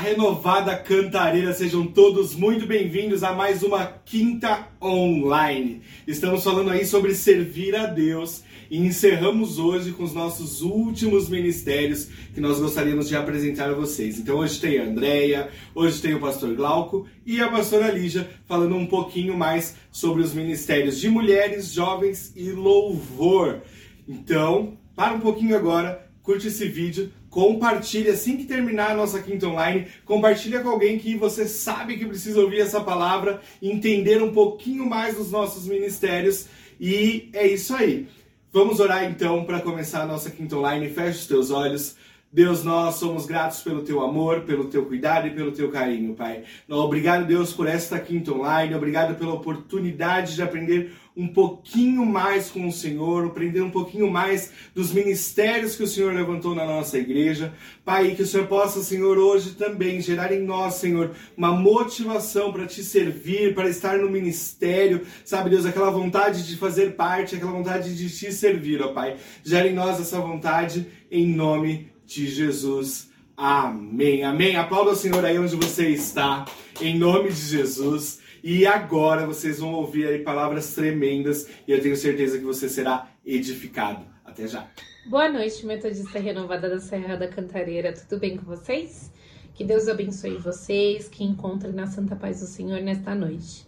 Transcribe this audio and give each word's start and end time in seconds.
renovada 0.00 0.74
cantareira, 0.76 1.52
sejam 1.52 1.86
todos 1.86 2.34
muito 2.34 2.64
bem-vindos 2.64 3.22
a 3.22 3.34
mais 3.34 3.62
uma 3.62 3.84
quinta 3.84 4.66
online. 4.80 5.82
Estamos 6.06 6.42
falando 6.42 6.70
aí 6.70 6.86
sobre 6.86 7.14
servir 7.14 7.76
a 7.76 7.84
Deus 7.84 8.42
e 8.70 8.78
encerramos 8.78 9.58
hoje 9.58 9.92
com 9.92 10.02
os 10.02 10.14
nossos 10.14 10.62
últimos 10.62 11.28
ministérios 11.28 12.08
que 12.32 12.40
nós 12.40 12.58
gostaríamos 12.58 13.08
de 13.08 13.14
apresentar 13.14 13.68
a 13.68 13.74
vocês. 13.74 14.18
Então 14.18 14.38
hoje 14.38 14.58
tem 14.58 14.78
a 14.78 14.84
Andrea, 14.84 15.50
hoje 15.74 16.00
tem 16.00 16.14
o 16.14 16.20
pastor 16.20 16.54
Glauco 16.54 17.06
e 17.26 17.38
a 17.42 17.50
pastora 17.50 17.90
Lígia 17.90 18.26
falando 18.46 18.76
um 18.76 18.86
pouquinho 18.86 19.36
mais 19.36 19.76
sobre 19.92 20.22
os 20.22 20.32
ministérios 20.32 20.98
de 20.98 21.10
mulheres, 21.10 21.74
jovens 21.74 22.32
e 22.34 22.50
louvor. 22.52 23.60
Então, 24.08 24.78
para 24.96 25.12
um 25.12 25.20
pouquinho 25.20 25.54
agora, 25.54 26.08
curte 26.22 26.46
esse 26.46 26.66
vídeo, 26.66 27.12
compartilhe 27.30 28.10
assim 28.10 28.36
que 28.36 28.44
terminar 28.44 28.90
a 28.90 28.96
nossa 28.96 29.22
quinta 29.22 29.46
online, 29.46 29.86
compartilha 30.04 30.60
com 30.60 30.68
alguém 30.68 30.98
que 30.98 31.14
você 31.14 31.46
sabe 31.46 31.96
que 31.96 32.04
precisa 32.04 32.40
ouvir 32.40 32.60
essa 32.60 32.80
palavra, 32.80 33.40
entender 33.62 34.22
um 34.22 34.32
pouquinho 34.32 34.84
mais 34.84 35.16
dos 35.16 35.30
nossos 35.30 35.66
ministérios 35.66 36.46
e 36.80 37.30
é 37.32 37.46
isso 37.46 37.74
aí. 37.74 38.08
Vamos 38.52 38.80
orar 38.80 39.04
então 39.04 39.44
para 39.44 39.60
começar 39.60 40.02
a 40.02 40.06
nossa 40.06 40.28
quinta 40.28 40.56
online. 40.56 40.88
Feche 40.88 41.20
os 41.20 41.26
teus 41.26 41.50
olhos. 41.52 41.94
Deus, 42.32 42.64
nós 42.64 42.94
somos 42.94 43.26
gratos 43.26 43.60
pelo 43.60 43.82
teu 43.82 44.00
amor, 44.02 44.42
pelo 44.42 44.64
teu 44.64 44.86
cuidado 44.86 45.26
e 45.26 45.30
pelo 45.30 45.52
teu 45.52 45.70
carinho, 45.70 46.14
Pai. 46.14 46.44
Obrigado, 46.68 47.26
Deus, 47.26 47.52
por 47.52 47.66
esta 47.66 47.98
quinta 47.98 48.32
online. 48.32 48.74
Obrigado 48.74 49.16
pela 49.16 49.34
oportunidade 49.34 50.36
de 50.36 50.42
aprender 50.42 50.92
um 51.16 51.28
pouquinho 51.28 52.06
mais 52.06 52.50
com 52.50 52.66
o 52.66 52.72
Senhor, 52.72 53.26
aprender 53.26 53.60
um 53.60 53.70
pouquinho 53.70 54.10
mais 54.10 54.52
dos 54.74 54.92
ministérios 54.92 55.76
que 55.76 55.82
o 55.82 55.86
Senhor 55.86 56.14
levantou 56.14 56.54
na 56.54 56.64
nossa 56.64 56.98
igreja. 56.98 57.52
Pai, 57.84 58.14
que 58.14 58.22
o 58.22 58.26
Senhor 58.26 58.46
possa, 58.46 58.82
Senhor, 58.82 59.18
hoje 59.18 59.50
também 59.50 60.00
gerar 60.00 60.32
em 60.32 60.42
nós, 60.42 60.74
Senhor, 60.74 61.12
uma 61.36 61.52
motivação 61.52 62.52
para 62.52 62.66
te 62.66 62.82
servir, 62.82 63.54
para 63.54 63.68
estar 63.68 63.98
no 63.98 64.08
ministério, 64.08 65.02
sabe, 65.24 65.50
Deus, 65.50 65.66
aquela 65.66 65.90
vontade 65.90 66.46
de 66.46 66.56
fazer 66.56 66.94
parte, 66.94 67.34
aquela 67.34 67.52
vontade 67.52 67.96
de 67.96 68.08
te 68.08 68.32
servir, 68.32 68.80
ó 68.80 68.92
Pai. 68.92 69.16
Gera 69.44 69.68
em 69.68 69.74
nós 69.74 70.00
essa 70.00 70.20
vontade 70.20 70.86
em 71.10 71.26
nome 71.26 71.90
de 72.06 72.26
Jesus. 72.28 73.10
Amém. 73.36 74.22
Amém. 74.22 74.56
Aplauda 74.56 74.90
o 74.90 74.96
Senhor 74.96 75.24
aí 75.24 75.38
onde 75.38 75.56
você 75.56 75.88
está, 75.88 76.44
em 76.80 76.98
nome 76.98 77.30
de 77.30 77.40
Jesus. 77.40 78.19
E 78.42 78.66
agora 78.66 79.26
vocês 79.26 79.58
vão 79.58 79.74
ouvir 79.74 80.06
aí 80.06 80.18
palavras 80.20 80.74
tremendas 80.74 81.48
e 81.66 81.72
eu 81.72 81.80
tenho 81.80 81.96
certeza 81.96 82.38
que 82.38 82.44
você 82.44 82.68
será 82.68 83.10
edificado. 83.24 84.04
Até 84.24 84.46
já. 84.46 84.68
Boa 85.06 85.28
noite, 85.28 85.64
Metodista 85.66 86.18
Renovada 86.18 86.68
da 86.68 86.78
Serra 86.78 87.16
da 87.16 87.28
Cantareira. 87.28 87.92
Tudo 87.92 88.20
bem 88.20 88.36
com 88.36 88.44
vocês? 88.44 89.12
Que 89.54 89.64
Deus 89.64 89.88
abençoe 89.88 90.36
vocês, 90.36 91.08
que 91.08 91.24
encontrem 91.24 91.72
na 91.72 91.86
Santa 91.86 92.16
Paz 92.16 92.40
do 92.40 92.46
Senhor 92.46 92.80
nesta 92.80 93.14
noite. 93.14 93.66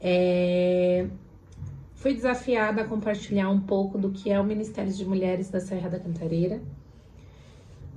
É... 0.00 1.06
Fui 1.94 2.14
desafiada 2.14 2.82
a 2.82 2.84
compartilhar 2.84 3.50
um 3.50 3.60
pouco 3.60 3.98
do 3.98 4.10
que 4.10 4.30
é 4.30 4.40
o 4.40 4.44
Ministério 4.44 4.92
de 4.92 5.04
Mulheres 5.04 5.50
da 5.50 5.60
Serra 5.60 5.90
da 5.90 6.00
Cantareira 6.00 6.60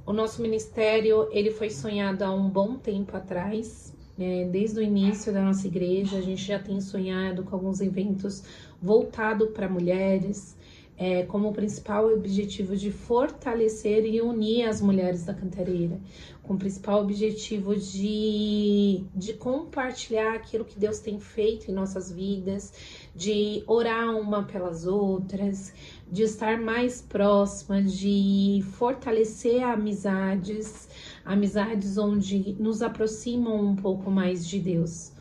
o 0.06 0.12
nosso 0.12 0.42
ministério 0.42 1.30
ele 1.32 1.50
foi 1.50 1.70
sonhado 1.70 2.24
há 2.24 2.32
um 2.32 2.50
bom 2.50 2.76
tempo 2.76 3.16
atrás, 3.16 3.93
né? 4.18 4.46
desde 4.46 4.80
o 4.80 4.84
início 4.84 5.34
da 5.34 5.42
nossa 5.42 5.68
igreja. 5.68 6.18
A 6.18 6.22
gente 6.22 6.44
já 6.44 6.60
tem 6.60 6.80
sonhado 6.82 7.44
com 7.44 7.56
alguns 7.56 7.82
eventos 7.82 8.44
voltados 8.82 9.50
para 9.52 9.70
mulheres, 9.70 10.58
é, 10.98 11.24
como 11.24 11.50
o 11.50 11.54
principal 11.54 12.08
objetivo 12.14 12.76
de 12.76 12.92
fortalecer 12.92 14.06
e 14.06 14.22
unir 14.22 14.68
as 14.68 14.80
mulheres 14.80 15.26
da 15.26 15.34
cantareira, 15.34 16.00
com 16.44 16.54
o 16.54 16.58
principal 16.58 17.02
objetivo 17.02 17.76
de, 17.76 19.04
de 19.16 19.34
compartilhar 19.34 20.36
aquilo 20.36 20.64
que 20.64 20.80
Deus 20.80 21.00
tem 21.00 21.20
feito 21.20 21.72
em 21.72 21.74
nossas 21.74 22.12
vidas, 22.12 22.72
de 23.16 23.64
orar 23.66 24.16
uma 24.16 24.44
pelas 24.44 24.86
outras, 24.86 25.74
de 26.12 26.24
estar 26.24 26.60
mais 26.60 27.02
próxima, 27.02 27.82
de 27.82 28.64
fortalecer 28.74 29.64
amizades, 29.64 30.88
amizades 31.26 31.98
onde 31.98 32.54
nos 32.60 32.82
aproximam 32.82 33.56
um 33.66 33.76
pouco 33.76 34.12
mais 34.12 34.48
de 34.48 34.60
Deus. 34.60 35.14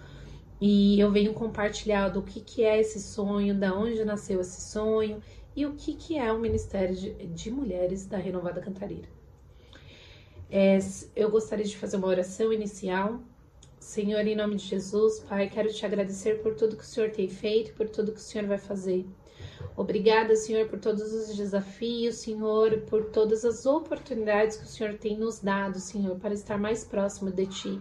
E 0.60 0.98
eu 1.00 1.10
venho 1.10 1.34
compartilhar 1.34 2.08
do 2.08 2.22
que, 2.22 2.40
que 2.40 2.62
é 2.62 2.80
esse 2.80 3.00
sonho, 3.00 3.54
da 3.54 3.74
onde 3.74 4.04
nasceu 4.04 4.41
esse 4.41 4.60
sonho 4.60 5.20
e 5.56 5.66
o 5.66 5.74
que, 5.74 5.94
que 5.94 6.16
é 6.16 6.32
o 6.32 6.38
Ministério 6.38 6.94
de, 6.94 7.50
Mulheres 7.50 8.06
da 8.06 8.16
Renovada 8.16 8.60
Cantareira. 8.60 9.08
É, 10.50 10.78
eu 11.16 11.30
gostaria 11.30 11.64
de 11.64 11.76
fazer 11.76 11.96
uma 11.96 12.06
oração 12.06 12.52
inicial. 12.52 13.20
Senhor, 13.80 14.24
em 14.26 14.36
nome 14.36 14.56
de 14.56 14.66
Jesus, 14.66 15.18
Pai, 15.20 15.50
quero 15.50 15.72
te 15.72 15.84
agradecer 15.84 16.42
por 16.42 16.54
tudo 16.54 16.76
que 16.76 16.84
o 16.84 16.86
Senhor 16.86 17.10
tem 17.10 17.28
feito, 17.28 17.74
por 17.74 17.88
tudo 17.88 18.12
que 18.12 18.18
o 18.18 18.22
Senhor 18.22 18.46
vai 18.46 18.58
fazer. 18.58 19.04
Obrigada, 19.77 20.37
Senhor, 20.37 20.69
por 20.69 20.78
todos 20.78 21.12
os 21.12 21.34
desafios, 21.34 22.16
Senhor, 22.16 22.83
por 22.83 23.06
todas 23.06 23.44
as 23.44 23.65
oportunidades 23.65 24.56
que 24.56 24.65
o 24.65 24.69
Senhor 24.69 24.94
tem 24.94 25.16
nos 25.16 25.41
dado, 25.41 25.81
Senhor, 25.81 26.16
para 26.19 26.34
estar 26.34 26.59
mais 26.59 26.84
próximo 26.84 27.31
de 27.31 27.47
Ti. 27.47 27.81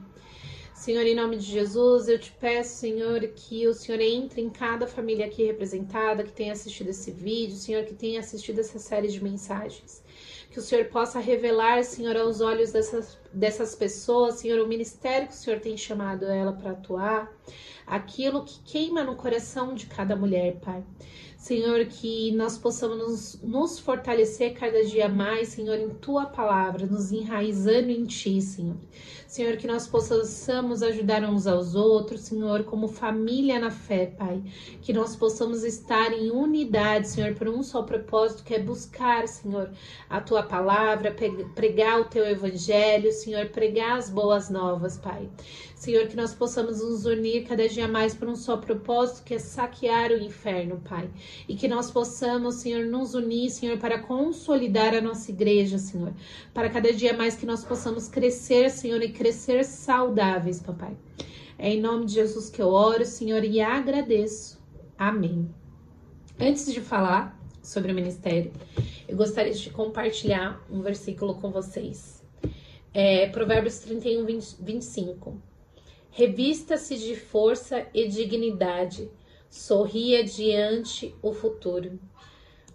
Senhor, 0.73 1.05
em 1.05 1.13
nome 1.13 1.37
de 1.37 1.43
Jesus, 1.43 2.07
eu 2.07 2.17
te 2.17 2.31
peço, 2.31 2.77
Senhor, 2.77 3.19
que 3.35 3.67
o 3.67 3.73
Senhor 3.73 4.01
entre 4.01 4.41
em 4.41 4.49
cada 4.49 4.87
família 4.87 5.27
aqui 5.27 5.43
representada, 5.43 6.23
que 6.23 6.31
tenha 6.31 6.53
assistido 6.53 6.89
esse 6.89 7.11
vídeo, 7.11 7.55
Senhor, 7.55 7.83
que 7.83 7.93
tenha 7.93 8.19
assistido 8.19 8.57
essa 8.57 8.79
série 8.79 9.07
de 9.07 9.23
mensagens. 9.23 10.03
Que 10.49 10.57
o 10.57 10.61
Senhor 10.61 10.85
possa 10.85 11.19
revelar, 11.19 11.83
Senhor, 11.83 12.17
aos 12.17 12.41
olhos 12.41 12.71
dessas, 12.71 13.15
dessas 13.33 13.75
pessoas, 13.75 14.35
Senhor, 14.35 14.59
o 14.59 14.67
ministério 14.67 15.27
que 15.27 15.33
o 15.33 15.37
Senhor 15.37 15.59
tem 15.59 15.77
chamado 15.77 16.25
ela 16.25 16.53
para 16.53 16.71
atuar, 16.71 17.31
aquilo 17.85 18.43
que 18.43 18.59
queima 18.63 19.03
no 19.03 19.15
coração 19.15 19.73
de 19.73 19.85
cada 19.85 20.15
mulher, 20.15 20.59
Pai. 20.59 20.83
Senhor, 21.41 21.83
que 21.85 22.31
nós 22.33 22.55
possamos 22.55 22.97
nos, 22.99 23.41
nos, 23.41 23.79
fortalecer 23.79 24.53
cada 24.53 24.85
dia 24.85 25.09
mais, 25.09 25.47
Senhor, 25.47 25.75
em 25.79 25.89
tua 25.89 26.27
palavra, 26.27 26.85
nos 26.85 27.11
enraizando 27.11 27.89
em 27.89 28.05
ti, 28.05 28.39
Senhor. 28.39 28.77
Senhor, 29.25 29.57
que 29.57 29.65
nós 29.65 29.87
possamos 29.87 30.83
ajudar 30.83 31.23
uns 31.23 31.47
aos 31.47 31.73
outros, 31.73 32.21
Senhor, 32.21 32.65
como 32.65 32.87
família 32.87 33.59
na 33.59 33.71
fé, 33.71 34.05
Pai. 34.05 34.43
Que 34.83 34.93
nós 34.93 35.15
possamos 35.15 35.63
estar 35.63 36.13
em 36.13 36.29
unidade, 36.29 37.07
Senhor, 37.07 37.33
por 37.33 37.49
um 37.49 37.63
só 37.63 37.81
propósito, 37.81 38.43
que 38.43 38.53
é 38.53 38.59
buscar, 38.59 39.27
Senhor, 39.27 39.71
a 40.07 40.21
tua 40.21 40.43
palavra, 40.43 41.15
pregar 41.55 42.01
o 42.01 42.05
teu 42.05 42.23
evangelho, 42.23 43.11
Senhor, 43.21 43.47
pregar 43.49 43.97
as 43.97 44.09
boas 44.09 44.49
novas, 44.49 44.97
Pai. 44.97 45.29
Senhor, 45.75 46.07
que 46.07 46.15
nós 46.15 46.33
possamos 46.33 46.79
nos 46.79 47.05
unir 47.05 47.45
cada 47.47 47.67
dia 47.67 47.87
mais 47.87 48.13
por 48.13 48.27
um 48.27 48.35
só 48.35 48.57
propósito, 48.57 49.23
que 49.23 49.33
é 49.33 49.39
saquear 49.39 50.11
o 50.11 50.17
inferno, 50.17 50.81
Pai. 50.87 51.09
E 51.47 51.55
que 51.55 51.67
nós 51.67 51.89
possamos, 51.89 52.55
Senhor, 52.55 52.85
nos 52.85 53.13
unir, 53.13 53.49
Senhor, 53.49 53.77
para 53.77 53.99
consolidar 53.99 54.93
a 54.93 55.01
nossa 55.01 55.31
igreja, 55.31 55.77
Senhor. 55.77 56.13
Para 56.53 56.69
cada 56.69 56.93
dia 56.93 57.13
mais 57.13 57.35
que 57.35 57.45
nós 57.45 57.63
possamos 57.63 58.07
crescer, 58.07 58.69
Senhor, 58.69 59.01
e 59.01 59.11
crescer 59.11 59.63
saudáveis, 59.63 60.59
papai. 60.59 60.95
É 61.57 61.69
em 61.69 61.81
nome 61.81 62.05
de 62.05 62.13
Jesus 62.13 62.49
que 62.49 62.61
eu 62.61 62.69
oro, 62.69 63.05
Senhor, 63.05 63.43
e 63.43 63.61
agradeço. 63.61 64.59
Amém. 64.97 65.49
Antes 66.39 66.71
de 66.71 66.81
falar 66.81 67.39
sobre 67.61 67.91
o 67.91 67.95
ministério, 67.95 68.51
eu 69.07 69.15
gostaria 69.15 69.53
de 69.53 69.69
compartilhar 69.69 70.63
um 70.71 70.81
versículo 70.81 71.35
com 71.35 71.51
vocês. 71.51 72.20
É 72.93 73.27
Provérbios 73.27 73.79
31, 73.79 74.25
20, 74.25 74.55
25. 74.59 75.41
Revista-se 76.11 76.97
de 76.97 77.15
força 77.15 77.87
e 77.93 78.07
dignidade, 78.07 79.09
sorria 79.49 80.23
diante 80.25 81.15
o 81.21 81.31
futuro. 81.31 81.97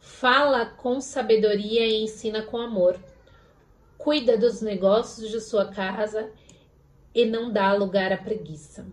Fala 0.01 0.65
com 0.65 1.01
sabedoria 1.03 1.87
e 1.87 2.03
ensina 2.03 2.43
com 2.43 2.57
amor. 2.57 2.99
Cuida 3.99 4.39
dos 4.39 4.63
negócios 4.63 5.31
de 5.31 5.41
sua 5.41 5.67
casa 5.67 6.31
e 7.15 7.27
não 7.27 7.53
dá 7.53 7.75
lugar 7.75 8.11
à 8.11 8.17
preguiça. 8.17 8.87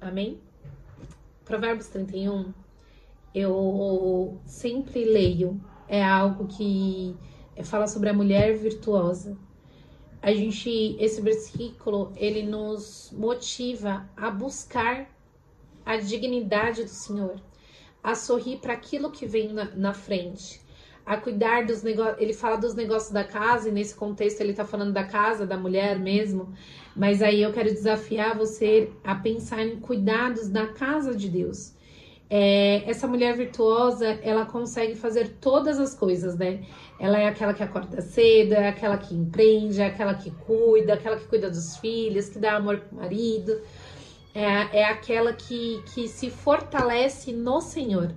Amém? 0.00 0.40
Provérbios 1.44 1.88
31, 1.88 2.52
eu 3.34 4.40
sempre 4.44 5.04
leio, 5.04 5.60
é 5.86 6.02
algo 6.02 6.46
que 6.46 7.16
fala 7.62 7.86
sobre 7.86 8.08
a 8.08 8.12
mulher 8.12 8.56
virtuosa 8.56 9.36
a 10.24 10.32
gente 10.32 10.96
esse 10.98 11.20
versículo 11.20 12.10
ele 12.16 12.42
nos 12.42 13.12
motiva 13.14 14.08
a 14.16 14.30
buscar 14.30 15.06
a 15.84 15.98
dignidade 15.98 16.82
do 16.82 16.88
Senhor, 16.88 17.38
a 18.02 18.14
sorrir 18.14 18.56
para 18.56 18.72
aquilo 18.72 19.10
que 19.10 19.26
vem 19.26 19.52
na, 19.52 19.66
na, 19.76 19.92
frente, 19.92 20.62
a 21.04 21.18
cuidar 21.18 21.66
dos 21.66 21.82
negócios. 21.82 22.18
Ele 22.18 22.32
fala 22.32 22.56
dos 22.56 22.74
negócios 22.74 23.12
da 23.12 23.22
casa, 23.22 23.68
e 23.68 23.72
nesse 23.72 23.94
contexto 23.94 24.40
ele 24.40 24.52
está 24.52 24.64
falando 24.64 24.94
da 24.94 25.04
casa, 25.04 25.46
da 25.46 25.58
mulher 25.58 25.98
mesmo. 25.98 26.54
Mas 26.96 27.20
aí 27.20 27.42
eu 27.42 27.52
quero 27.52 27.70
desafiar 27.70 28.34
você 28.34 28.90
a 29.04 29.14
pensar 29.14 29.62
em 29.62 29.78
cuidados 29.78 30.48
da 30.48 30.68
casa 30.68 31.14
de 31.14 31.28
Deus. 31.28 31.74
É, 32.28 32.88
essa 32.88 33.06
mulher 33.06 33.36
virtuosa, 33.36 34.18
ela 34.22 34.46
consegue 34.46 34.94
fazer 34.94 35.36
todas 35.40 35.78
as 35.78 35.94
coisas, 35.94 36.36
né? 36.36 36.64
Ela 36.98 37.18
é 37.18 37.28
aquela 37.28 37.52
que 37.52 37.62
acorda 37.62 38.00
cedo, 38.00 38.54
é 38.54 38.68
aquela 38.68 38.96
que 38.96 39.14
empreende, 39.14 39.80
é 39.80 39.86
aquela 39.86 40.14
que 40.14 40.30
cuida, 40.30 40.94
aquela 40.94 41.16
que 41.16 41.26
cuida 41.26 41.50
dos 41.50 41.76
filhos, 41.76 42.28
que 42.28 42.38
dá 42.38 42.56
amor 42.56 42.80
pro 42.80 42.96
marido. 42.96 43.60
É, 44.34 44.80
é 44.80 44.84
aquela 44.84 45.32
que, 45.32 45.82
que 45.94 46.08
se 46.08 46.30
fortalece 46.30 47.32
no 47.32 47.60
Senhor. 47.60 48.12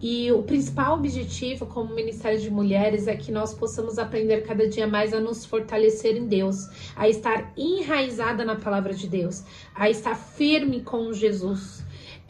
E 0.00 0.32
o 0.32 0.42
principal 0.42 0.94
objetivo 0.94 1.64
como 1.64 1.94
Ministério 1.94 2.40
de 2.40 2.50
Mulheres 2.50 3.06
é 3.06 3.14
que 3.16 3.30
nós 3.30 3.54
possamos 3.54 4.00
aprender 4.00 4.42
cada 4.42 4.68
dia 4.68 4.84
mais 4.84 5.14
a 5.14 5.20
nos 5.20 5.46
fortalecer 5.46 6.16
em 6.16 6.26
Deus, 6.26 6.56
a 6.96 7.08
estar 7.08 7.52
enraizada 7.56 8.44
na 8.44 8.56
palavra 8.56 8.92
de 8.92 9.06
Deus, 9.06 9.44
a 9.72 9.88
estar 9.88 10.16
firme 10.16 10.82
com 10.82 11.12
Jesus. 11.12 11.84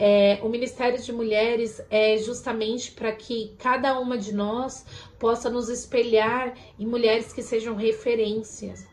É, 0.05 0.41
o 0.43 0.49
Ministério 0.49 1.01
de 1.01 1.13
Mulheres 1.13 1.81
é 1.89 2.19
justamente 2.19 2.91
para 2.91 3.13
que 3.13 3.55
cada 3.57 3.97
uma 4.01 4.19
de 4.19 4.35
nós 4.35 4.85
possa 5.17 5.49
nos 5.49 5.69
espelhar 5.69 6.55
em 6.77 6.85
mulheres 6.85 7.33
que 7.33 7.41
sejam 7.41 7.77
referências, 7.77 8.85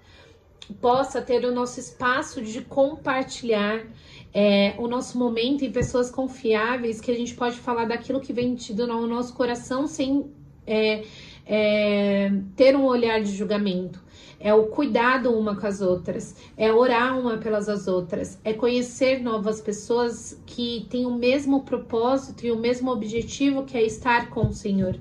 possa 0.79 1.19
ter 1.19 1.43
o 1.45 1.51
nosso 1.51 1.79
espaço 1.79 2.43
de 2.43 2.61
compartilhar 2.61 3.87
é, 4.31 4.75
o 4.77 4.87
nosso 4.87 5.17
momento 5.17 5.65
em 5.65 5.71
pessoas 5.71 6.11
confiáveis, 6.11 7.01
que 7.01 7.09
a 7.09 7.15
gente 7.15 7.33
pode 7.33 7.57
falar 7.57 7.85
daquilo 7.85 8.21
que 8.21 8.31
vem 8.31 8.53
tido 8.53 8.85
no 8.85 9.07
nosso 9.07 9.33
coração 9.33 9.87
sem 9.87 10.31
é, 10.67 11.03
é, 11.43 12.31
ter 12.55 12.75
um 12.75 12.85
olhar 12.85 13.19
de 13.19 13.35
julgamento. 13.35 13.99
É 14.39 14.53
o 14.53 14.67
cuidado 14.67 15.37
uma 15.37 15.55
com 15.55 15.67
as 15.67 15.81
outras, 15.81 16.33
é 16.55 16.71
orar 16.71 17.19
uma 17.19 17.37
pelas 17.37 17.67
outras, 17.87 18.39
é 18.43 18.53
conhecer 18.53 19.21
novas 19.21 19.59
pessoas 19.59 20.41
que 20.45 20.87
têm 20.89 21.05
o 21.05 21.13
mesmo 21.13 21.63
propósito 21.63 22.45
e 22.45 22.51
o 22.51 22.57
mesmo 22.57 22.89
objetivo 22.89 23.63
que 23.63 23.77
é 23.77 23.83
estar 23.83 24.29
com 24.29 24.47
o 24.47 24.53
Senhor. 24.53 24.97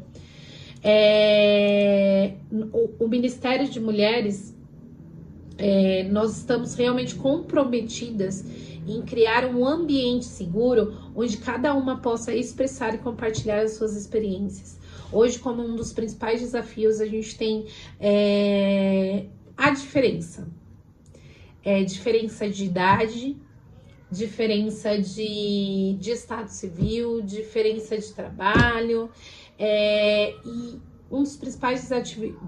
É, 0.82 2.35
o, 2.73 3.05
o 3.05 3.08
Ministério 3.08 3.69
de 3.69 3.79
Mulheres, 3.79 4.56
é, 5.56 6.05
nós 6.05 6.37
estamos 6.37 6.75
realmente 6.75 7.14
comprometidas 7.14 8.44
em 8.88 9.02
criar 9.02 9.44
um 9.44 9.67
ambiente 9.67 10.25
seguro 10.25 10.94
onde 11.14 11.37
cada 11.37 11.75
uma 11.75 11.99
possa 11.99 12.34
expressar 12.34 12.94
e 12.94 12.99
compartilhar 12.99 13.61
as 13.61 13.73
suas 13.73 13.94
experiências. 13.94 14.78
Hoje, 15.10 15.38
como 15.38 15.62
um 15.62 15.75
dos 15.75 15.93
principais 15.93 16.40
desafios, 16.40 17.00
a 17.00 17.06
gente 17.06 17.37
tem 17.37 17.66
é, 17.99 19.26
a 19.56 19.70
diferença. 19.70 20.49
É, 21.64 21.82
diferença 21.82 22.49
de 22.49 22.64
idade, 22.64 23.37
diferença 24.10 24.99
de, 24.99 25.96
de 25.99 26.10
estado 26.10 26.49
civil, 26.49 27.20
diferença 27.22 27.96
de 27.96 28.12
trabalho. 28.12 29.10
É, 29.58 30.34
e 30.44 30.81
um 31.10 31.22
dos 31.22 31.37
principais 31.37 31.88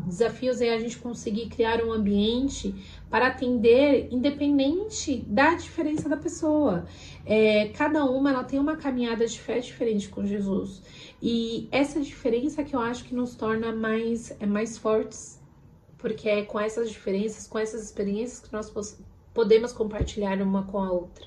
desafios 0.07 0.61
é 0.61 0.75
a 0.75 0.79
gente 0.79 0.99
conseguir 0.99 1.49
criar 1.49 1.83
um 1.83 1.93
ambiente 1.93 2.75
para 3.09 3.29
atender 3.29 4.09
independente 4.11 5.25
da 5.27 5.55
diferença 5.55 6.09
da 6.09 6.17
pessoa. 6.17 6.87
É, 7.25 7.69
cada 7.69 8.05
uma 8.05 8.31
ela 8.31 8.45
tem 8.45 8.59
uma 8.59 8.77
caminhada 8.77 9.27
de 9.27 9.41
fé 9.41 9.61
diferente 9.61 10.09
com 10.09 10.27
Jesus. 10.27 10.83
E 11.23 11.69
essa 11.71 12.01
diferença 12.01 12.65
que 12.65 12.75
eu 12.75 12.81
acho 12.81 13.05
que 13.05 13.15
nos 13.15 13.35
torna 13.35 13.73
mais, 13.73 14.35
é, 14.41 14.47
mais 14.47 14.79
fortes, 14.79 15.39
porque 15.99 16.29
é 16.29 16.43
com 16.43 16.59
essas 16.59 16.91
diferenças, 16.91 17.47
com 17.47 17.59
essas 17.59 17.85
experiências 17.85 18.41
que 18.41 18.53
nós 18.53 18.73
podemos 19.35 19.73
compartilhar 19.73 20.41
uma 20.41 20.63
com 20.65 20.79
a 20.79 20.91
outra. 20.91 21.27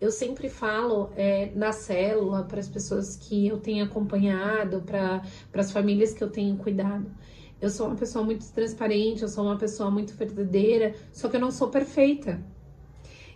Eu 0.00 0.10
sempre 0.10 0.50
falo 0.50 1.10
é, 1.16 1.50
na 1.54 1.72
célula 1.72 2.44
para 2.44 2.60
as 2.60 2.68
pessoas 2.68 3.16
que 3.16 3.46
eu 3.46 3.58
tenho 3.58 3.84
acompanhado, 3.84 4.82
para 4.82 5.22
as 5.54 5.70
famílias 5.70 6.12
que 6.12 6.22
eu 6.22 6.30
tenho 6.30 6.56
cuidado. 6.56 7.10
Eu 7.60 7.70
sou 7.70 7.86
uma 7.86 7.96
pessoa 7.96 8.22
muito 8.22 8.46
transparente, 8.52 9.22
eu 9.22 9.28
sou 9.28 9.44
uma 9.44 9.56
pessoa 9.56 9.90
muito 9.90 10.14
verdadeira, 10.14 10.94
só 11.12 11.28
que 11.28 11.36
eu 11.36 11.40
não 11.40 11.50
sou 11.50 11.68
perfeita. 11.68 12.42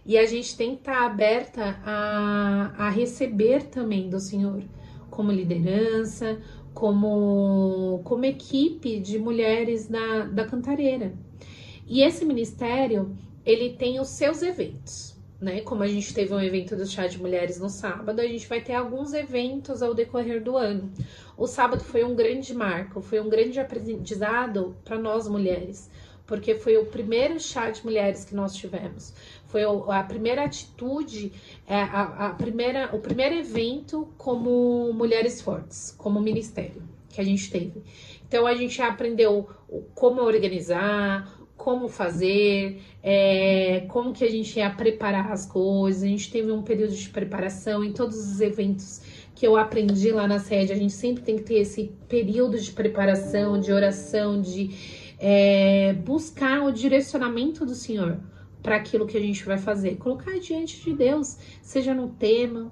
E 0.05 0.19
a 0.19 0.27
gente 0.27 0.57
tem 0.57 0.75
que 0.75 0.83
estar 0.83 1.01
tá 1.01 1.07
aberta 1.07 1.81
a, 1.85 2.75
a 2.77 2.91
receber 2.91 3.65
também 3.65 4.11
do 4.11 4.21
Senhor, 4.21 4.63
como 5.11 5.33
liderança, 5.33 6.41
como, 6.73 8.01
como 8.05 8.25
equipe 8.25 8.99
de 9.01 9.19
mulheres 9.19 9.89
da, 9.89 10.25
da 10.27 10.45
cantareira. 10.45 11.13
E 11.87 12.03
esse 12.03 12.25
ministério, 12.25 13.17
ele 13.45 13.71
tem 13.71 14.01
os 14.01 14.09
seus 14.09 14.43
eventos 14.43 15.21
né? 15.41 15.63
Como 15.63 15.83
a 15.83 15.87
gente 15.87 16.13
teve 16.13 16.35
um 16.35 16.41
evento 16.41 16.77
do 16.77 16.87
chá 16.87 17.07
de 17.07 17.19
mulheres 17.19 17.59
no 17.59 17.71
sábado, 17.71 18.21
a 18.21 18.27
gente 18.27 18.47
vai 18.47 18.61
ter 18.61 18.75
alguns 18.75 19.15
eventos 19.15 19.83
ao 19.83 19.95
decorrer 19.95 20.43
do 20.43 20.57
ano. 20.57 20.93
O 21.37 21.47
sábado 21.47 21.83
foi 21.83 22.05
um 22.05 22.15
grande 22.15 22.53
marco, 22.53 23.01
foi 23.01 23.21
um 23.21 23.29
grande 23.29 23.59
aprendizado 23.59 24.77
para 24.85 24.99
nós 24.99 25.27
mulheres, 25.27 25.91
porque 26.27 26.55
foi 26.55 26.77
o 26.77 26.85
primeiro 26.85 27.41
chá 27.41 27.71
de 27.71 27.83
mulheres 27.83 28.25
que 28.25 28.35
nós 28.35 28.55
tivemos. 28.55 29.15
Foi 29.51 29.63
a 29.65 30.03
primeira 30.05 30.45
atitude, 30.45 31.33
é, 31.67 31.75
a, 31.75 32.29
a 32.29 32.31
primeira, 32.35 32.95
o 32.95 33.01
primeiro 33.01 33.35
evento 33.35 34.09
como 34.17 34.93
mulheres 34.93 35.43
fortes, 35.43 35.93
como 35.99 36.21
ministério 36.21 36.83
que 37.09 37.21
a 37.21 37.25
gente 37.25 37.51
teve. 37.51 37.83
Então 38.29 38.47
a 38.47 38.55
gente 38.55 38.81
aprendeu 38.81 39.49
como 39.93 40.23
organizar, 40.23 41.29
como 41.57 41.89
fazer, 41.89 42.81
é, 43.03 43.87
como 43.89 44.13
que 44.13 44.25
a 44.25 44.31
gente 44.31 44.57
ia 44.57 44.71
preparar 44.71 45.33
as 45.33 45.47
coisas. 45.47 46.05
A 46.05 46.07
gente 46.07 46.31
teve 46.31 46.53
um 46.53 46.63
período 46.63 46.95
de 46.95 47.09
preparação 47.09 47.83
em 47.83 47.93
todos 47.93 48.17
os 48.17 48.41
eventos 48.41 49.03
que 49.35 49.45
eu 49.45 49.57
aprendi 49.57 50.13
lá 50.13 50.29
na 50.29 50.39
sede. 50.39 50.73
A 50.73 50.77
gente 50.77 50.93
sempre 50.93 51.25
tem 51.25 51.37
que 51.37 51.43
ter 51.43 51.59
esse 51.59 51.93
período 52.09 52.57
de 52.57 52.71
preparação, 52.71 53.59
de 53.59 53.73
oração, 53.73 54.41
de 54.41 54.71
é, 55.19 55.93
buscar 55.93 56.63
o 56.63 56.71
direcionamento 56.71 57.67
do 57.67 57.75
Senhor 57.75 58.30
para 58.63 58.77
aquilo 58.77 59.07
que 59.07 59.17
a 59.17 59.21
gente 59.21 59.45
vai 59.45 59.59
fazer. 59.59 59.97
Colocar 59.97 60.39
diante 60.39 60.81
de 60.83 60.93
Deus, 60.93 61.39
seja 61.63 61.95
no 61.95 62.09
tema, 62.09 62.71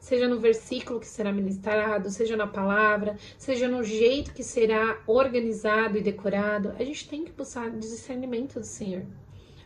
seja 0.00 0.28
no 0.28 0.38
versículo 0.38 1.00
que 1.00 1.06
será 1.06 1.32
ministrado, 1.32 2.10
seja 2.10 2.36
na 2.36 2.46
palavra, 2.46 3.16
seja 3.38 3.68
no 3.68 3.82
jeito 3.82 4.32
que 4.32 4.42
será 4.42 5.00
organizado 5.06 5.98
e 5.98 6.02
decorado, 6.02 6.74
a 6.78 6.84
gente 6.84 7.08
tem 7.08 7.24
que 7.24 7.32
buscar 7.32 7.70
discernimento 7.70 8.60
do 8.60 8.66
Senhor. 8.66 9.04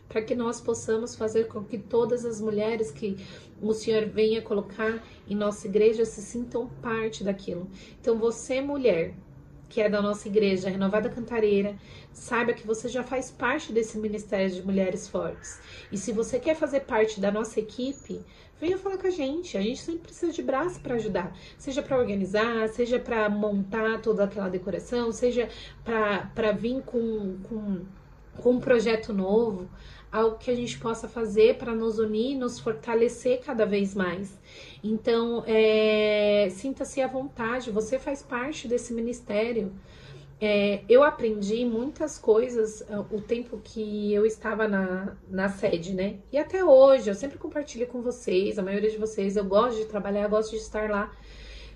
Para 0.07 0.21
que 0.21 0.35
nós 0.35 0.59
possamos 0.59 1.15
fazer 1.15 1.47
com 1.47 1.63
que 1.63 1.77
todas 1.77 2.25
as 2.25 2.41
mulheres 2.41 2.91
que 2.91 3.17
o 3.61 3.73
Senhor 3.73 4.07
venha 4.07 4.41
colocar 4.41 5.01
em 5.29 5.35
nossa 5.35 5.67
igreja 5.67 6.03
se 6.03 6.21
sintam 6.21 6.67
parte 6.81 7.23
daquilo. 7.23 7.69
Então, 8.01 8.17
você, 8.17 8.59
mulher, 8.59 9.13
que 9.71 9.79
é 9.79 9.87
da 9.87 10.01
nossa 10.01 10.27
igreja, 10.27 10.69
Renovada 10.69 11.09
Cantareira, 11.09 11.77
saiba 12.11 12.51
que 12.51 12.67
você 12.67 12.89
já 12.89 13.03
faz 13.03 13.31
parte 13.31 13.71
desse 13.71 13.97
ministério 13.97 14.49
de 14.51 14.61
mulheres 14.61 15.07
fortes. 15.07 15.61
E 15.89 15.97
se 15.97 16.11
você 16.11 16.37
quer 16.37 16.55
fazer 16.55 16.81
parte 16.81 17.21
da 17.21 17.31
nossa 17.31 17.57
equipe, 17.57 18.21
venha 18.59 18.77
falar 18.77 18.97
com 18.97 19.07
a 19.07 19.11
gente. 19.11 19.57
A 19.57 19.61
gente 19.61 19.79
sempre 19.79 20.01
precisa 20.01 20.33
de 20.33 20.43
braço 20.43 20.81
para 20.81 20.95
ajudar, 20.95 21.33
seja 21.57 21.81
para 21.81 21.97
organizar, 21.97 22.67
seja 22.67 22.99
para 22.99 23.29
montar 23.29 24.01
toda 24.01 24.25
aquela 24.25 24.49
decoração, 24.49 25.09
seja 25.13 25.47
para 25.85 26.51
vir 26.51 26.81
com, 26.83 27.37
com, 27.43 27.85
com 28.41 28.51
um 28.51 28.59
projeto 28.59 29.13
novo, 29.13 29.69
algo 30.11 30.37
que 30.37 30.51
a 30.51 30.55
gente 30.55 30.77
possa 30.79 31.07
fazer 31.07 31.57
para 31.57 31.73
nos 31.73 31.97
unir, 31.97 32.35
nos 32.35 32.59
fortalecer 32.59 33.39
cada 33.39 33.65
vez 33.65 33.95
mais. 33.95 34.37
Então, 34.83 35.43
é, 35.45 36.47
sinta-se 36.49 37.01
à 37.01 37.07
vontade, 37.07 37.69
você 37.69 37.99
faz 37.99 38.23
parte 38.23 38.67
desse 38.67 38.93
ministério. 38.93 39.71
É, 40.43 40.83
eu 40.89 41.03
aprendi 41.03 41.63
muitas 41.63 42.17
coisas 42.17 42.81
uh, 42.81 43.05
o 43.15 43.21
tempo 43.21 43.61
que 43.63 44.11
eu 44.11 44.25
estava 44.25 44.67
na, 44.67 45.15
na 45.29 45.49
sede, 45.49 45.93
né? 45.93 46.17
E 46.31 46.37
até 46.39 46.65
hoje, 46.65 47.11
eu 47.11 47.13
sempre 47.13 47.37
compartilho 47.37 47.85
com 47.85 48.01
vocês, 48.01 48.57
a 48.57 48.63
maioria 48.63 48.89
de 48.89 48.97
vocês, 48.97 49.37
eu 49.37 49.45
gosto 49.45 49.77
de 49.77 49.85
trabalhar, 49.85 50.23
eu 50.23 50.29
gosto 50.31 50.49
de 50.49 50.57
estar 50.57 50.89
lá, 50.89 51.15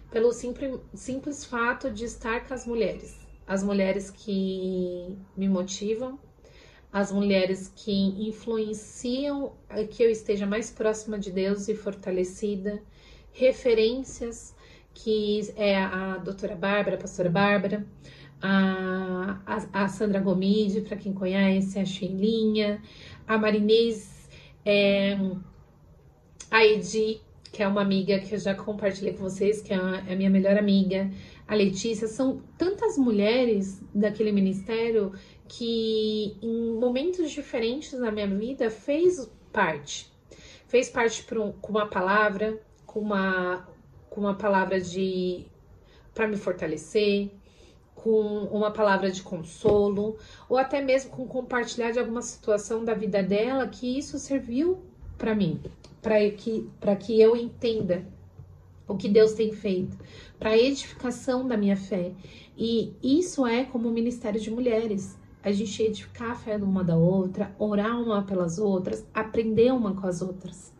pelo 0.10 0.34
simples, 0.34 0.80
simples 0.96 1.46
fato 1.46 1.92
de 1.92 2.06
estar 2.06 2.48
com 2.48 2.56
as 2.56 2.66
mulheres. 2.66 3.20
As 3.46 3.64
mulheres 3.64 4.10
que 4.10 5.16
me 5.38 5.48
motivam, 5.48 6.18
as 6.92 7.12
mulheres 7.12 7.72
que 7.76 8.28
influenciam 8.28 9.54
que 9.92 10.02
eu 10.02 10.10
esteja 10.10 10.48
mais 10.48 10.72
próxima 10.72 11.20
de 11.20 11.32
Deus 11.32 11.68
e 11.68 11.76
fortalecida, 11.76 12.82
referências 13.36 14.56
que 14.94 15.42
é 15.58 15.78
a 15.78 16.18
doutora 16.18 16.56
Bárbara, 16.56 16.96
a 16.96 17.00
pastora 17.00 17.30
Bárbara, 17.30 17.86
a, 18.42 19.40
a, 19.74 19.88
Sandra 19.90 20.20
Gomide, 20.20 20.82
para 20.82 20.96
quem 20.96 21.14
conhece, 21.14 21.78
a 21.78 21.86
Sheilinha, 21.86 22.82
a 23.28 23.38
Marinês, 23.38 24.30
é, 24.66 25.18
a 26.50 26.66
Edi, 26.66 27.22
que 27.52 27.62
é 27.62 27.68
uma 27.68 27.82
amiga 27.82 28.20
que 28.20 28.36
eu 28.36 28.40
já 28.40 28.56
compartilhei 28.56 29.14
com 29.14 29.24
vocês, 29.24 29.62
que 29.62 29.74
é 29.74 29.78
a, 29.78 30.04
é 30.08 30.14
a 30.14 30.16
minha 30.16 30.30
melhor 30.30 30.58
amiga, 30.58 31.12
a 31.48 31.56
Letícia, 31.56 32.08
são 32.08 32.42
tantas 32.58 32.98
mulheres 32.98 33.82
daquele 33.94 34.32
ministério 34.32 35.12
que 35.48 36.38
em 36.42 36.72
momentos 36.80 37.32
diferentes 37.32 37.94
na 37.94 38.12
minha 38.12 38.28
vida 38.28 38.70
fez 38.70 39.30
parte. 39.52 40.12
Fez 40.68 40.90
parte 40.90 41.24
com 41.24 41.54
uma 41.70 41.86
palavra, 41.86 42.60
com 42.96 43.02
uma 43.02 43.68
com 44.10 44.22
uma 44.22 44.36
palavra 44.36 44.80
de 44.80 45.46
para 46.14 46.30
me 46.30 46.38
fortalecer, 46.38 47.30
com 47.94 48.46
uma 48.46 48.72
palavra 48.72 49.12
de 49.12 49.22
consolo, 49.22 50.16
ou 50.48 50.58
até 50.58 50.82
mesmo 50.82 51.12
com 51.12 51.28
compartilhar 51.28 51.92
de 51.92 52.00
alguma 52.00 52.22
situação 52.22 52.86
da 52.86 52.94
vida 52.94 53.22
dela 53.22 53.68
que 53.68 53.98
isso 53.98 54.18
serviu 54.18 54.80
para 55.18 55.36
mim, 55.36 55.62
para 56.02 56.18
que, 56.32 56.70
que 57.02 57.20
eu 57.20 57.36
entenda 57.36 58.08
o 58.88 58.96
que 58.96 59.10
Deus 59.10 59.34
tem 59.34 59.52
feito, 59.52 59.98
para 60.40 60.58
edificação 60.58 61.46
da 61.46 61.58
minha 61.58 61.76
fé. 61.76 62.14
E 62.58 62.94
isso 63.04 63.46
é 63.46 63.66
como 63.66 63.90
o 63.90 63.92
ministério 63.92 64.40
de 64.40 64.50
mulheres. 64.50 65.20
A 65.44 65.52
gente 65.52 65.84
edificar 65.84 66.32
a 66.32 66.36
fé 66.36 66.56
uma 66.56 66.84
da 66.84 66.96
outra, 66.96 67.54
orar 67.60 68.02
uma 68.02 68.24
pelas 68.24 68.58
outras, 68.58 69.06
aprender 69.14 69.74
uma 69.74 69.94
com 69.94 70.08
as 70.08 70.22
outras. 70.22 70.75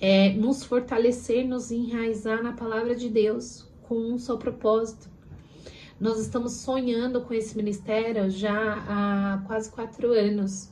É, 0.00 0.30
nos 0.34 0.64
fortalecer, 0.64 1.46
nos 1.46 1.70
enraizar 1.70 2.42
na 2.42 2.52
palavra 2.52 2.94
de 2.94 3.08
Deus, 3.08 3.68
com 3.82 3.96
um 3.96 4.18
só 4.18 4.36
propósito. 4.36 5.08
Nós 6.00 6.20
estamos 6.20 6.52
sonhando 6.52 7.22
com 7.22 7.34
esse 7.34 7.56
ministério 7.56 8.30
já 8.30 8.54
há 8.54 9.42
quase 9.46 9.70
quatro 9.70 10.12
anos. 10.12 10.70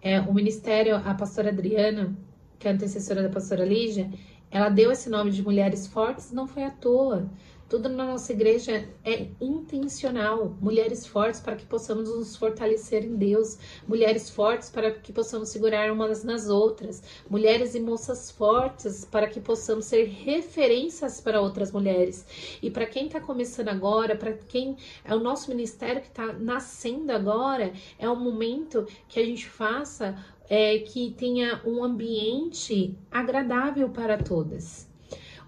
É, 0.00 0.20
o 0.20 0.32
ministério, 0.32 0.94
a 0.96 1.14
pastora 1.14 1.48
Adriana, 1.50 2.16
que 2.58 2.68
é 2.68 2.70
antecessora 2.70 3.22
da 3.22 3.28
pastora 3.28 3.64
Lígia, 3.64 4.08
ela 4.50 4.68
deu 4.68 4.92
esse 4.92 5.08
nome 5.08 5.30
de 5.30 5.42
Mulheres 5.42 5.86
Fortes, 5.86 6.30
não 6.30 6.46
foi 6.46 6.64
à 6.64 6.70
toa. 6.70 7.28
Tudo 7.70 7.88
na 7.88 8.04
nossa 8.04 8.32
igreja 8.32 8.88
é 9.04 9.28
intencional. 9.40 10.56
Mulheres 10.60 11.06
fortes 11.06 11.38
para 11.38 11.54
que 11.54 11.64
possamos 11.64 12.08
nos 12.08 12.34
fortalecer 12.34 13.04
em 13.04 13.14
Deus. 13.14 13.58
Mulheres 13.86 14.28
fortes 14.28 14.68
para 14.68 14.90
que 14.90 15.12
possamos 15.12 15.50
segurar 15.50 15.92
umas 15.92 16.24
nas 16.24 16.48
outras. 16.48 17.00
Mulheres 17.30 17.76
e 17.76 17.80
moças 17.80 18.28
fortes 18.28 19.04
para 19.04 19.28
que 19.28 19.38
possamos 19.38 19.84
ser 19.84 20.06
referências 20.06 21.20
para 21.20 21.40
outras 21.40 21.70
mulheres. 21.70 22.26
E 22.60 22.72
para 22.72 22.86
quem 22.86 23.06
está 23.06 23.20
começando 23.20 23.68
agora, 23.68 24.16
para 24.16 24.32
quem 24.32 24.76
é 25.04 25.14
o 25.14 25.20
nosso 25.20 25.48
ministério 25.48 26.02
que 26.02 26.08
está 26.08 26.32
nascendo 26.32 27.12
agora, 27.12 27.72
é 28.00 28.08
o 28.08 28.16
momento 28.16 28.84
que 29.06 29.20
a 29.20 29.24
gente 29.24 29.48
faça 29.48 30.18
é, 30.48 30.80
que 30.80 31.12
tenha 31.16 31.62
um 31.64 31.84
ambiente 31.84 32.98
agradável 33.12 33.88
para 33.90 34.18
todas. 34.18 34.89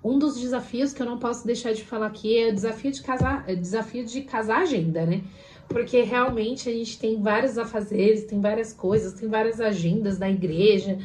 Um 0.04 0.18
dos 0.18 0.40
desafios 0.40 0.92
que 0.92 1.00
eu 1.00 1.06
não 1.06 1.18
posso 1.18 1.46
deixar 1.46 1.72
de 1.72 1.84
falar 1.84 2.06
aqui 2.06 2.38
é 2.38 2.48
o 2.48 2.52
desafio 2.52 2.90
de 2.90 3.02
casar, 3.02 3.44
é 3.46 3.54
desafio 3.54 4.04
de 4.04 4.22
casar 4.22 4.62
agenda, 4.62 5.06
né? 5.06 5.22
Porque 5.68 6.02
realmente 6.02 6.68
a 6.68 6.72
gente 6.72 6.98
tem 6.98 7.20
vários 7.22 7.56
afazeres, 7.56 8.24
tem 8.24 8.40
várias 8.40 8.72
coisas, 8.72 9.12
tem 9.12 9.28
várias 9.28 9.60
agendas 9.60 10.18
da 10.18 10.28
igreja, 10.28 10.98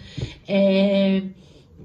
é, 0.48 1.24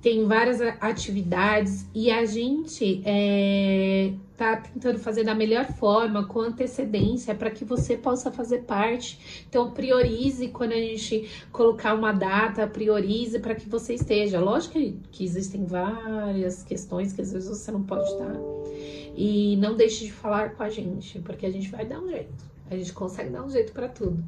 tem 0.01 0.27
várias 0.27 0.61
atividades 0.81 1.87
e 1.95 2.11
a 2.11 2.25
gente 2.25 3.03
é, 3.05 4.13
tá 4.43 4.57
tentando 4.57 4.99
fazer 4.99 5.23
da 5.23 5.35
melhor 5.35 5.67
forma, 5.67 6.27
com 6.27 6.41
antecedência, 6.41 7.35
para 7.35 7.51
que 7.51 7.65
você 7.65 7.97
possa 7.97 8.31
fazer 8.33 8.63
parte. 8.63 9.45
Então, 9.49 9.71
priorize 9.71 10.49
quando 10.49 10.73
a 10.73 10.77
gente 10.77 11.29
colocar 11.53 11.95
uma 11.95 12.13
data, 12.13 12.67
priorize 12.67 13.39
para 13.39 13.55
que 13.55 13.69
você 13.69 13.95
esteja. 13.95 14.41
Lógico 14.41 14.79
que, 15.13 15.25
existem 15.25 15.65
várias 15.65 16.63
questões 16.65 17.13
que 17.13 17.21
às 17.23 17.33
vezes 17.33 17.49
você 17.49 17.71
não 17.71 17.85
pode 17.85 18.09
estar. 18.11 18.35
E 19.17 19.57
não 19.59 19.77
deixe 19.77 20.07
de 20.07 20.13
falar 20.13 20.57
com 20.57 20.63
a 20.65 20.69
gente, 20.69 21.21
porque 21.21 21.47
a 21.47 21.51
gente 21.51 21.71
vai 21.71 21.87
dar 21.87 22.01
um 22.01 22.09
jeito. 22.09 22.53
A 22.69 22.77
gente 22.77 22.93
consegue 22.93 23.31
dar 23.31 23.45
um 23.45 23.51
jeito 23.51 23.73
para 23.73 23.89
tudo. 23.89 24.23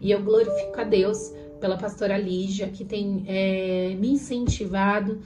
E 0.00 0.10
eu 0.10 0.22
glorifico 0.22 0.80
a 0.80 0.84
Deus 0.84 1.32
pela 1.60 1.76
pastora 1.76 2.16
Lígia, 2.16 2.68
que 2.68 2.84
tem 2.84 3.24
é, 3.28 3.94
me 3.98 4.08
incentivado 4.08 5.20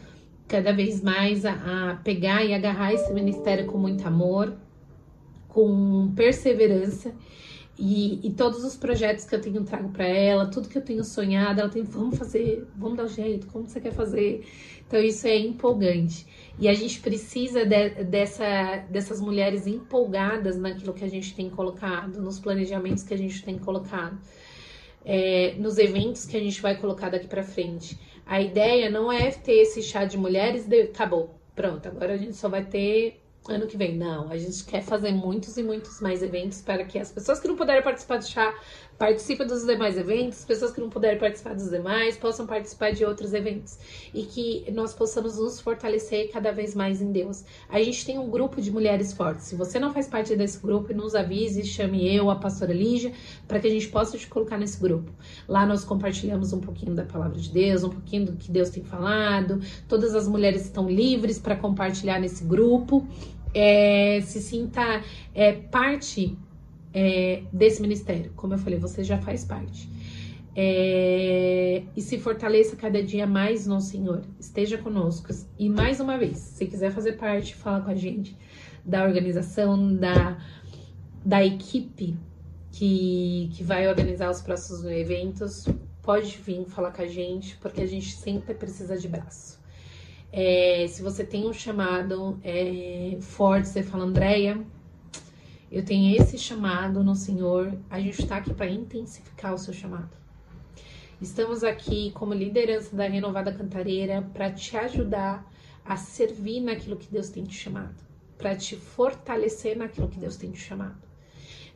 cada 0.46 0.72
vez 0.72 1.02
mais 1.02 1.44
a, 1.44 1.52
a 1.92 1.96
pegar 1.96 2.44
e 2.44 2.54
agarrar 2.54 2.92
esse 2.92 3.12
ministério 3.12 3.66
com 3.66 3.78
muito 3.78 4.06
amor, 4.06 4.54
com 5.48 6.12
perseverança. 6.14 7.14
E, 7.76 8.20
e, 8.24 8.30
todos 8.30 8.62
os 8.62 8.76
projetos 8.76 9.24
que 9.24 9.34
eu 9.34 9.40
tenho 9.40 9.64
trago 9.64 9.88
para 9.88 10.06
ela, 10.06 10.46
tudo 10.46 10.68
que 10.68 10.78
eu 10.78 10.82
tenho 10.82 11.02
sonhado, 11.02 11.60
ela 11.60 11.68
tem, 11.68 11.82
vamos 11.82 12.16
fazer, 12.16 12.64
vamos 12.76 12.96
dar 12.96 13.08
jeito, 13.08 13.48
como 13.48 13.66
você 13.66 13.80
quer 13.80 13.92
fazer? 13.92 14.46
Então 14.86 15.00
isso 15.00 15.26
é 15.26 15.36
empolgante. 15.36 16.24
E 16.56 16.68
a 16.68 16.74
gente 16.74 17.00
precisa 17.00 17.66
de, 17.66 18.04
dessa, 18.04 18.76
dessas 18.88 19.20
mulheres 19.20 19.66
empolgadas 19.66 20.56
naquilo 20.56 20.92
que 20.92 21.04
a 21.04 21.08
gente 21.08 21.34
tem 21.34 21.50
colocado, 21.50 22.22
nos 22.22 22.38
planejamentos 22.38 23.02
que 23.02 23.12
a 23.12 23.18
gente 23.18 23.42
tem 23.42 23.58
colocado, 23.58 24.16
é, 25.04 25.56
nos 25.58 25.76
eventos 25.76 26.26
que 26.26 26.36
a 26.36 26.40
gente 26.40 26.62
vai 26.62 26.76
colocar 26.76 27.08
daqui 27.08 27.26
para 27.26 27.42
frente. 27.42 27.98
A 28.26 28.40
ideia 28.40 28.90
não 28.90 29.12
é 29.12 29.30
ter 29.30 29.60
esse 29.60 29.82
chá 29.82 30.04
de 30.04 30.16
mulheres 30.16 30.66
e 30.68 30.82
acabou. 30.82 31.38
Pronto, 31.54 31.86
agora 31.86 32.14
a 32.14 32.16
gente 32.16 32.34
só 32.34 32.48
vai 32.48 32.64
ter 32.64 33.20
ano 33.48 33.66
que 33.66 33.76
vem. 33.76 33.96
Não, 33.96 34.30
a 34.30 34.36
gente 34.36 34.64
quer 34.64 34.82
fazer 34.82 35.12
muitos 35.12 35.56
e 35.56 35.62
muitos 35.62 36.00
mais 36.00 36.22
eventos 36.22 36.62
para 36.62 36.84
que 36.84 36.98
as 36.98 37.12
pessoas 37.12 37.38
que 37.38 37.48
não 37.48 37.56
puderem 37.56 37.82
participar 37.82 38.18
do 38.18 38.26
chá 38.26 38.54
participem 38.98 39.46
dos 39.46 39.64
demais 39.64 39.96
eventos, 39.96 40.38
as 40.38 40.44
pessoas 40.44 40.72
que 40.72 40.80
não 40.80 40.88
puderem 40.88 41.18
participar 41.18 41.54
dos 41.54 41.70
demais 41.70 42.16
possam 42.16 42.46
participar 42.46 42.92
de 42.92 43.04
outros 43.04 43.34
eventos 43.34 43.78
e 44.12 44.22
que 44.22 44.64
nós 44.72 44.92
possamos 44.92 45.38
nos 45.38 45.60
fortalecer 45.60 46.30
cada 46.30 46.52
vez 46.52 46.74
mais 46.74 47.00
em 47.02 47.10
Deus. 47.10 47.44
A 47.68 47.82
gente 47.82 48.04
tem 48.06 48.18
um 48.18 48.30
grupo 48.30 48.60
de 48.60 48.70
mulheres 48.70 49.12
fortes. 49.12 49.46
Se 49.46 49.56
você 49.56 49.78
não 49.78 49.92
faz 49.92 50.06
parte 50.06 50.34
desse 50.36 50.58
grupo, 50.58 50.94
nos 50.94 51.14
avise, 51.14 51.64
chame 51.64 52.14
eu, 52.14 52.30
a 52.30 52.36
pastora 52.36 52.72
Lígia, 52.72 53.12
para 53.48 53.58
que 53.58 53.66
a 53.66 53.70
gente 53.70 53.88
possa 53.88 54.16
te 54.16 54.26
colocar 54.26 54.58
nesse 54.58 54.80
grupo. 54.80 55.10
Lá 55.48 55.66
nós 55.66 55.84
compartilhamos 55.84 56.52
um 56.52 56.60
pouquinho 56.60 56.94
da 56.94 57.04
palavra 57.04 57.38
de 57.38 57.50
Deus, 57.50 57.84
um 57.84 57.90
pouquinho 57.90 58.26
do 58.26 58.32
que 58.32 58.50
Deus 58.50 58.70
tem 58.70 58.84
falado. 58.84 59.60
Todas 59.88 60.14
as 60.14 60.28
mulheres 60.28 60.64
estão 60.64 60.88
livres 60.88 61.38
para 61.38 61.56
compartilhar 61.56 62.20
nesse 62.20 62.44
grupo 62.44 63.06
é, 63.54 64.20
se 64.22 64.42
sinta 64.42 65.02
é, 65.32 65.52
parte 65.52 66.36
é, 66.94 67.42
desse 67.52 67.82
ministério. 67.82 68.32
Como 68.36 68.54
eu 68.54 68.58
falei, 68.58 68.78
você 68.78 69.02
já 69.02 69.18
faz 69.18 69.44
parte. 69.44 69.90
É, 70.56 71.82
e 71.96 72.00
se 72.00 72.16
fortaleça 72.16 72.76
cada 72.76 73.02
dia 73.02 73.26
mais 73.26 73.66
no 73.66 73.80
Senhor. 73.80 74.22
Esteja 74.38 74.78
conosco. 74.78 75.28
E 75.58 75.68
mais 75.68 75.98
uma 75.98 76.16
vez, 76.16 76.38
se 76.38 76.66
quiser 76.66 76.92
fazer 76.92 77.14
parte, 77.14 77.56
fala 77.56 77.80
com 77.80 77.90
a 77.90 77.94
gente 77.94 78.36
da 78.84 79.02
organização, 79.02 79.96
da, 79.96 80.38
da 81.24 81.44
equipe 81.44 82.16
que, 82.70 83.50
que 83.54 83.64
vai 83.64 83.88
organizar 83.88 84.30
os 84.30 84.40
próximos 84.40 84.84
eventos. 84.84 85.66
Pode 86.02 86.36
vir 86.36 86.64
falar 86.66 86.92
com 86.92 87.02
a 87.02 87.06
gente, 87.06 87.56
porque 87.56 87.80
a 87.80 87.86
gente 87.86 88.12
sempre 88.12 88.54
precisa 88.54 88.96
de 88.96 89.08
braço. 89.08 89.58
É, 90.30 90.86
se 90.88 91.02
você 91.02 91.24
tem 91.24 91.48
um 91.48 91.52
chamado 91.52 92.38
é, 92.42 93.16
forte, 93.20 93.68
você 93.68 93.82
fala, 93.82 94.04
Andréia, 94.04 94.60
eu 95.74 95.84
tenho 95.84 96.16
esse 96.16 96.38
chamado 96.38 97.02
no 97.02 97.16
Senhor, 97.16 97.76
a 97.90 97.98
gente 97.98 98.22
está 98.22 98.36
aqui 98.36 98.54
para 98.54 98.70
intensificar 98.70 99.52
o 99.52 99.58
seu 99.58 99.74
chamado. 99.74 100.16
Estamos 101.20 101.64
aqui 101.64 102.12
como 102.12 102.32
liderança 102.32 102.94
da 102.94 103.08
Renovada 103.08 103.52
Cantareira 103.52 104.22
para 104.32 104.52
te 104.52 104.76
ajudar 104.76 105.44
a 105.84 105.96
servir 105.96 106.60
naquilo 106.60 106.96
que 106.96 107.10
Deus 107.10 107.28
tem 107.28 107.42
te 107.42 107.56
chamado, 107.56 107.96
para 108.38 108.54
te 108.54 108.76
fortalecer 108.76 109.76
naquilo 109.76 110.06
que 110.08 110.16
Deus 110.16 110.36
tem 110.36 110.52
te 110.52 110.60
chamado, 110.60 111.02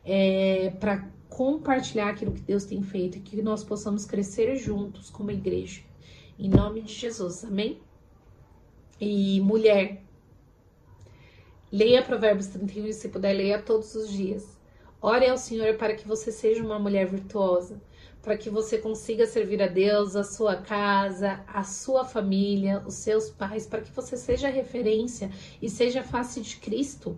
é, 0.05 0.69
para 0.79 1.05
compartilhar 1.27 2.07
aquilo 2.07 2.31
que 2.31 2.41
Deus 2.41 2.63
tem 2.63 2.81
feito 2.81 3.17
e 3.17 3.19
que 3.19 3.41
nós 3.41 3.65
possamos 3.65 4.05
crescer 4.05 4.55
juntos 4.55 5.09
como 5.09 5.29
igreja. 5.29 5.81
Em 6.39 6.47
nome 6.47 6.81
de 6.83 6.93
Jesus, 6.93 7.43
amém? 7.43 7.81
E 8.97 9.41
mulher, 9.41 10.05
leia 11.71 12.01
Provérbios 12.01 12.47
31 12.47 12.91
se 12.93 13.09
puder, 13.09 13.33
leia 13.33 13.61
todos 13.61 13.95
os 13.95 14.11
dias. 14.11 14.57
Ore 15.01 15.29
ao 15.29 15.37
Senhor 15.37 15.75
para 15.75 15.93
que 15.93 16.07
você 16.07 16.31
seja 16.31 16.63
uma 16.63 16.77
mulher 16.77 17.07
virtuosa, 17.07 17.81
para 18.21 18.35
que 18.35 18.49
você 18.49 18.77
consiga 18.77 19.25
servir 19.25 19.61
a 19.61 19.67
Deus, 19.67 20.15
a 20.15 20.25
sua 20.25 20.57
casa, 20.57 21.43
a 21.47 21.63
sua 21.63 22.03
família, 22.03 22.83
os 22.85 22.95
seus 22.95 23.29
pais, 23.29 23.65
para 23.65 23.81
que 23.81 23.91
você 23.91 24.17
seja 24.17 24.49
referência 24.49 25.31
e 25.61 25.69
seja 25.69 26.03
face 26.03 26.41
de 26.41 26.57
Cristo. 26.57 27.17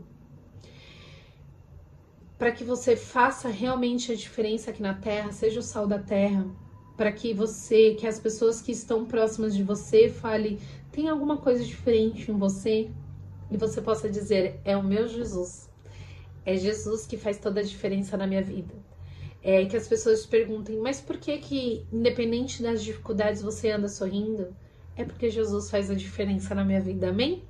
Para 2.37 2.51
que 2.51 2.63
você 2.63 2.95
faça 2.95 3.49
realmente 3.49 4.11
a 4.11 4.15
diferença 4.15 4.69
aqui 4.69 4.81
na 4.81 4.93
terra, 4.93 5.31
seja 5.31 5.59
o 5.59 5.63
sal 5.63 5.87
da 5.87 5.97
terra, 5.97 6.45
para 6.95 7.11
que 7.11 7.33
você, 7.33 7.95
que 7.95 8.05
as 8.05 8.19
pessoas 8.19 8.61
que 8.61 8.71
estão 8.71 9.05
próximas 9.05 9.55
de 9.55 9.63
você 9.63 10.07
fale, 10.07 10.59
tem 10.91 11.09
alguma 11.09 11.37
coisa 11.37 11.63
diferente 11.63 12.29
em 12.29 12.37
você 12.37 12.91
e 13.51 13.57
você 13.57 13.81
possa 13.81 14.09
dizer: 14.09 14.59
é 14.63 14.75
o 14.77 14.83
meu 14.83 15.07
Jesus. 15.07 15.69
É 16.45 16.55
Jesus 16.55 17.05
que 17.05 17.17
faz 17.17 17.37
toda 17.37 17.59
a 17.59 17.63
diferença 17.63 18.17
na 18.17 18.25
minha 18.25 18.41
vida. 18.41 18.73
É 19.43 19.65
que 19.65 19.75
as 19.75 19.87
pessoas 19.87 20.23
te 20.23 20.29
perguntem: 20.29 20.77
mas 20.79 21.01
por 21.01 21.17
que 21.17 21.37
que 21.37 21.85
independente 21.91 22.63
das 22.63 22.83
dificuldades 22.83 23.41
você 23.41 23.69
anda 23.69 23.87
sorrindo? 23.87 24.55
É 24.95 25.03
porque 25.03 25.29
Jesus 25.29 25.69
faz 25.69 25.91
a 25.91 25.95
diferença 25.95 26.55
na 26.55 26.63
minha 26.63 26.81
vida. 26.81 27.09
Amém? 27.09 27.43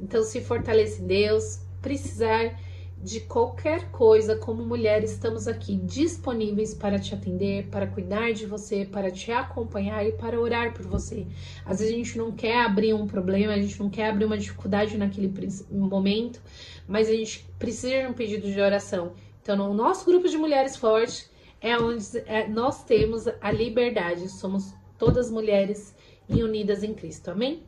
Então 0.00 0.22
se 0.22 0.40
fortaleça 0.40 1.02
em 1.02 1.06
Deus, 1.06 1.60
precisar 1.80 2.58
de 3.02 3.20
qualquer 3.20 3.90
coisa, 3.90 4.36
como 4.36 4.64
mulher, 4.64 5.04
estamos 5.04 5.46
aqui 5.46 5.76
disponíveis 5.76 6.74
para 6.74 6.98
te 6.98 7.14
atender, 7.14 7.66
para 7.68 7.86
cuidar 7.86 8.32
de 8.32 8.44
você, 8.44 8.84
para 8.84 9.10
te 9.10 9.30
acompanhar 9.30 10.04
e 10.04 10.12
para 10.12 10.40
orar 10.40 10.74
por 10.74 10.84
você. 10.84 11.26
Às 11.64 11.78
vezes 11.78 11.94
a 11.94 11.96
gente 11.96 12.18
não 12.18 12.32
quer 12.32 12.64
abrir 12.64 12.92
um 12.94 13.06
problema, 13.06 13.52
a 13.52 13.60
gente 13.60 13.78
não 13.78 13.88
quer 13.88 14.10
abrir 14.10 14.24
uma 14.24 14.36
dificuldade 14.36 14.98
naquele 14.98 15.32
momento, 15.70 16.42
mas 16.86 17.08
a 17.08 17.12
gente 17.12 17.46
precisa 17.58 18.02
de 18.02 18.08
um 18.08 18.12
pedido 18.12 18.50
de 18.50 18.60
oração. 18.60 19.12
Então, 19.40 19.56
no 19.56 19.72
nosso 19.72 20.04
grupo 20.04 20.28
de 20.28 20.36
mulheres 20.36 20.76
fortes 20.76 21.30
é 21.60 21.78
onde 21.78 22.18
é, 22.26 22.48
nós 22.48 22.84
temos 22.84 23.26
a 23.40 23.50
liberdade, 23.52 24.28
somos 24.28 24.74
todas 24.98 25.30
mulheres 25.30 25.94
e 26.28 26.42
unidas 26.42 26.82
em 26.82 26.92
Cristo. 26.92 27.30
Amém? 27.30 27.62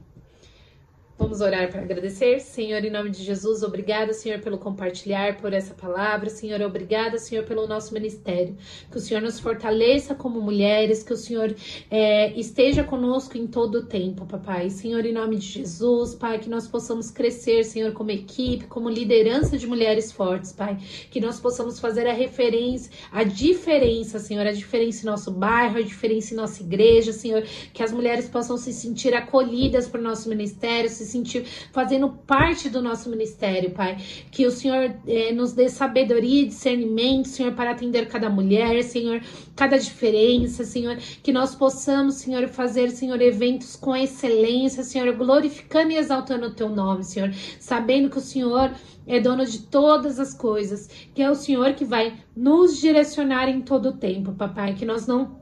Vamos 1.20 1.42
orar 1.42 1.70
para 1.70 1.82
agradecer. 1.82 2.40
Senhor, 2.40 2.82
em 2.82 2.88
nome 2.88 3.10
de 3.10 3.22
Jesus, 3.22 3.62
obrigada, 3.62 4.14
Senhor, 4.14 4.40
pelo 4.40 4.56
compartilhar, 4.56 5.36
por 5.36 5.52
essa 5.52 5.74
palavra. 5.74 6.30
Senhor, 6.30 6.62
obrigada, 6.62 7.18
Senhor, 7.18 7.44
pelo 7.44 7.66
nosso 7.66 7.92
ministério. 7.92 8.56
Que 8.90 8.96
o 8.96 9.00
Senhor 9.00 9.20
nos 9.20 9.38
fortaleça 9.38 10.14
como 10.14 10.40
mulheres, 10.40 11.02
que 11.02 11.12
o 11.12 11.16
Senhor 11.18 11.54
é, 11.90 12.32
esteja 12.40 12.82
conosco 12.82 13.36
em 13.36 13.46
todo 13.46 13.80
o 13.80 13.82
tempo, 13.84 14.24
papai. 14.24 14.70
Senhor, 14.70 15.04
em 15.04 15.12
nome 15.12 15.36
de 15.36 15.44
Jesus, 15.44 16.14
Pai, 16.14 16.38
que 16.38 16.48
nós 16.48 16.66
possamos 16.66 17.10
crescer, 17.10 17.64
Senhor, 17.64 17.92
como 17.92 18.10
equipe, 18.10 18.64
como 18.64 18.88
liderança 18.88 19.58
de 19.58 19.66
mulheres 19.66 20.10
fortes, 20.10 20.52
Pai. 20.52 20.78
Que 21.10 21.20
nós 21.20 21.38
possamos 21.38 21.78
fazer 21.78 22.06
a 22.06 22.14
referência, 22.14 22.90
a 23.12 23.24
diferença, 23.24 24.18
Senhor, 24.18 24.46
a 24.46 24.52
diferença 24.52 25.02
em 25.02 25.10
nosso 25.10 25.30
bairro, 25.30 25.76
a 25.76 25.82
diferença 25.82 26.32
em 26.32 26.36
nossa 26.38 26.62
igreja, 26.62 27.12
Senhor. 27.12 27.42
Que 27.74 27.82
as 27.82 27.92
mulheres 27.92 28.26
possam 28.26 28.56
se 28.56 28.72
sentir 28.72 29.12
acolhidas 29.12 29.86
por 29.86 30.00
nosso 30.00 30.26
ministério, 30.26 30.88
se 30.88 31.10
sentir 31.11 31.45
fazendo 31.73 32.09
parte 32.26 32.69
do 32.69 32.81
nosso 32.81 33.11
ministério, 33.11 33.71
Pai. 33.71 33.97
Que 34.31 34.47
o 34.47 34.50
Senhor 34.50 34.95
eh, 35.07 35.33
nos 35.33 35.52
dê 35.52 35.69
sabedoria 35.69 36.43
e 36.43 36.47
discernimento, 36.47 37.29
Senhor, 37.29 37.52
para 37.52 37.73
atender 37.73 38.09
cada 38.09 38.31
mulher, 38.31 38.83
Senhor, 38.83 39.21
cada 39.57 39.79
diferença, 39.79 40.64
Senhor. 40.64 40.97
Que 41.23 41.33
nós 41.33 41.55
possamos, 41.55 42.17
Senhor, 42.17 42.49
fazer, 42.49 42.90
Senhor, 42.90 43.21
eventos 43.21 43.76
com 43.76 43.95
excelência, 43.95 44.83
Senhor, 44.83 45.12
glorificando 45.14 45.93
e 45.93 45.97
exaltando 45.97 46.47
o 46.47 46.55
Teu 46.55 46.69
nome, 46.69 47.05
Senhor. 47.05 47.33
Sabendo 47.59 48.09
que 48.11 48.19
o 48.19 48.23
Senhor 48.23 48.73
é 49.07 49.19
dono 49.19 49.45
de 49.45 49.61
todas 49.62 50.21
as 50.21 50.33
coisas, 50.33 50.88
que 51.14 51.23
é 51.23 51.31
o 51.31 51.35
Senhor 51.35 51.75
que 51.75 51.85
vai 51.85 52.14
nos 52.37 52.81
direcionar 52.81 53.49
em 53.49 53.61
todo 53.61 53.90
o 53.90 53.97
tempo, 53.97 54.33
papai, 54.33 54.75
que 54.75 54.85
nós 54.85 55.07
não 55.07 55.39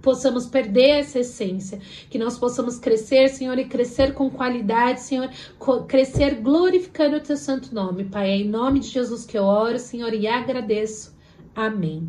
possamos 0.00 0.46
perder 0.46 1.00
essa 1.00 1.20
essência, 1.20 1.78
que 2.08 2.18
nós 2.18 2.38
possamos 2.38 2.78
crescer, 2.78 3.28
Senhor, 3.28 3.58
e 3.58 3.66
crescer 3.66 4.14
com 4.14 4.30
qualidade, 4.30 5.00
Senhor, 5.00 5.30
crescer 5.86 6.36
glorificando 6.36 7.16
o 7.16 7.20
teu 7.20 7.36
santo 7.36 7.74
nome, 7.74 8.04
Pai. 8.04 8.30
É 8.30 8.36
em 8.36 8.48
nome 8.48 8.80
de 8.80 8.88
Jesus 8.88 9.24
que 9.24 9.36
eu 9.36 9.44
oro, 9.44 9.78
Senhor, 9.78 10.12
e 10.14 10.26
agradeço. 10.26 11.16
Amém. 11.54 12.08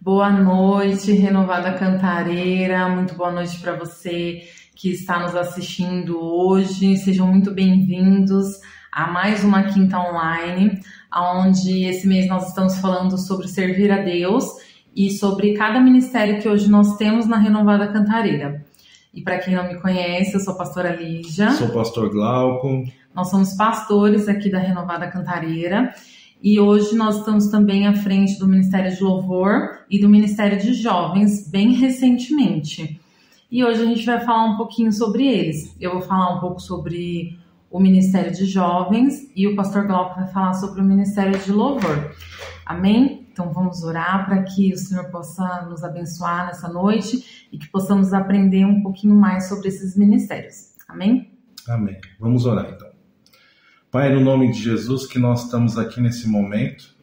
Boa 0.00 0.30
noite, 0.30 1.12
renovada 1.12 1.74
cantareira. 1.74 2.88
Muito 2.88 3.14
boa 3.14 3.30
noite 3.30 3.60
para 3.60 3.76
você 3.76 4.42
que 4.74 4.90
está 4.90 5.20
nos 5.20 5.36
assistindo 5.36 6.18
hoje. 6.18 6.96
Sejam 6.96 7.28
muito 7.28 7.52
bem-vindos 7.52 8.60
a 8.90 9.06
mais 9.06 9.44
uma 9.44 9.62
quinta 9.62 9.98
online, 9.98 10.80
onde 11.14 11.84
esse 11.84 12.06
mês 12.06 12.26
nós 12.28 12.48
estamos 12.48 12.76
falando 12.78 13.16
sobre 13.16 13.46
servir 13.46 13.92
a 13.92 14.02
Deus 14.02 14.44
e 14.94 15.10
sobre 15.10 15.54
cada 15.54 15.80
ministério 15.80 16.40
que 16.40 16.48
hoje 16.48 16.70
nós 16.70 16.96
temos 16.96 17.26
na 17.26 17.38
Renovada 17.38 17.88
Cantareira. 17.88 18.64
E 19.12 19.20
para 19.20 19.38
quem 19.38 19.54
não 19.54 19.68
me 19.68 19.80
conhece, 19.80 20.34
eu 20.34 20.40
sou 20.40 20.54
a 20.54 20.56
pastora 20.56 20.94
Lígia. 20.94 21.50
Sou 21.52 21.68
pastor 21.68 22.10
Glauco. 22.10 22.84
Nós 23.14 23.28
somos 23.28 23.54
pastores 23.54 24.28
aqui 24.28 24.50
da 24.50 24.58
Renovada 24.58 25.06
Cantareira. 25.08 25.94
E 26.42 26.58
hoje 26.58 26.96
nós 26.96 27.18
estamos 27.18 27.48
também 27.48 27.86
à 27.86 27.94
frente 27.94 28.38
do 28.38 28.48
Ministério 28.48 28.94
de 28.94 29.02
Louvor 29.02 29.78
e 29.88 30.00
do 30.00 30.08
Ministério 30.08 30.58
de 30.58 30.72
Jovens, 30.74 31.48
bem 31.48 31.72
recentemente. 31.72 33.00
E 33.50 33.62
hoje 33.62 33.82
a 33.82 33.84
gente 33.84 34.04
vai 34.04 34.18
falar 34.20 34.46
um 34.46 34.56
pouquinho 34.56 34.90
sobre 34.92 35.26
eles. 35.26 35.76
Eu 35.78 35.92
vou 35.92 36.00
falar 36.00 36.36
um 36.36 36.40
pouco 36.40 36.58
sobre 36.58 37.38
o 37.70 37.78
Ministério 37.78 38.32
de 38.32 38.46
Jovens 38.46 39.30
e 39.36 39.46
o 39.46 39.54
pastor 39.54 39.86
Glauco 39.86 40.18
vai 40.18 40.28
falar 40.28 40.54
sobre 40.54 40.80
o 40.80 40.84
Ministério 40.84 41.38
de 41.38 41.52
Louvor. 41.52 42.12
Amém? 42.66 43.21
Então 43.32 43.50
vamos 43.50 43.82
orar 43.82 44.26
para 44.26 44.42
que 44.42 44.72
o 44.74 44.76
Senhor 44.76 45.10
possa 45.10 45.62
nos 45.62 45.82
abençoar 45.82 46.46
nessa 46.46 46.68
noite 46.68 47.48
e 47.50 47.56
que 47.56 47.66
possamos 47.68 48.12
aprender 48.12 48.66
um 48.66 48.82
pouquinho 48.82 49.14
mais 49.14 49.48
sobre 49.48 49.68
esses 49.68 49.96
ministérios. 49.96 50.72
Amém? 50.86 51.32
Amém. 51.66 51.98
Vamos 52.20 52.44
orar 52.44 52.70
então. 52.74 52.88
Pai, 53.90 54.14
no 54.14 54.20
nome 54.20 54.52
de 54.52 54.62
Jesus, 54.62 55.06
que 55.06 55.18
nós 55.18 55.44
estamos 55.44 55.78
aqui 55.78 56.00
nesse 56.00 56.28
momento, 56.28 56.94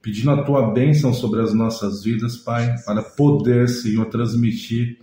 pedindo 0.00 0.30
a 0.30 0.44
tua 0.44 0.70
bênção 0.70 1.12
sobre 1.12 1.40
as 1.40 1.52
nossas 1.52 2.04
vidas, 2.04 2.36
Pai, 2.36 2.76
para 2.84 3.02
poder, 3.02 3.68
Senhor, 3.68 4.06
transmitir 4.06 4.98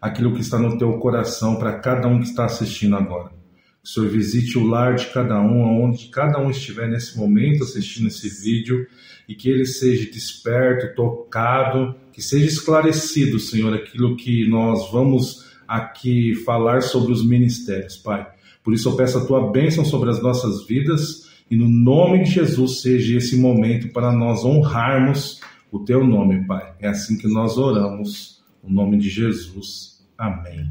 aquilo 0.00 0.34
que 0.34 0.40
está 0.40 0.58
no 0.58 0.76
teu 0.78 0.98
coração 0.98 1.56
para 1.56 1.78
cada 1.78 2.08
um 2.08 2.18
que 2.18 2.26
está 2.26 2.44
assistindo 2.44 2.96
agora. 2.96 3.41
Que 3.82 3.88
o 3.88 3.92
Senhor 3.92 4.08
visite 4.08 4.58
o 4.58 4.66
lar 4.66 4.94
de 4.94 5.06
cada 5.06 5.40
um, 5.40 5.64
aonde 5.64 6.08
cada 6.08 6.38
um 6.38 6.50
estiver 6.50 6.88
nesse 6.88 7.18
momento 7.18 7.64
assistindo 7.64 8.06
esse 8.06 8.28
vídeo 8.28 8.86
e 9.28 9.34
que 9.34 9.48
ele 9.48 9.66
seja 9.66 10.10
desperto, 10.10 10.94
tocado, 10.94 11.94
que 12.12 12.22
seja 12.22 12.46
esclarecido, 12.46 13.40
Senhor, 13.40 13.74
aquilo 13.74 14.16
que 14.16 14.48
nós 14.48 14.90
vamos 14.92 15.50
aqui 15.66 16.34
falar 16.44 16.82
sobre 16.82 17.12
os 17.12 17.26
ministérios, 17.26 17.96
Pai. 17.96 18.26
Por 18.62 18.74
isso 18.74 18.88
eu 18.88 18.96
peço 18.96 19.18
a 19.18 19.24
tua 19.24 19.50
bênção 19.50 19.84
sobre 19.84 20.10
as 20.10 20.22
nossas 20.22 20.66
vidas 20.66 21.30
e 21.50 21.56
no 21.56 21.68
nome 21.68 22.22
de 22.22 22.30
Jesus 22.30 22.82
seja 22.82 23.16
esse 23.16 23.36
momento 23.36 23.88
para 23.88 24.12
nós 24.12 24.44
honrarmos 24.44 25.40
o 25.70 25.80
teu 25.80 26.04
nome, 26.04 26.46
Pai. 26.46 26.72
É 26.78 26.88
assim 26.88 27.16
que 27.16 27.26
nós 27.26 27.58
oramos, 27.58 28.42
no 28.62 28.72
nome 28.72 28.98
de 28.98 29.08
Jesus. 29.08 30.04
Amém. 30.16 30.70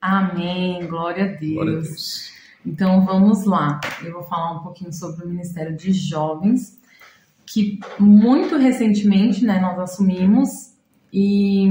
Amém. 0.00 0.86
Glória 0.86 1.24
a 1.24 1.28
Deus. 1.28 1.54
Glória 1.54 1.78
a 1.78 1.80
Deus. 1.80 2.39
Então 2.64 3.04
vamos 3.04 3.44
lá. 3.44 3.80
Eu 4.02 4.12
vou 4.12 4.22
falar 4.22 4.58
um 4.58 4.62
pouquinho 4.62 4.92
sobre 4.92 5.24
o 5.24 5.28
Ministério 5.28 5.76
de 5.76 5.92
Jovens 5.92 6.78
que 7.52 7.80
muito 7.98 8.56
recentemente 8.56 9.44
né, 9.44 9.58
nós 9.60 9.76
assumimos 9.78 10.72
e 11.12 11.68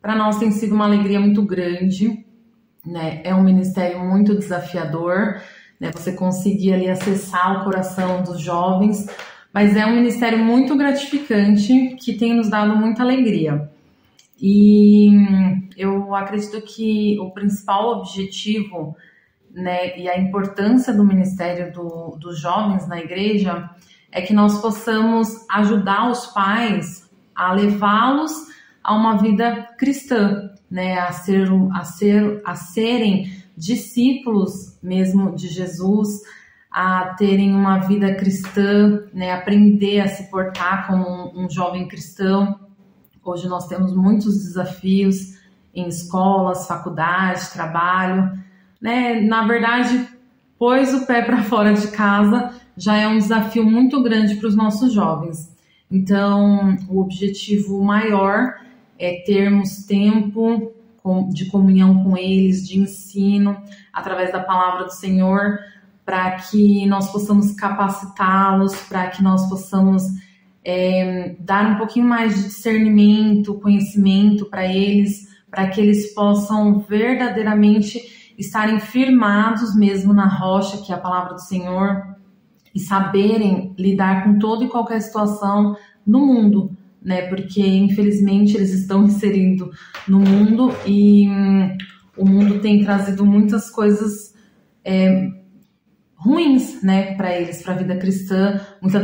para 0.00 0.16
nós 0.16 0.38
tem 0.38 0.50
sido 0.50 0.74
uma 0.74 0.86
alegria 0.86 1.20
muito 1.20 1.42
grande. 1.42 2.24
Né? 2.84 3.20
É 3.24 3.34
um 3.34 3.42
ministério 3.42 4.00
muito 4.00 4.34
desafiador, 4.34 5.42
né? 5.78 5.90
você 5.94 6.12
conseguir 6.12 6.72
ali 6.72 6.88
acessar 6.88 7.60
o 7.60 7.64
coração 7.64 8.22
dos 8.22 8.40
jovens, 8.40 9.06
mas 9.52 9.76
é 9.76 9.84
um 9.84 9.96
ministério 9.96 10.38
muito 10.38 10.74
gratificante 10.76 11.96
que 12.00 12.14
tem 12.14 12.34
nos 12.34 12.48
dado 12.48 12.74
muita 12.74 13.02
alegria. 13.02 13.70
E 14.40 15.10
eu 15.76 16.14
acredito 16.14 16.62
que 16.62 17.18
o 17.20 17.30
principal 17.32 17.98
objetivo 17.98 18.96
né, 19.52 19.98
e 19.98 20.08
a 20.08 20.18
importância 20.18 20.92
do 20.92 21.04
ministério 21.04 21.72
do, 21.72 22.16
dos 22.18 22.40
jovens 22.40 22.86
na 22.86 22.98
igreja 22.98 23.68
é 24.10 24.22
que 24.22 24.32
nós 24.32 24.60
possamos 24.60 25.46
ajudar 25.50 26.10
os 26.10 26.26
pais 26.26 27.08
a 27.34 27.52
levá-los 27.52 28.32
a 28.82 28.94
uma 28.94 29.16
vida 29.16 29.68
cristã, 29.78 30.50
né, 30.70 30.98
a 30.98 31.12
ser 31.12 31.48
a 31.72 31.84
ser 31.84 32.42
a 32.44 32.54
serem 32.54 33.30
discípulos 33.56 34.78
mesmo 34.82 35.34
de 35.34 35.48
Jesus, 35.48 36.22
a 36.70 37.14
terem 37.18 37.52
uma 37.54 37.78
vida 37.78 38.14
cristã, 38.14 39.02
né, 39.12 39.32
aprender 39.32 40.00
a 40.00 40.08
se 40.08 40.30
portar 40.30 40.86
como 40.86 41.04
um, 41.08 41.44
um 41.44 41.50
jovem 41.50 41.88
cristão. 41.88 42.60
Hoje 43.24 43.48
nós 43.48 43.66
temos 43.66 43.94
muitos 43.94 44.38
desafios 44.38 45.38
em 45.74 45.88
escolas, 45.88 46.66
faculdades, 46.66 47.50
trabalho, 47.50 48.32
né? 48.80 49.20
Na 49.20 49.46
verdade, 49.46 50.06
pôs 50.58 50.92
o 50.94 51.06
pé 51.06 51.22
para 51.22 51.42
fora 51.44 51.72
de 51.72 51.88
casa 51.88 52.52
já 52.76 52.96
é 52.96 53.08
um 53.08 53.18
desafio 53.18 53.64
muito 53.64 54.02
grande 54.02 54.36
para 54.36 54.48
os 54.48 54.56
nossos 54.56 54.92
jovens. 54.92 55.52
Então, 55.90 56.76
o 56.88 57.00
objetivo 57.00 57.82
maior 57.82 58.54
é 58.98 59.22
termos 59.26 59.84
tempo 59.84 60.72
de 61.30 61.46
comunhão 61.46 62.04
com 62.04 62.16
eles, 62.16 62.68
de 62.68 62.78
ensino, 62.78 63.56
através 63.92 64.30
da 64.30 64.40
palavra 64.40 64.84
do 64.84 64.92
Senhor, 64.92 65.58
para 66.04 66.32
que 66.32 66.86
nós 66.86 67.10
possamos 67.10 67.52
capacitá-los, 67.52 68.74
para 68.82 69.08
que 69.08 69.22
nós 69.22 69.48
possamos 69.48 70.02
é, 70.64 71.34
dar 71.40 71.72
um 71.72 71.76
pouquinho 71.78 72.06
mais 72.06 72.34
de 72.34 72.44
discernimento, 72.44 73.54
conhecimento 73.54 74.46
para 74.46 74.66
eles, 74.66 75.28
para 75.50 75.68
que 75.68 75.80
eles 75.80 76.12
possam 76.12 76.78
verdadeiramente 76.78 78.17
estarem 78.38 78.78
firmados 78.78 79.74
mesmo 79.74 80.14
na 80.14 80.28
rocha, 80.28 80.78
que 80.78 80.92
é 80.92 80.94
a 80.94 81.00
palavra 81.00 81.34
do 81.34 81.40
Senhor, 81.40 82.16
e 82.74 82.78
saberem 82.78 83.74
lidar 83.76 84.22
com 84.22 84.38
toda 84.38 84.64
e 84.64 84.68
qualquer 84.68 85.02
situação 85.02 85.76
no 86.06 86.24
mundo, 86.24 86.70
né? 87.02 87.22
Porque 87.22 87.66
infelizmente 87.66 88.56
eles 88.56 88.72
estão 88.72 89.02
inserindo 89.04 89.70
no 90.06 90.20
mundo 90.20 90.70
e 90.86 91.28
hum, 91.28 91.76
o 92.16 92.24
mundo 92.24 92.60
tem 92.60 92.84
trazido 92.84 93.26
muitas 93.26 93.68
coisas 93.70 94.34
é, 94.84 95.28
ruins, 96.14 96.82
né, 96.82 97.14
para 97.14 97.36
eles, 97.36 97.62
para 97.62 97.74
a 97.74 97.76
vida 97.76 97.96
cristã, 97.96 98.60
muita 98.82 99.00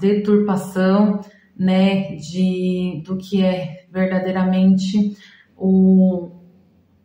deturpação, 0.00 1.20
né, 1.58 2.14
de 2.16 3.02
do 3.04 3.16
que 3.16 3.42
é 3.42 3.86
verdadeiramente 3.90 5.16
o, 5.56 6.30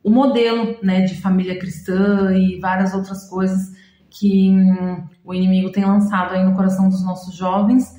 o 0.04 0.10
modelo, 0.10 0.78
né, 0.82 1.02
de 1.02 1.22
família 1.22 1.58
cristã 1.60 2.36
e 2.36 2.60
várias 2.60 2.94
outras 2.94 3.30
coisas 3.30 3.72
que 4.10 4.50
hum, 4.50 5.08
o 5.24 5.34
inimigo 5.34 5.72
tem 5.72 5.86
lançado 5.86 6.34
aí 6.34 6.44
no 6.44 6.56
coração 6.56 6.90
dos 6.90 7.04
nossos 7.04 7.36
jovens 7.36 7.96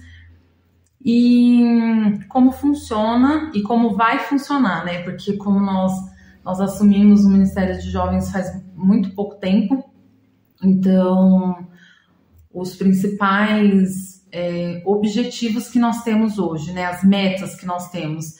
e 1.05 1.63
hum, 1.65 2.21
como 2.29 2.53
funciona 2.53 3.51
e 3.55 3.63
como 3.63 3.97
vai 3.97 4.19
funcionar, 4.21 4.85
né? 4.85 5.03
Porque 5.03 5.37
como 5.37 5.59
nós 5.61 5.93
nós 6.45 6.61
assumimos 6.61 7.25
o 7.25 7.31
Ministério 7.31 7.81
de 7.81 7.89
Jovens 7.89 8.33
faz 8.33 8.51
muito 8.75 9.15
pouco 9.15 9.37
tempo, 9.37 9.85
então 10.61 11.69
os 12.53 12.75
principais 12.75 14.27
é, 14.33 14.83
objetivos 14.85 15.69
que 15.69 15.79
nós 15.79 16.03
temos 16.03 16.39
hoje, 16.39 16.73
né? 16.73 16.87
As 16.87 17.05
metas 17.05 17.55
que 17.55 17.65
nós 17.65 17.91
temos 17.91 18.35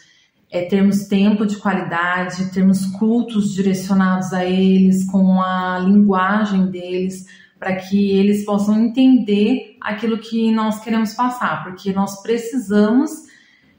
é 0.53 0.67
termos 0.67 1.09
tempo 1.09 1.47
de 1.47 1.57
qualidade, 1.57 2.53
termos 2.53 2.85
cultos 2.85 3.55
direcionados 3.55 4.35
a 4.35 4.45
eles 4.45 5.11
com 5.11 5.41
a 5.41 5.79
linguagem 5.79 6.67
deles 6.67 7.25
para 7.59 7.77
que 7.77 8.11
eles 8.11 8.45
possam 8.45 8.79
entender 8.79 9.79
aquilo 9.81 10.19
que 10.19 10.53
nós 10.53 10.79
queremos 10.85 11.15
passar, 11.15 11.65
porque 11.65 11.91
nós 11.93 12.23
precisamos, 12.23 13.11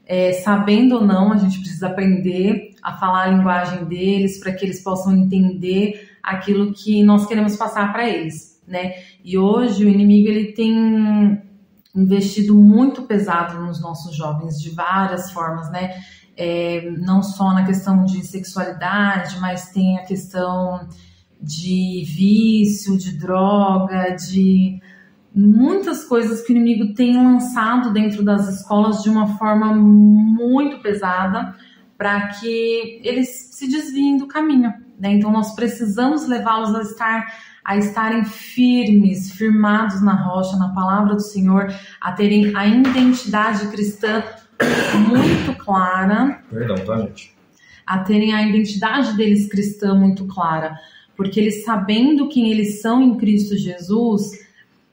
é, 0.04 0.32
sabendo 0.32 0.96
ou 0.96 1.04
não, 1.04 1.32
a 1.32 1.36
gente 1.36 1.60
precisa 1.60 1.86
aprender 1.86 2.74
a 2.82 2.94
falar 2.94 3.22
a 3.22 3.26
linguagem 3.28 3.84
deles 3.84 4.40
para 4.40 4.52
que 4.52 4.64
eles 4.64 4.82
possam 4.82 5.14
entender 5.14 6.10
aquilo 6.22 6.72
que 6.72 7.04
nós 7.04 7.24
queremos 7.24 7.56
passar 7.56 7.92
para 7.92 8.08
eles, 8.08 8.60
né? 8.66 8.94
E 9.22 9.38
hoje 9.38 9.84
o 9.84 9.88
inimigo 9.88 10.28
ele 10.28 10.52
tem 10.52 11.40
investido 11.94 12.54
muito 12.56 13.02
pesado 13.02 13.60
nos 13.64 13.80
nossos 13.80 14.16
jovens 14.16 14.60
de 14.60 14.70
várias 14.70 15.30
formas, 15.30 15.70
né? 15.70 15.94
É, 16.36 16.90
não 16.98 17.22
só 17.22 17.52
na 17.52 17.64
questão 17.64 18.04
de 18.04 18.24
sexualidade, 18.26 19.38
mas 19.40 19.70
tem 19.70 19.98
a 19.98 20.04
questão 20.04 20.88
de 21.40 22.04
vício, 22.06 22.98
de 22.98 23.16
droga, 23.16 24.16
de 24.16 24.80
muitas 25.34 26.04
coisas 26.04 26.42
que 26.42 26.52
o 26.52 26.56
inimigo 26.56 26.94
tem 26.94 27.16
lançado 27.16 27.92
dentro 27.92 28.24
das 28.24 28.48
escolas 28.48 29.02
de 29.02 29.10
uma 29.10 29.36
forma 29.36 29.74
muito 29.74 30.80
pesada 30.80 31.54
para 31.98 32.28
que 32.28 33.00
eles 33.02 33.50
se 33.52 33.68
desviem 33.68 34.16
do 34.16 34.26
caminho. 34.26 34.72
Né? 34.98 35.12
Então 35.12 35.30
nós 35.30 35.54
precisamos 35.54 36.26
levá-los 36.26 36.74
a 36.74 36.82
estar 36.82 37.26
a 37.64 37.78
estarem 37.78 38.24
firmes, 38.26 39.32
firmados 39.32 40.02
na 40.02 40.12
rocha, 40.12 40.54
na 40.58 40.74
palavra 40.74 41.14
do 41.14 41.22
Senhor, 41.22 41.74
a 41.98 42.12
terem 42.12 42.54
a 42.54 42.66
identidade 42.66 43.66
cristã 43.68 44.22
muito 45.08 45.54
clara. 45.58 46.42
Perdão, 46.50 46.76
tá, 46.76 46.98
gente? 46.98 47.34
A 47.86 47.98
terem 47.98 48.32
a 48.32 48.46
identidade 48.46 49.16
deles 49.16 49.48
cristã 49.48 49.94
muito 49.94 50.26
clara 50.26 50.74
porque 51.16 51.40
eles 51.40 51.64
sabendo 51.64 52.28
quem 52.28 52.50
eles 52.50 52.80
são 52.80 53.02
em 53.02 53.16
Cristo 53.16 53.56
Jesus, 53.56 54.32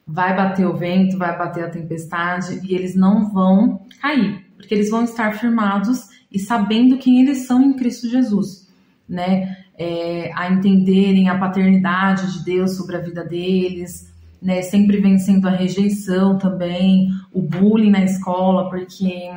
vai 0.06 0.34
bater 0.36 0.66
o 0.66 0.76
vento, 0.76 1.18
vai 1.18 1.36
bater 1.36 1.64
a 1.64 1.70
tempestade 1.70 2.60
e 2.64 2.74
eles 2.74 2.94
não 2.94 3.30
vão 3.32 3.86
cair, 4.00 4.44
porque 4.56 4.74
eles 4.74 4.90
vão 4.90 5.04
estar 5.04 5.38
firmados 5.38 6.08
e 6.30 6.38
sabendo 6.38 6.98
quem 6.98 7.20
eles 7.20 7.46
são 7.46 7.62
em 7.62 7.74
Cristo 7.74 8.08
Jesus, 8.08 8.68
né? 9.08 9.58
É, 9.78 10.30
a 10.34 10.50
entenderem 10.50 11.28
a 11.28 11.38
paternidade 11.38 12.32
de 12.32 12.44
Deus 12.44 12.76
sobre 12.76 12.94
a 12.94 13.00
vida 13.00 13.24
deles, 13.24 14.11
né? 14.42 14.60
Sempre 14.62 15.00
vencendo 15.00 15.46
a 15.46 15.50
rejeição 15.50 16.36
também, 16.36 17.08
o 17.32 17.40
bullying 17.40 17.90
na 17.90 18.04
escola, 18.04 18.68
porque 18.68 19.30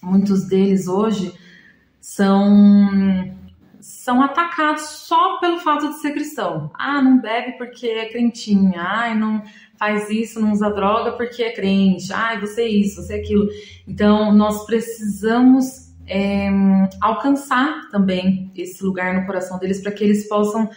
muitos 0.00 0.46
deles 0.46 0.86
hoje 0.86 1.32
são 2.00 3.36
são 3.80 4.20
atacados 4.20 4.82
só 4.82 5.38
pelo 5.38 5.58
fato 5.58 5.88
de 5.88 6.00
ser 6.00 6.12
cristão. 6.12 6.70
Ah, 6.74 7.00
não 7.00 7.20
bebe 7.20 7.52
porque 7.52 7.86
é 7.86 8.08
crentinha. 8.08 8.80
Ah, 8.80 9.14
não 9.14 9.42
faz 9.78 10.10
isso, 10.10 10.40
não 10.40 10.52
usa 10.52 10.70
droga 10.70 11.12
porque 11.12 11.42
é 11.42 11.52
crente. 11.52 12.12
Ah, 12.12 12.38
você 12.38 12.62
é 12.62 12.68
isso, 12.68 13.02
você 13.02 13.14
é 13.14 13.20
aquilo. 13.20 13.48
Então, 13.86 14.32
nós 14.32 14.66
precisamos 14.66 15.88
é, 16.06 16.50
alcançar 17.00 17.88
também 17.90 18.50
esse 18.56 18.82
lugar 18.82 19.14
no 19.14 19.26
coração 19.26 19.58
deles 19.58 19.80
para 19.80 19.92
que 19.92 20.02
eles 20.02 20.28
possam 20.28 20.68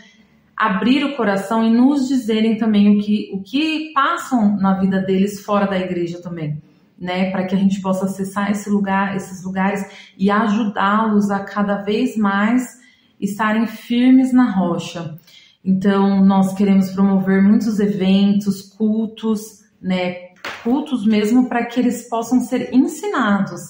abrir 0.62 1.04
o 1.04 1.15
coração 1.15 1.63
e 1.63 1.71
nos 1.71 2.08
dizerem 2.08 2.56
também 2.56 2.95
o 2.95 3.02
que, 3.02 3.32
o 3.34 3.41
que 3.41 3.91
passam 3.95 4.58
na 4.58 4.80
vida 4.80 5.00
deles 5.00 5.43
fora 5.43 5.65
da 5.65 5.80
igreja 5.80 6.21
também. 6.21 6.62
Né, 7.00 7.32
para 7.32 7.45
que 7.47 7.56
a 7.56 7.58
gente 7.58 7.82
possa 7.82 8.06
acessar 8.06 8.52
esse 8.52 8.69
lugar, 8.69 9.15
esses 9.15 9.43
lugares 9.43 9.84
e 10.15 10.30
ajudá-los 10.30 11.32
a 11.32 11.39
cada 11.39 11.78
vez 11.78 12.15
mais 12.15 12.80
estarem 13.19 13.65
firmes 13.65 14.32
na 14.32 14.52
rocha. 14.52 15.17
Então, 15.65 16.24
nós 16.24 16.54
queremos 16.54 16.91
promover 16.91 17.41
muitos 17.41 17.80
eventos, 17.80 18.62
cultos, 18.62 19.63
né? 19.82 20.30
Cultos 20.63 21.04
mesmo 21.04 21.50
para 21.50 21.65
que 21.65 21.80
eles 21.80 22.08
possam 22.08 22.39
ser 22.39 22.71
ensinados, 22.71 23.62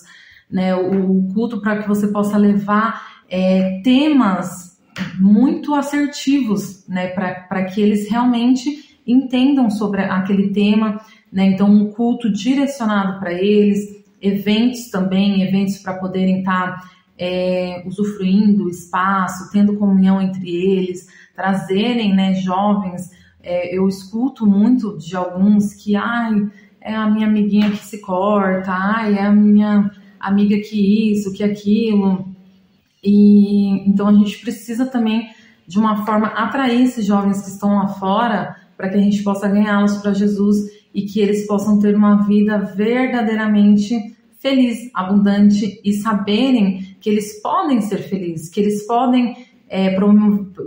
né? 0.49 0.75
O 0.75 1.29
culto 1.33 1.61
para 1.61 1.81
que 1.81 1.87
você 1.87 2.07
possa 2.07 2.37
levar 2.37 3.21
é, 3.29 3.79
temas 3.81 4.70
muito 5.19 5.73
assertivos, 5.73 6.87
né? 6.87 7.07
Para 7.07 7.65
que 7.65 7.81
eles 7.81 8.09
realmente 8.09 8.99
entendam 9.05 9.69
sobre 9.69 10.01
aquele 10.01 10.49
tema, 10.49 10.99
né? 11.31 11.45
Então, 11.45 11.69
um 11.69 11.91
culto 11.91 12.31
direcionado 12.31 13.19
para 13.19 13.33
eles, 13.33 14.03
eventos 14.21 14.89
também, 14.89 15.41
eventos 15.41 15.77
para 15.77 15.93
poderem 15.93 16.39
estar. 16.39 16.81
Tá 16.81 16.91
é, 17.21 17.83
usufruindo 17.85 18.65
o 18.65 18.69
espaço, 18.69 19.51
tendo 19.51 19.77
comunhão 19.77 20.19
entre 20.19 20.49
eles, 20.49 21.07
trazerem 21.35 22.15
né, 22.15 22.33
jovens. 22.33 23.11
É, 23.43 23.77
eu 23.77 23.87
escuto 23.87 24.47
muito 24.47 24.97
de 24.97 25.15
alguns 25.15 25.75
que, 25.75 25.95
ai, 25.95 26.49
é 26.81 26.95
a 26.95 27.07
minha 27.07 27.27
amiguinha 27.27 27.69
que 27.69 27.85
se 27.85 28.01
corta, 28.01 28.71
ai, 28.71 29.19
é 29.19 29.21
a 29.21 29.31
minha 29.31 29.91
amiga 30.19 30.57
que 30.57 31.11
isso, 31.11 31.31
que 31.31 31.43
aquilo. 31.43 32.30
E 33.03 33.87
então 33.89 34.07
a 34.07 34.13
gente 34.13 34.39
precisa 34.39 34.85
também 34.85 35.29
de 35.67 35.79
uma 35.79 36.05
forma 36.05 36.27
atrair 36.27 36.83
esses 36.83 37.05
jovens 37.05 37.41
que 37.41 37.49
estão 37.49 37.75
lá 37.75 37.87
fora 37.87 38.55
para 38.77 38.89
que 38.89 38.97
a 38.97 39.01
gente 39.01 39.23
possa 39.23 39.47
ganhá-los 39.47 39.97
para 39.97 40.13
Jesus 40.13 40.57
e 40.93 41.03
que 41.03 41.19
eles 41.19 41.47
possam 41.47 41.79
ter 41.79 41.95
uma 41.95 42.25
vida 42.25 42.57
verdadeiramente 42.57 43.95
feliz, 44.39 44.89
abundante 44.93 45.79
e 45.83 45.93
saberem 45.93 46.95
que 46.99 47.09
eles 47.09 47.41
podem 47.41 47.79
ser 47.79 47.99
felizes, 47.99 48.49
que 48.49 48.59
eles 48.59 48.85
podem, 48.87 49.35
é, 49.69 49.95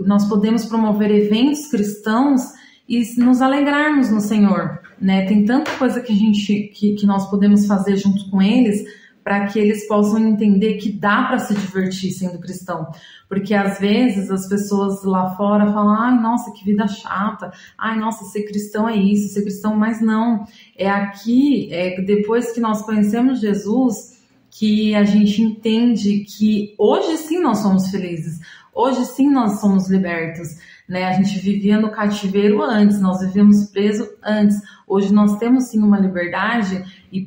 nós 0.05 0.27
podemos 0.27 0.65
promover 0.65 1.11
eventos 1.11 1.67
cristãos 1.67 2.41
e 2.87 3.03
nos 3.17 3.41
alegrarmos 3.41 4.09
no 4.09 4.21
Senhor, 4.21 4.79
né? 4.99 5.25
Tem 5.25 5.43
tanta 5.43 5.71
coisa 5.71 5.99
que 5.99 6.13
a 6.13 6.15
gente, 6.15 6.71
que, 6.73 6.93
que 6.93 7.05
nós 7.05 7.29
podemos 7.29 7.65
fazer 7.65 7.97
junto 7.97 8.29
com 8.29 8.41
eles 8.41 8.85
para 9.25 9.47
que 9.47 9.57
eles 9.57 9.87
possam 9.87 10.19
entender 10.19 10.75
que 10.75 10.91
dá 10.91 11.23
para 11.23 11.39
se 11.39 11.55
divertir 11.55 12.11
sendo 12.11 12.37
cristão. 12.37 12.87
Porque 13.27 13.55
às 13.55 13.79
vezes 13.79 14.29
as 14.29 14.47
pessoas 14.47 15.03
lá 15.03 15.35
fora 15.35 15.73
falam: 15.73 15.99
ai, 15.99 16.21
nossa, 16.21 16.51
que 16.51 16.63
vida 16.63 16.87
chata, 16.87 17.51
ai, 17.75 17.97
nossa, 17.97 18.23
ser 18.25 18.43
cristão 18.43 18.87
é 18.87 18.95
isso, 18.95 19.33
ser 19.33 19.41
cristão, 19.41 19.75
mas 19.75 19.99
não. 19.99 20.45
É 20.77 20.87
aqui, 20.87 21.73
é 21.73 21.99
depois 22.01 22.51
que 22.51 22.59
nós 22.59 22.83
conhecemos 22.83 23.41
Jesus, 23.41 24.21
que 24.51 24.93
a 24.93 25.03
gente 25.03 25.41
entende 25.41 26.19
que 26.19 26.75
hoje 26.77 27.17
sim 27.17 27.39
nós 27.39 27.57
somos 27.57 27.89
felizes, 27.89 28.39
hoje 28.71 29.03
sim 29.05 29.27
nós 29.27 29.59
somos 29.59 29.89
libertos, 29.89 30.49
né? 30.87 31.05
A 31.05 31.13
gente 31.13 31.39
vivia 31.39 31.79
no 31.79 31.89
cativeiro 31.89 32.61
antes, 32.61 33.01
nós 33.01 33.21
vivíamos 33.21 33.65
preso 33.71 34.07
antes. 34.23 34.61
Hoje 34.87 35.11
nós 35.11 35.37
temos 35.37 35.63
sim 35.63 35.79
uma 35.79 35.99
liberdade 35.99 36.85
e 37.15 37.25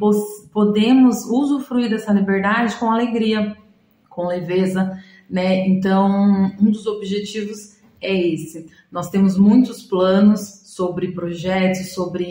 podemos 0.52 1.24
usufruir 1.24 1.88
dessa 1.88 2.12
liberdade 2.12 2.76
com 2.76 2.90
alegria, 2.90 3.56
com 4.10 4.26
leveza, 4.26 5.02
né? 5.30 5.66
Então, 5.66 6.52
um 6.60 6.70
dos 6.70 6.86
objetivos 6.86 7.78
é 8.00 8.14
esse. 8.14 8.66
Nós 8.92 9.08
temos 9.08 9.38
muitos 9.38 9.82
planos 9.82 10.40
sobre 10.66 11.12
projetos, 11.12 11.92
sobre 11.92 12.26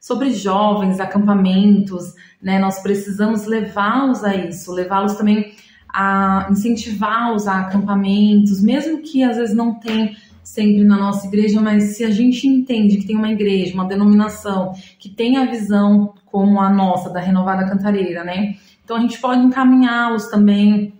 sobre 0.00 0.32
jovens, 0.32 0.98
acampamentos, 1.00 2.14
né? 2.40 2.58
Nós 2.58 2.80
precisamos 2.80 3.46
levá-los 3.46 4.22
a 4.22 4.34
isso, 4.34 4.72
levá-los 4.72 5.14
também 5.14 5.54
a 5.92 6.48
incentivar-los 6.50 7.46
a 7.46 7.60
acampamentos, 7.60 8.62
mesmo 8.62 9.02
que 9.02 9.22
às 9.22 9.36
vezes 9.36 9.54
não 9.54 9.74
tem 9.74 10.16
sempre 10.42 10.84
na 10.84 10.96
nossa 10.96 11.26
igreja, 11.26 11.60
mas 11.60 11.96
se 11.96 12.04
a 12.04 12.10
gente 12.10 12.46
entende 12.46 12.98
que 12.98 13.06
tem 13.06 13.16
uma 13.16 13.30
igreja, 13.30 13.74
uma 13.74 13.86
denominação 13.86 14.72
que 14.98 15.08
tem 15.08 15.36
a 15.36 15.44
visão 15.44 16.14
como 16.26 16.60
a 16.60 16.70
nossa 16.70 17.10
da 17.10 17.20
Renovada 17.20 17.68
Cantareira, 17.68 18.24
né? 18.24 18.56
Então 18.84 18.96
a 18.96 19.00
gente 19.00 19.20
pode 19.20 19.40
encaminhá-los 19.40 20.26
também 20.26 20.94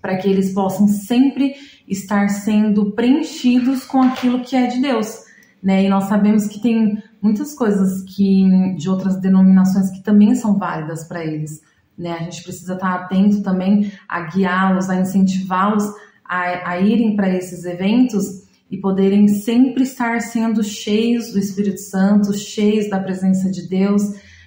para 0.00 0.16
que 0.16 0.28
eles 0.28 0.52
possam 0.52 0.86
sempre 0.86 1.54
estar 1.88 2.28
sendo 2.28 2.92
preenchidos 2.92 3.84
com 3.84 4.02
aquilo 4.02 4.40
que 4.40 4.54
é 4.54 4.66
de 4.66 4.80
Deus 4.80 5.24
né? 5.64 5.84
E 5.84 5.88
nós 5.88 6.04
sabemos 6.04 6.46
que 6.46 6.60
tem 6.60 7.02
muitas 7.22 7.54
coisas 7.54 8.02
que 8.02 8.74
de 8.76 8.90
outras 8.90 9.18
denominações 9.18 9.90
que 9.90 10.02
também 10.02 10.34
são 10.34 10.58
válidas 10.58 11.04
para 11.04 11.24
eles, 11.24 11.62
né? 11.96 12.12
A 12.12 12.22
gente 12.24 12.42
precisa 12.42 12.74
estar 12.74 12.94
atento 12.94 13.42
também 13.42 13.90
a 14.06 14.20
guiá-los, 14.20 14.90
a 14.90 14.96
incentivá-los 15.00 15.84
a, 16.22 16.70
a 16.70 16.80
irem 16.80 17.16
para 17.16 17.30
esses 17.30 17.64
eventos 17.64 18.43
e 18.70 18.76
poderem 18.78 19.28
sempre 19.28 19.82
estar 19.82 20.20
sendo 20.20 20.62
cheios 20.62 21.32
do 21.32 21.38
Espírito 21.38 21.80
Santo, 21.80 22.32
cheios 22.32 22.88
da 22.88 22.98
presença 22.98 23.50
de 23.50 23.68
Deus, 23.68 24.02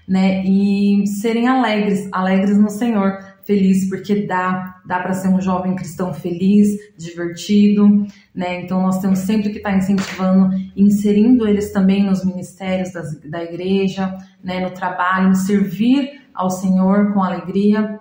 né? 0.08 0.44
E 0.46 1.06
serem 1.08 1.48
alegres, 1.48 2.08
alegres 2.12 2.58
no 2.58 2.70
Senhor, 2.70 3.20
feliz 3.44 3.88
porque 3.90 4.26
dá, 4.26 4.82
dá 4.86 5.00
para 5.00 5.14
ser 5.14 5.30
um 5.30 5.40
jovem 5.40 5.76
cristão 5.76 6.14
feliz, 6.14 6.78
divertido, 6.98 8.06
né? 8.34 8.62
Então 8.62 8.82
nós 8.82 9.00
temos 9.00 9.20
sempre 9.20 9.50
que 9.50 9.58
estar 9.58 9.72
tá 9.72 9.78
incentivando, 9.78 10.50
inserindo 10.76 11.48
eles 11.48 11.72
também 11.72 12.04
nos 12.04 12.26
ministérios 12.26 12.92
das, 12.92 13.20
da 13.22 13.44
igreja, 13.44 14.18
né? 14.44 14.60
No 14.62 14.72
trabalho, 14.72 15.30
no 15.30 15.36
servir 15.36 16.22
ao 16.34 16.50
Senhor 16.50 17.14
com 17.14 17.24
alegria, 17.24 18.00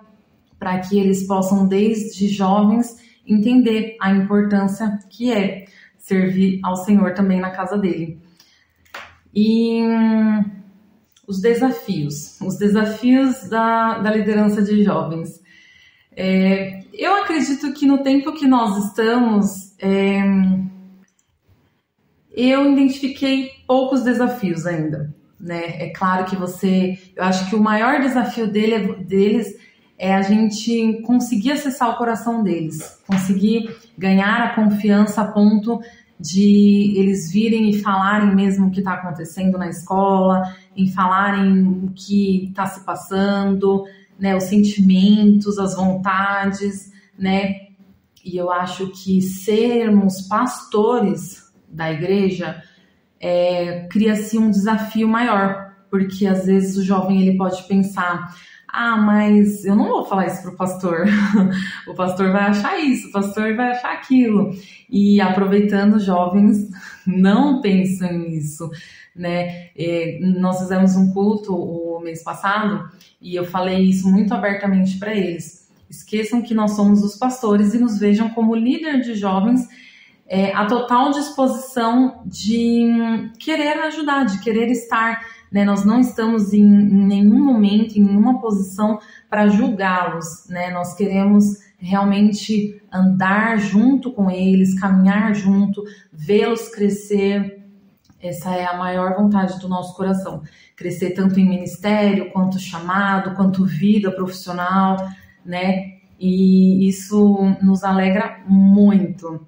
para 0.59 0.79
que 0.79 0.99
eles 0.99 1.23
possam 1.27 1.67
desde 1.67 2.27
jovens 2.27 2.97
entender 3.25 3.95
a 4.01 4.11
importância 4.11 4.99
que 5.09 5.31
é 5.31 5.65
servir 6.07 6.61
ao 6.63 6.77
Senhor 6.77 7.13
também 7.13 7.39
na 7.39 7.51
casa 7.51 7.77
dele. 7.77 8.17
E 9.35 9.83
hum, 9.83 10.45
os 11.27 11.41
desafios, 11.41 12.39
os 12.39 12.57
desafios 12.57 13.49
da, 13.49 13.99
da 13.99 14.11
liderança 14.11 14.61
de 14.61 14.83
jovens. 14.83 15.41
É, 16.15 16.79
eu 16.93 17.21
acredito 17.21 17.73
que 17.73 17.85
no 17.85 18.01
tempo 18.01 18.33
que 18.33 18.47
nós 18.47 18.85
estamos, 18.85 19.75
é, 19.79 20.21
eu 22.31 22.71
identifiquei 22.71 23.51
poucos 23.67 24.01
desafios 24.01 24.65
ainda. 24.65 25.13
Né? 25.37 25.83
É 25.83 25.89
claro 25.89 26.25
que 26.25 26.35
você, 26.35 26.97
eu 27.15 27.23
acho 27.23 27.49
que 27.49 27.55
o 27.55 27.61
maior 27.61 27.99
desafio 27.99 28.47
dele, 28.47 28.73
é, 28.73 28.93
deles 29.03 29.55
é 29.97 30.13
a 30.13 30.21
gente 30.21 31.01
conseguir 31.03 31.51
acessar 31.51 31.89
o 31.89 31.97
coração 31.97 32.43
deles, 32.43 33.01
conseguir 33.07 33.75
ganhar 33.97 34.43
a 34.43 34.55
confiança 34.55 35.21
a 35.21 35.31
ponto 35.31 35.79
de 36.19 36.93
eles 36.95 37.31
virem 37.31 37.69
e 37.69 37.81
falarem 37.81 38.35
mesmo 38.35 38.67
o 38.67 38.71
que 38.71 38.79
está 38.79 38.93
acontecendo 38.93 39.57
na 39.57 39.69
escola, 39.69 40.43
em 40.75 40.91
falarem 40.91 41.67
o 41.67 41.91
que 41.95 42.45
está 42.49 42.65
se 42.65 42.83
passando, 42.83 43.85
né, 44.19 44.35
os 44.35 44.43
sentimentos, 44.43 45.59
as 45.59 45.75
vontades, 45.75 46.91
né? 47.17 47.67
E 48.25 48.35
eu 48.35 48.51
acho 48.51 48.87
que 48.87 49.21
sermos 49.21 50.23
pastores 50.23 51.51
da 51.69 51.91
igreja 51.91 52.61
é, 53.19 53.87
cria-se 53.89 54.37
um 54.37 54.49
desafio 54.49 55.07
maior, 55.07 55.73
porque 55.89 56.25
às 56.25 56.45
vezes 56.45 56.77
o 56.77 56.83
jovem 56.83 57.21
ele 57.21 57.37
pode 57.37 57.63
pensar 57.67 58.35
ah, 58.77 58.95
mas 58.95 59.65
eu 59.65 59.75
não 59.75 59.87
vou 59.87 60.05
falar 60.05 60.27
isso 60.27 60.43
pro 60.43 60.55
pastor. 60.55 61.05
o 61.87 61.95
pastor 61.95 62.31
vai 62.31 62.43
achar 62.43 62.77
isso, 62.77 63.07
o 63.07 63.11
pastor 63.11 63.55
vai 63.55 63.71
achar 63.71 63.91
aquilo. 63.91 64.51
E 64.87 65.19
aproveitando, 65.19 65.99
jovens, 65.99 66.69
não 67.07 67.59
pensem 67.59 68.19
nisso, 68.19 68.69
né? 69.15 69.69
E 69.75 70.19
nós 70.39 70.59
fizemos 70.59 70.95
um 70.95 71.11
culto 71.11 71.55
o 71.55 71.99
mês 72.01 72.21
passado 72.23 72.87
e 73.19 73.35
eu 73.35 73.45
falei 73.45 73.79
isso 73.79 74.07
muito 74.07 74.31
abertamente 74.31 74.99
para 74.99 75.11
eles. 75.15 75.67
Esqueçam 75.89 76.43
que 76.43 76.53
nós 76.53 76.73
somos 76.75 77.03
os 77.03 77.15
pastores 77.15 77.73
e 77.73 77.79
nos 77.79 77.97
vejam 77.97 78.29
como 78.29 78.53
líder 78.53 79.01
de 79.01 79.15
jovens 79.15 79.67
é, 80.27 80.53
a 80.53 80.65
total 80.65 81.11
disposição 81.11 82.21
de 82.25 83.31
querer 83.39 83.79
ajudar, 83.83 84.25
de 84.25 84.39
querer 84.41 84.69
estar 84.69 85.25
né? 85.51 85.63
Nós 85.63 85.85
não 85.85 85.99
estamos 85.99 86.53
em, 86.53 86.63
em 86.63 87.05
nenhum 87.05 87.43
momento, 87.43 87.97
em 87.97 88.03
nenhuma 88.03 88.39
posição 88.39 88.99
para 89.29 89.47
julgá-los, 89.47 90.47
né? 90.49 90.71
Nós 90.71 90.93
queremos 90.93 91.67
realmente 91.77 92.81
andar 92.91 93.57
junto 93.59 94.11
com 94.11 94.29
eles, 94.31 94.79
caminhar 94.79 95.33
junto, 95.35 95.83
vê-los 96.11 96.69
crescer. 96.69 97.63
Essa 98.21 98.55
é 98.55 98.65
a 98.65 98.77
maior 98.77 99.15
vontade 99.15 99.59
do 99.59 99.69
nosso 99.69 99.95
coração. 99.95 100.41
Crescer 100.75 101.11
tanto 101.11 101.39
em 101.39 101.47
ministério, 101.47 102.31
quanto 102.31 102.59
chamado, 102.59 103.35
quanto 103.35 103.65
vida 103.65 104.11
profissional, 104.11 104.97
né? 105.45 105.97
E 106.19 106.87
isso 106.87 107.55
nos 107.61 107.83
alegra 107.83 108.39
muito. 108.47 109.45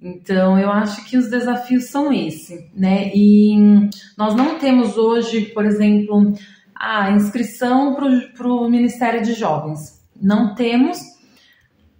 Então, 0.00 0.58
eu 0.58 0.70
acho 0.70 1.04
que 1.06 1.16
os 1.16 1.30
desafios 1.30 1.84
são 1.84 2.12
esse, 2.12 2.70
né? 2.74 3.10
E 3.14 3.56
nós 4.16 4.34
não 4.34 4.58
temos 4.58 4.96
hoje, 4.98 5.46
por 5.46 5.64
exemplo, 5.64 6.34
a 6.74 7.10
inscrição 7.10 7.94
para 7.94 8.48
o 8.48 8.68
Ministério 8.68 9.22
de 9.22 9.32
Jovens. 9.32 10.04
Não 10.20 10.54
temos, 10.54 10.98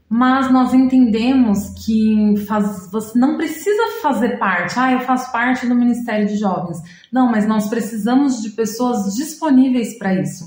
mas 0.08 0.52
nós 0.52 0.72
entendemos 0.72 1.70
que 1.84 2.34
faz, 2.46 2.90
você 2.92 3.18
não 3.18 3.36
precisa 3.36 4.00
fazer 4.02 4.38
parte. 4.38 4.78
Ah, 4.78 4.92
eu 4.92 5.00
faço 5.00 5.32
parte 5.32 5.66
do 5.66 5.74
Ministério 5.74 6.26
de 6.26 6.36
Jovens. 6.36 6.78
Não, 7.10 7.30
mas 7.30 7.46
nós 7.46 7.68
precisamos 7.68 8.42
de 8.42 8.50
pessoas 8.50 9.14
disponíveis 9.14 9.98
para 9.98 10.14
isso, 10.14 10.44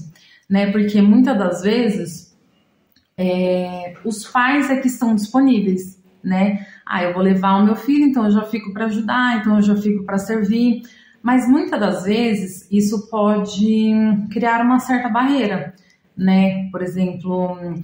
né? 0.49 0.71
Porque 0.71 1.01
muitas 1.01 1.37
das 1.37 1.61
vezes 1.61 2.37
é, 3.17 3.95
os 4.05 4.25
pais 4.25 4.69
é 4.69 4.77
que 4.77 4.87
estão 4.87 5.13
disponíveis, 5.13 6.01
né? 6.23 6.65
Ah, 6.89 7.03
eu 7.03 7.13
vou 7.13 7.21
levar 7.21 7.61
o 7.61 7.65
meu 7.65 7.75
filho, 7.75 8.03
então 8.05 8.25
eu 8.25 8.31
já 8.31 8.41
fico 8.41 8.73
para 8.73 8.85
ajudar, 8.85 9.37
então 9.37 9.57
eu 9.57 9.61
já 9.61 9.75
fico 9.75 10.03
para 10.03 10.17
servir. 10.17 10.81
Mas 11.21 11.47
muitas 11.47 11.79
das 11.79 12.03
vezes 12.03 12.67
isso 12.71 13.07
pode 13.11 13.93
criar 14.31 14.65
uma 14.65 14.79
certa 14.79 15.07
barreira, 15.07 15.75
né? 16.17 16.67
Por 16.71 16.81
exemplo, 16.81 17.75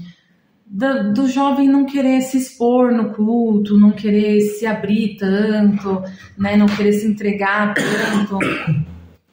do, 0.65 1.13
do, 1.13 1.27
jovem 1.27 1.69
não 1.69 1.85
querer 1.85 2.21
se 2.21 2.37
expor 2.37 2.91
no 2.91 3.13
culto, 3.13 3.77
não 3.77 3.91
querer 3.91 4.41
se 4.41 4.65
abrir 4.65 5.17
tanto, 5.17 6.01
né? 6.35 6.57
Não 6.57 6.65
querer 6.65 6.93
se 6.93 7.05
entregar 7.05 7.75
tanto 7.75 8.39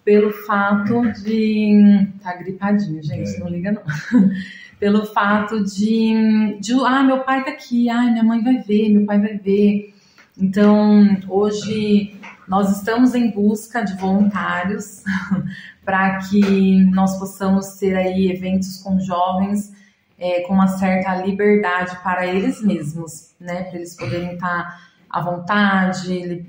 pelo 0.05 0.31
fato 0.31 1.01
de. 1.23 2.09
Tá 2.23 2.37
gripadinho, 2.37 3.03
gente, 3.03 3.37
é. 3.37 3.39
não 3.39 3.49
liga 3.49 3.73
não. 3.73 3.83
pelo 4.83 5.07
fato 5.07 5.63
de, 5.63 6.59
de, 6.59 6.73
ah, 6.85 7.05
meu 7.05 7.21
pai 7.21 7.45
tá 7.45 7.53
aqui, 7.53 7.89
ah, 7.89 8.03
minha 8.03 8.25
mãe 8.25 8.43
vai 8.43 8.59
ver, 8.59 8.89
meu 8.89 9.07
pai 9.07 9.21
vai 9.21 9.39
ver. 9.39 9.95
Então, 10.37 11.21
hoje 11.29 12.21
nós 12.49 12.79
estamos 12.79 13.15
em 13.15 13.31
busca 13.31 13.85
de 13.85 13.95
voluntários 13.95 15.05
para 15.87 16.19
que 16.19 16.85
nós 16.91 17.17
possamos 17.17 17.75
ter 17.75 17.95
aí 17.97 18.29
eventos 18.33 18.79
com 18.79 18.99
jovens 18.99 19.73
é, 20.19 20.41
com 20.41 20.55
uma 20.55 20.67
certa 20.67 21.15
liberdade 21.15 21.97
para 22.03 22.27
eles 22.27 22.61
mesmos, 22.61 23.37
né? 23.39 23.63
Para 23.63 23.77
eles 23.77 23.95
poderem 23.97 24.35
estar 24.35 24.81
à 25.09 25.21
vontade, 25.21 26.45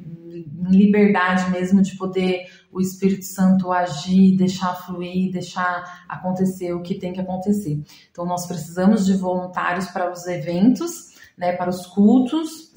liberdade 0.72 1.52
mesmo 1.52 1.84
de 1.84 1.96
poder 1.98 2.48
o 2.74 2.82
Espírito 2.82 3.24
Santo 3.24 3.72
agir, 3.72 4.36
deixar 4.36 4.74
fluir, 4.76 5.32
deixar 5.32 6.06
acontecer 6.10 6.74
o 6.74 6.82
que 6.82 6.96
tem 6.96 7.14
que 7.14 7.22
acontecer. 7.22 7.82
Então, 8.12 8.26
nós 8.26 8.48
precisamos 8.48 9.06
de 9.06 9.16
voluntários 9.16 9.88
para 9.88 10.12
os 10.12 10.26
eventos, 10.26 11.14
né, 11.38 11.54
para 11.54 11.70
os 11.70 11.86
cultos, 11.86 12.74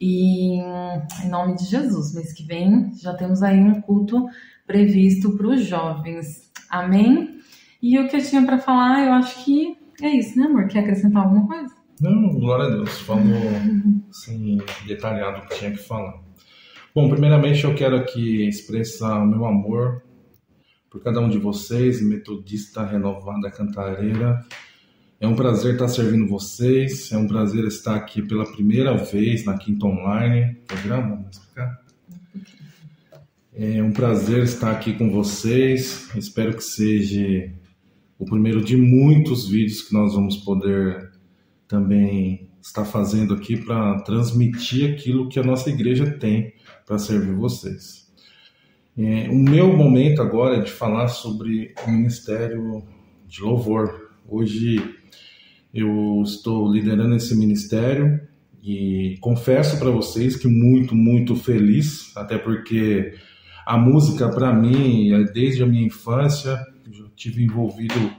e 0.00 0.58
em 0.58 1.28
nome 1.28 1.56
de 1.56 1.64
Jesus, 1.64 2.14
mês 2.14 2.32
que 2.32 2.44
vem 2.44 2.92
já 2.94 3.14
temos 3.14 3.42
aí 3.42 3.58
um 3.58 3.80
culto 3.80 4.26
previsto 4.66 5.36
para 5.36 5.48
os 5.48 5.64
jovens. 5.64 6.50
Amém? 6.70 7.40
E 7.80 7.98
o 7.98 8.08
que 8.08 8.16
eu 8.16 8.24
tinha 8.24 8.44
para 8.44 8.58
falar, 8.58 9.06
eu 9.06 9.12
acho 9.12 9.44
que 9.44 9.76
é 10.02 10.08
isso, 10.08 10.38
né, 10.38 10.46
amor? 10.46 10.68
Quer 10.68 10.80
acrescentar 10.80 11.24
alguma 11.24 11.46
coisa? 11.46 11.74
Não, 12.00 12.28
glória 12.38 12.66
a 12.66 12.70
Deus. 12.70 13.00
Falou 13.00 13.24
assim, 14.10 14.58
detalhado 14.86 15.38
o 15.38 15.48
que 15.48 15.58
tinha 15.58 15.70
que 15.72 15.78
falar. 15.78 16.27
Bom, 17.00 17.08
primeiramente 17.08 17.62
eu 17.62 17.76
quero 17.76 17.94
aqui 17.94 18.48
expressar 18.48 19.22
o 19.22 19.24
meu 19.24 19.46
amor 19.46 20.02
por 20.90 21.00
cada 21.00 21.20
um 21.20 21.28
de 21.28 21.38
vocês, 21.38 22.02
Metodista 22.02 22.84
Renovada 22.84 23.48
Cantareira. 23.52 24.44
É 25.20 25.28
um 25.28 25.36
prazer 25.36 25.74
estar 25.74 25.86
servindo 25.86 26.26
vocês, 26.26 27.12
é 27.12 27.16
um 27.16 27.28
prazer 27.28 27.64
estar 27.66 27.94
aqui 27.94 28.20
pela 28.20 28.44
primeira 28.50 28.96
vez 28.96 29.44
na 29.44 29.56
Quinta 29.56 29.86
Online. 29.86 30.56
Programa, 30.66 31.14
vamos 31.14 31.36
explicar? 31.36 31.80
É 33.54 33.80
um 33.80 33.92
prazer 33.92 34.42
estar 34.42 34.72
aqui 34.72 34.92
com 34.94 35.08
vocês. 35.08 36.10
Espero 36.16 36.56
que 36.56 36.64
seja 36.64 37.48
o 38.18 38.24
primeiro 38.24 38.60
de 38.60 38.76
muitos 38.76 39.48
vídeos 39.48 39.82
que 39.82 39.94
nós 39.94 40.14
vamos 40.14 40.38
poder 40.38 41.12
também 41.68 42.50
estar 42.60 42.84
fazendo 42.84 43.34
aqui 43.34 43.56
para 43.56 44.00
transmitir 44.00 44.94
aquilo 44.94 45.28
que 45.28 45.38
a 45.38 45.44
nossa 45.44 45.70
igreja 45.70 46.10
tem 46.18 46.57
para 46.88 46.98
servir 46.98 47.34
vocês. 47.34 48.08
É, 48.96 49.28
o 49.28 49.36
meu 49.36 49.76
momento 49.76 50.22
agora 50.22 50.56
é 50.56 50.62
de 50.62 50.72
falar 50.72 51.08
sobre 51.08 51.74
o 51.86 51.90
ministério 51.90 52.82
de 53.28 53.42
louvor. 53.42 54.10
Hoje 54.26 54.82
eu 55.72 56.22
estou 56.24 56.72
liderando 56.72 57.14
esse 57.14 57.36
ministério 57.36 58.18
e 58.62 59.18
confesso 59.20 59.78
para 59.78 59.90
vocês 59.90 60.34
que 60.34 60.48
muito, 60.48 60.94
muito 60.94 61.36
feliz, 61.36 62.16
até 62.16 62.38
porque 62.38 63.14
A 63.66 63.76
música, 63.76 64.30
para 64.30 64.50
mim, 64.50 65.12
é 65.12 65.24
desde 65.24 65.62
a 65.62 65.66
minha 65.66 65.84
infância, 65.84 66.58
eu 66.86 67.10
tive 67.10 67.44
envolvido 67.44 68.10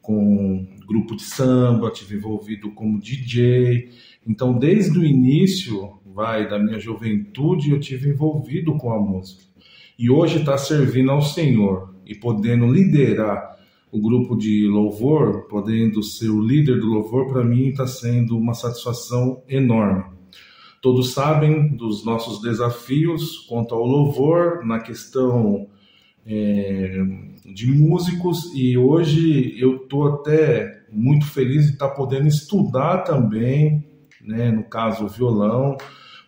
com 0.00 0.66
grupo 0.88 1.14
de 1.14 1.22
samba, 1.22 1.90
tive 1.90 2.16
envolvido 2.16 2.70
como 2.72 2.98
DJ. 2.98 3.90
Então, 4.26 4.58
desde 4.58 4.98
o 4.98 5.04
início, 5.04 5.99
vai, 6.14 6.48
da 6.48 6.58
minha 6.58 6.78
juventude, 6.78 7.70
eu 7.70 7.80
tive 7.80 8.10
envolvido 8.10 8.76
com 8.76 8.92
a 8.92 8.98
música. 8.98 9.44
E 9.98 10.10
hoje 10.10 10.38
está 10.38 10.56
servindo 10.56 11.10
ao 11.10 11.22
Senhor 11.22 11.94
e 12.06 12.14
podendo 12.14 12.66
liderar 12.66 13.58
o 13.92 14.00
grupo 14.00 14.36
de 14.36 14.66
louvor, 14.66 15.46
podendo 15.48 16.02
ser 16.02 16.30
o 16.30 16.40
líder 16.40 16.78
do 16.80 16.86
louvor, 16.86 17.26
para 17.32 17.44
mim 17.44 17.68
está 17.68 17.86
sendo 17.86 18.36
uma 18.38 18.54
satisfação 18.54 19.42
enorme. 19.48 20.04
Todos 20.80 21.12
sabem 21.12 21.76
dos 21.76 22.04
nossos 22.04 22.40
desafios 22.40 23.38
quanto 23.48 23.74
ao 23.74 23.84
louvor, 23.84 24.64
na 24.64 24.80
questão 24.80 25.68
é, 26.24 27.02
de 27.44 27.66
músicos, 27.66 28.54
e 28.54 28.78
hoje 28.78 29.54
eu 29.58 29.76
estou 29.76 30.06
até 30.14 30.84
muito 30.90 31.26
feliz 31.26 31.66
de 31.66 31.72
estar 31.72 31.88
tá 31.88 31.94
podendo 31.94 32.28
estudar 32.28 32.98
também, 32.98 33.89
né, 34.24 34.50
no 34.50 34.64
caso, 34.64 35.08
violão, 35.08 35.76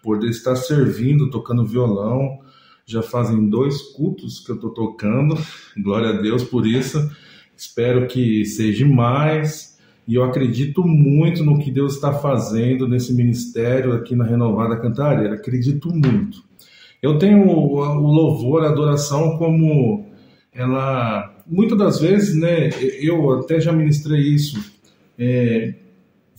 poder 0.02 0.28
estar 0.28 0.57
servindo, 0.57 1.31
tocando 1.31 1.64
violão. 1.64 2.40
Já 2.85 3.02
fazem 3.02 3.48
dois 3.48 3.81
cultos 3.81 4.40
que 4.40 4.50
eu 4.50 4.57
estou 4.57 4.70
tocando, 4.70 5.37
glória 5.83 6.11
a 6.11 6.20
Deus 6.20 6.42
por 6.44 6.66
isso. 6.66 7.11
Espero 7.57 8.07
que 8.07 8.44
seja 8.44 8.87
mais 8.87 9.72
e 10.07 10.16
eu 10.16 10.24
acredito 10.24 10.85
muito 10.85 11.44
no 11.44 11.59
que 11.59 11.70
Deus 11.70 11.94
está 11.94 12.12
fazendo 12.12 12.88
nesse 12.88 13.12
ministério 13.12 13.92
aqui 13.92 14.16
na 14.16 14.24
Renovada 14.24 14.76
Cantareira. 14.76 15.35
Acredito 15.35 15.90
muito. 15.90 16.42
Eu 17.00 17.18
tenho 17.18 17.46
o, 17.46 17.76
o 17.78 18.12
louvor, 18.12 18.64
a 18.64 18.68
adoração 18.68 19.37
como 19.37 20.07
ela, 20.52 21.35
muitas 21.46 21.78
das 21.78 22.00
vezes, 22.00 22.37
né? 22.37 22.70
Eu 23.00 23.38
até 23.38 23.61
já 23.61 23.72
ministrei 23.72 24.20
isso. 24.20 24.72
É, 25.18 25.74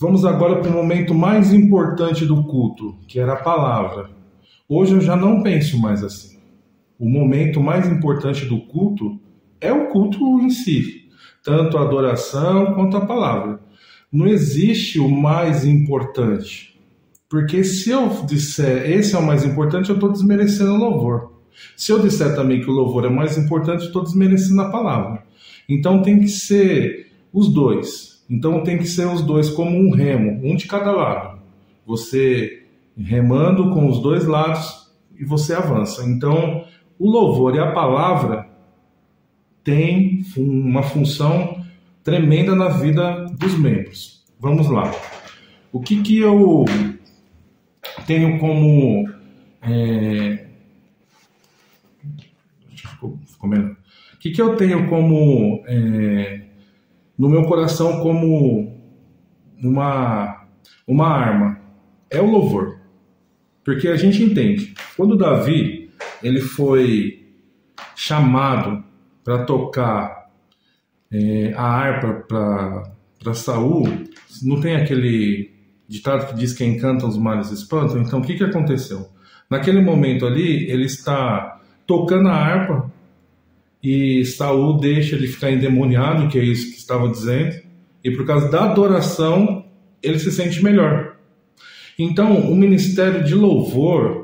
vamos 0.04 0.26
agora 0.26 0.60
para 0.60 0.70
o 0.70 0.74
momento 0.74 1.14
mais 1.14 1.54
importante 1.54 2.26
do 2.26 2.44
culto, 2.44 2.96
que 3.08 3.20
era 3.20 3.34
a 3.34 3.44
palavra. 3.44 4.10
Hoje 4.68 4.94
eu 4.94 5.02
já 5.02 5.16
não 5.16 5.42
penso 5.42 5.80
mais 5.80 6.04
assim. 6.04 6.40
O 7.00 7.08
momento 7.08 7.62
mais 7.62 7.88
importante 7.88 8.46
do 8.46 8.60
culto 8.68 9.18
é 9.62 9.72
o 9.72 9.88
culto 9.88 10.42
em 10.42 10.50
si 10.50 11.04
tanto 11.44 11.78
a 11.78 11.82
adoração 11.82 12.74
quanto 12.74 12.96
a 12.96 13.06
palavra. 13.06 13.60
Não 14.12 14.26
existe 14.26 15.00
o 15.00 15.10
mais 15.10 15.66
importante. 15.66 16.80
Porque 17.30 17.64
se 17.64 17.90
eu 17.90 18.10
disser 18.26 18.90
esse 18.90 19.16
é 19.16 19.20
o 19.20 19.26
mais 19.26 19.44
importante, 19.44 19.90
eu 19.90 19.96
estou 19.96 20.12
desmerecendo 20.12 20.74
o 20.74 20.78
louvor. 20.78 21.34
Se 21.76 21.92
eu 21.92 22.00
disser 22.00 22.36
também 22.36 22.62
que 22.62 22.70
o 22.70 22.74
louvor 22.74 23.06
é 23.06 23.10
mais 23.10 23.38
importante, 23.38 23.86
estou 23.86 24.04
desmerecendo 24.04 24.62
a 24.62 24.72
palavra. 24.72 25.24
Então 25.68 26.02
tem 26.02 26.20
que 26.20 26.30
ser 26.30 27.12
os 27.34 27.52
dois. 27.52 28.13
Então 28.30 28.64
tem 28.64 28.78
que 28.78 28.86
ser 28.86 29.08
os 29.08 29.22
dois 29.22 29.50
como 29.50 29.78
um 29.78 29.92
remo, 29.92 30.40
um 30.44 30.56
de 30.56 30.68
cada 30.68 30.92
lado. 30.92 31.40
Você 31.86 32.66
remando 32.98 33.72
com 33.72 33.88
os 33.88 34.02
dois 34.02 34.26
lados 34.26 34.92
e 35.18 35.26
você 35.26 35.54
avança. 35.54 36.04
Então 36.06 36.66
o 36.98 37.10
louvor 37.10 37.56
e 37.56 37.60
a 37.60 37.72
palavra 37.72 38.48
tem 39.64 40.24
uma 40.38 40.84
função 40.84 41.64
tremenda 42.04 42.56
na 42.56 42.70
vida 42.70 43.26
dos 43.38 43.58
membros. 43.58 44.24
Vamos 44.40 44.70
lá. 44.70 44.92
O 45.72 45.80
que, 45.80 46.02
que 46.02 46.20
eu 46.20 46.66
tenho 48.06 48.40
como. 48.40 49.10
É... 49.62 50.48
Ficou, 52.76 53.18
ficou 53.26 53.50
melhor. 53.50 53.76
O 54.14 54.18
que, 54.18 54.32
que 54.32 54.42
eu 54.42 54.56
tenho 54.56 54.88
como. 54.90 55.64
É... 55.66 56.42
no 57.18 57.30
meu 57.30 57.44
coração 57.44 58.00
como 58.02 58.78
uma, 59.62 60.48
uma 60.88 61.08
arma? 61.08 61.60
É 62.10 62.22
o 62.22 62.30
louvor. 62.30 62.80
Porque 63.64 63.88
a 63.88 63.96
gente 63.96 64.22
entende. 64.22 64.74
Quando 64.98 65.18
Davi 65.18 65.90
ele 66.22 66.42
foi 66.42 67.24
chamado 67.96 68.84
para 69.24 69.46
tocar 69.46 70.30
é, 71.12 71.54
a 71.56 71.64
harpa 71.64 72.26
para 73.20 73.34
Saul, 73.34 73.88
não 74.42 74.60
tem 74.60 74.76
aquele 74.76 75.54
ditado 75.88 76.28
que 76.28 76.36
diz 76.36 76.54
que 76.54 76.66
encanta 76.66 77.06
os 77.06 77.18
males 77.18 77.52
espantam? 77.52 78.02
Então 78.02 78.20
o 78.20 78.24
que, 78.24 78.36
que 78.36 78.44
aconteceu? 78.44 79.08
Naquele 79.50 79.82
momento 79.82 80.26
ali, 80.26 80.70
ele 80.70 80.86
está 80.86 81.62
tocando 81.86 82.30
a 82.30 82.34
harpa 82.34 82.92
e 83.84 84.24
Saul 84.24 84.78
deixa 84.78 85.16
ele 85.16 85.28
ficar 85.28 85.52
endemoniado, 85.52 86.30
que 86.30 86.40
é 86.40 86.44
isso 86.44 86.72
que 86.72 86.78
estava 86.78 87.10
dizendo, 87.10 87.62
e 88.02 88.12
por 88.12 88.26
causa 88.26 88.50
da 88.50 88.72
adoração, 88.72 89.66
ele 90.02 90.18
se 90.20 90.32
sente 90.32 90.64
melhor. 90.64 91.18
Então, 92.00 92.50
o 92.50 92.56
ministério 92.56 93.24
de 93.24 93.36
louvor, 93.36 94.24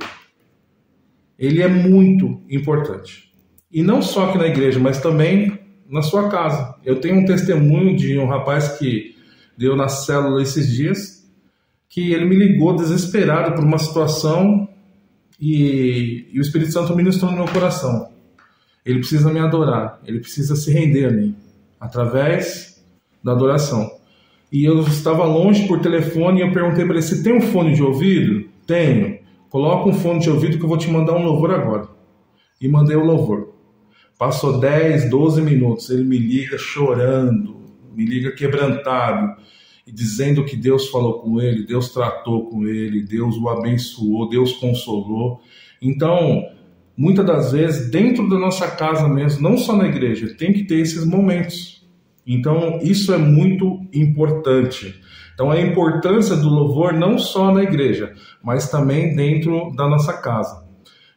ele 1.37 1.61
é 1.61 1.67
muito 1.67 2.41
importante. 2.49 3.33
E 3.71 3.83
não 3.83 4.01
só 4.01 4.29
aqui 4.29 4.37
na 4.37 4.47
igreja, 4.47 4.79
mas 4.79 5.01
também 5.01 5.59
na 5.87 6.01
sua 6.01 6.29
casa. 6.29 6.75
Eu 6.85 7.01
tenho 7.01 7.17
um 7.17 7.25
testemunho 7.25 7.95
de 7.97 8.17
um 8.17 8.27
rapaz 8.27 8.77
que 8.77 9.15
deu 9.57 9.75
na 9.75 9.89
célula 9.89 10.41
esses 10.41 10.71
dias, 10.71 11.29
que 11.89 12.13
ele 12.13 12.25
me 12.25 12.35
ligou 12.35 12.75
desesperado 12.75 13.55
por 13.55 13.63
uma 13.63 13.77
situação 13.77 14.69
e, 15.39 16.27
e 16.31 16.39
o 16.39 16.41
Espírito 16.41 16.71
Santo 16.71 16.95
ministrou 16.95 17.31
no 17.31 17.37
meu 17.37 17.47
coração. 17.47 18.18
Ele 18.85 18.99
precisa 18.99 19.31
me 19.31 19.39
adorar, 19.39 19.99
ele 20.05 20.19
precisa 20.19 20.55
se 20.55 20.71
render 20.71 21.05
a 21.05 21.11
mim, 21.11 21.35
através 21.79 22.83
da 23.23 23.33
adoração. 23.33 23.89
E 24.51 24.65
eu 24.65 24.79
estava 24.81 25.25
longe 25.25 25.67
por 25.67 25.79
telefone 25.79 26.39
e 26.39 26.43
eu 26.43 26.51
perguntei 26.51 26.85
para 26.85 26.95
ele: 26.95 27.01
Você 27.01 27.21
tem 27.21 27.35
um 27.35 27.41
fone 27.41 27.73
de 27.73 27.83
ouvido? 27.83 28.49
Tenho. 28.65 29.19
Coloca 29.49 29.89
um 29.89 29.93
fone 29.93 30.19
de 30.19 30.29
ouvido 30.29 30.57
que 30.57 30.63
eu 30.63 30.69
vou 30.69 30.77
te 30.77 30.89
mandar 30.89 31.13
um 31.13 31.23
louvor 31.23 31.51
agora. 31.51 31.87
E 32.59 32.67
mandei 32.67 32.95
o 32.95 33.05
louvor. 33.05 33.53
Passou 34.17 34.59
10, 34.59 35.09
12 35.09 35.41
minutos, 35.41 35.89
ele 35.89 36.03
me 36.03 36.17
liga 36.17 36.57
chorando, 36.57 37.55
me 37.95 38.05
liga 38.05 38.33
quebrantado, 38.33 39.41
e 39.87 39.91
dizendo 39.93 40.43
que 40.43 40.57
Deus 40.57 40.89
falou 40.89 41.21
com 41.21 41.39
ele, 41.39 41.65
Deus 41.65 41.89
tratou 41.93 42.49
com 42.49 42.67
ele, 42.67 43.01
Deus 43.01 43.37
o 43.37 43.47
abençoou, 43.47 44.27
Deus 44.27 44.53
consolou. 44.53 45.39
Então, 45.81 46.43
muitas 46.99 47.25
das 47.25 47.51
vezes, 47.53 47.89
dentro 47.89 48.27
da 48.27 48.38
nossa 48.38 48.67
casa 48.67 49.07
mesmo, 49.07 49.41
não 49.41 49.57
só 49.57 49.73
na 49.73 49.88
igreja, 49.88 50.35
tem 50.38 50.51
que 50.51 50.65
ter 50.65 50.81
esses 50.81 51.05
momentos. 51.05 51.88
Então, 52.27 52.77
isso 52.81 53.13
é 53.13 53.17
muito 53.17 53.79
importante. 53.93 54.99
Então, 55.33 55.49
a 55.49 55.62
importância 55.62 56.35
do 56.35 56.49
louvor 56.49 56.91
não 56.91 57.17
só 57.17 57.53
na 57.53 57.63
igreja, 57.63 58.13
mas 58.43 58.69
também 58.69 59.15
dentro 59.15 59.73
da 59.77 59.88
nossa 59.88 60.12
casa. 60.12 60.67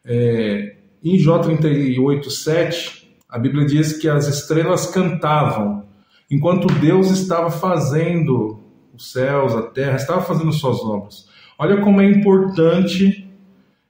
É, 0.04 0.76
em 1.02 1.18
Jó 1.18 1.40
38, 1.40 2.30
7, 2.30 3.16
a 3.28 3.36
Bíblia 3.36 3.66
diz 3.66 3.94
que 3.94 4.08
as 4.08 4.28
estrelas 4.28 4.86
cantavam 4.86 5.82
enquanto 6.30 6.72
Deus 6.74 7.10
estava 7.10 7.50
fazendo 7.50 8.60
os 8.94 9.10
céus, 9.10 9.52
a 9.56 9.62
terra, 9.62 9.96
estava 9.96 10.22
fazendo 10.22 10.52
suas 10.52 10.78
obras. 10.78 11.26
Olha 11.58 11.80
como 11.80 12.00
é 12.00 12.08
importante 12.08 13.28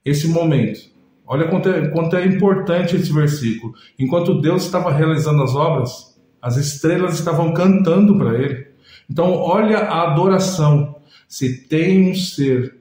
esse 0.02 0.26
momento. 0.26 0.91
Olha 1.26 1.48
quanto 1.48 1.68
é, 1.68 1.88
quanto 1.88 2.16
é 2.16 2.26
importante 2.26 2.96
esse 2.96 3.12
versículo. 3.12 3.74
Enquanto 3.98 4.40
Deus 4.40 4.64
estava 4.64 4.92
realizando 4.92 5.42
as 5.42 5.54
obras, 5.54 6.18
as 6.40 6.56
estrelas 6.56 7.14
estavam 7.14 7.52
cantando 7.54 8.16
para 8.18 8.38
Ele. 8.38 8.66
Então, 9.08 9.32
olha 9.32 9.78
a 9.78 10.11
adoração. 10.11 10.96
Se 11.28 11.66
tem 11.68 12.11
um 12.11 12.14
ser 12.14 12.76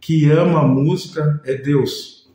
que 0.00 0.30
ama 0.30 0.60
a 0.60 0.66
música, 0.66 1.40
é 1.44 1.54
Deus. 1.54 2.28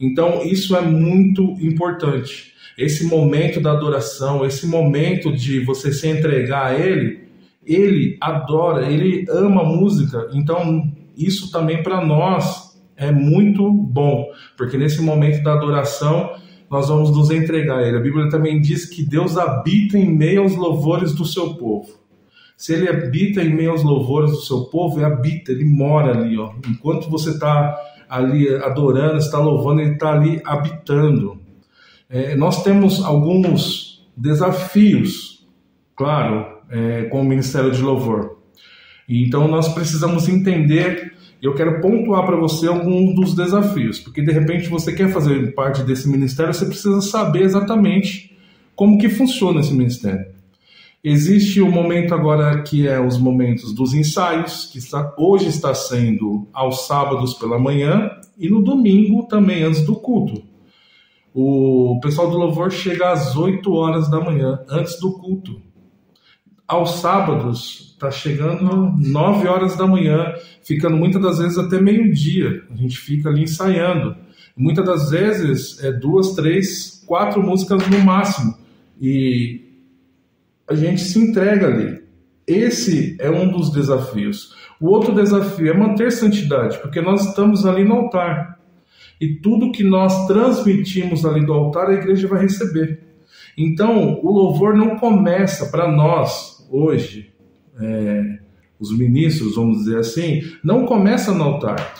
Então, 0.00 0.42
isso 0.42 0.74
é 0.76 0.80
muito 0.80 1.42
importante. 1.60 2.52
Esse 2.76 3.04
momento 3.04 3.60
da 3.60 3.72
adoração, 3.72 4.44
esse 4.44 4.66
momento 4.66 5.32
de 5.32 5.60
você 5.64 5.92
se 5.92 6.08
entregar 6.08 6.68
a 6.68 6.78
Ele, 6.78 7.28
Ele 7.64 8.16
adora, 8.20 8.90
Ele 8.90 9.26
ama 9.28 9.62
música. 9.62 10.28
Então, 10.32 10.90
isso 11.16 11.52
também 11.52 11.82
para 11.82 12.04
nós 12.04 12.61
é 13.02 13.12
muito 13.12 13.70
bom, 13.70 14.26
porque 14.56 14.76
nesse 14.76 15.02
momento 15.02 15.42
da 15.42 15.54
adoração 15.54 16.30
nós 16.70 16.88
vamos 16.88 17.14
nos 17.14 17.30
entregar 17.30 17.78
a 17.78 17.86
Ele. 17.86 17.98
A 17.98 18.00
Bíblia 18.00 18.28
também 18.30 18.60
diz 18.60 18.86
que 18.86 19.02
Deus 19.02 19.36
habita 19.36 19.98
em 19.98 20.10
meio 20.10 20.42
aos 20.42 20.56
louvores 20.56 21.12
do 21.12 21.24
seu 21.24 21.54
povo. 21.54 22.00
Se 22.56 22.72
Ele 22.72 22.88
habita 22.88 23.42
em 23.42 23.54
meio 23.54 23.72
aos 23.72 23.82
louvores 23.82 24.30
do 24.30 24.40
seu 24.40 24.64
povo, 24.64 24.98
Ele 24.98 25.04
habita, 25.04 25.52
Ele 25.52 25.64
mora 25.64 26.16
ali. 26.16 26.38
Ó. 26.38 26.52
Enquanto 26.66 27.10
você 27.10 27.30
está 27.30 27.76
ali 28.08 28.46
adorando, 28.56 29.16
está 29.16 29.38
louvando, 29.38 29.80
ele 29.80 29.94
está 29.94 30.12
ali 30.12 30.40
habitando. 30.44 31.40
É, 32.10 32.36
nós 32.36 32.62
temos 32.62 33.02
alguns 33.02 34.06
desafios, 34.14 35.48
claro, 35.96 36.58
é, 36.68 37.04
com 37.04 37.22
o 37.22 37.24
Ministério 37.24 37.70
de 37.70 37.80
Louvor. 37.80 38.36
Então 39.08 39.48
nós 39.48 39.68
precisamos 39.68 40.28
entender 40.28 41.14
eu 41.42 41.54
quero 41.54 41.80
pontuar 41.80 42.24
para 42.24 42.36
você 42.36 42.68
alguns 42.68 43.16
dos 43.16 43.34
desafios, 43.34 43.98
porque 43.98 44.22
de 44.22 44.30
repente 44.30 44.68
você 44.68 44.92
quer 44.92 45.12
fazer 45.12 45.52
parte 45.54 45.82
desse 45.82 46.08
ministério, 46.08 46.54
você 46.54 46.64
precisa 46.64 47.00
saber 47.00 47.42
exatamente 47.42 48.38
como 48.76 48.96
que 48.96 49.08
funciona 49.08 49.58
esse 49.58 49.74
ministério. 49.74 50.24
Existe 51.02 51.60
o 51.60 51.66
um 51.66 51.70
momento 51.70 52.14
agora 52.14 52.62
que 52.62 52.86
é 52.86 53.00
os 53.00 53.18
momentos 53.18 53.74
dos 53.74 53.92
ensaios, 53.92 54.66
que 54.66 54.78
está, 54.78 55.12
hoje 55.18 55.48
está 55.48 55.74
sendo 55.74 56.46
aos 56.52 56.86
sábados 56.86 57.34
pela 57.34 57.58
manhã 57.58 58.08
e 58.38 58.48
no 58.48 58.62
domingo 58.62 59.24
também 59.24 59.64
antes 59.64 59.84
do 59.84 59.96
culto. 59.96 60.44
O 61.34 61.98
pessoal 62.00 62.30
do 62.30 62.38
louvor 62.38 62.70
chega 62.70 63.10
às 63.10 63.34
8 63.34 63.72
horas 63.72 64.08
da 64.08 64.20
manhã, 64.20 64.60
antes 64.68 65.00
do 65.00 65.12
culto. 65.12 65.60
Aos 66.66 67.00
sábados 67.00 67.92
está 67.92 68.10
chegando 68.10 68.94
9 68.98 69.46
horas 69.46 69.76
da 69.76 69.86
manhã, 69.86 70.32
ficando 70.62 70.96
muitas 70.96 71.20
das 71.20 71.38
vezes 71.38 71.58
até 71.58 71.80
meio-dia. 71.80 72.64
A 72.70 72.76
gente 72.76 72.98
fica 72.98 73.28
ali 73.28 73.42
ensaiando. 73.42 74.16
Muitas 74.56 74.84
das 74.84 75.10
vezes 75.10 75.82
é 75.82 75.92
duas, 75.92 76.34
três, 76.34 77.02
quatro 77.06 77.42
músicas 77.42 77.86
no 77.88 78.00
máximo. 78.00 78.56
E 79.00 79.60
a 80.68 80.74
gente 80.74 81.00
se 81.00 81.18
entrega 81.18 81.66
ali. 81.66 82.02
Esse 82.46 83.16
é 83.20 83.30
um 83.30 83.50
dos 83.50 83.70
desafios. 83.70 84.54
O 84.80 84.88
outro 84.88 85.14
desafio 85.14 85.70
é 85.70 85.76
manter 85.76 86.10
santidade, 86.10 86.78
porque 86.78 87.00
nós 87.00 87.24
estamos 87.26 87.64
ali 87.64 87.84
no 87.84 87.94
altar. 87.94 88.58
E 89.20 89.36
tudo 89.36 89.70
que 89.70 89.84
nós 89.84 90.26
transmitimos 90.26 91.24
ali 91.24 91.46
do 91.46 91.52
altar, 91.52 91.88
a 91.88 91.94
igreja 91.94 92.26
vai 92.26 92.42
receber. 92.42 93.00
Então, 93.56 94.18
o 94.22 94.32
louvor 94.32 94.74
não 94.74 94.96
começa 94.96 95.66
para 95.66 95.90
nós, 95.90 96.51
hoje, 96.72 97.32
é, 97.80 98.38
os 98.80 98.96
ministros, 98.96 99.54
vamos 99.54 99.84
dizer 99.84 99.98
assim, 99.98 100.42
não 100.64 100.86
começa 100.86 101.32
no 101.32 101.44
altar. 101.44 101.94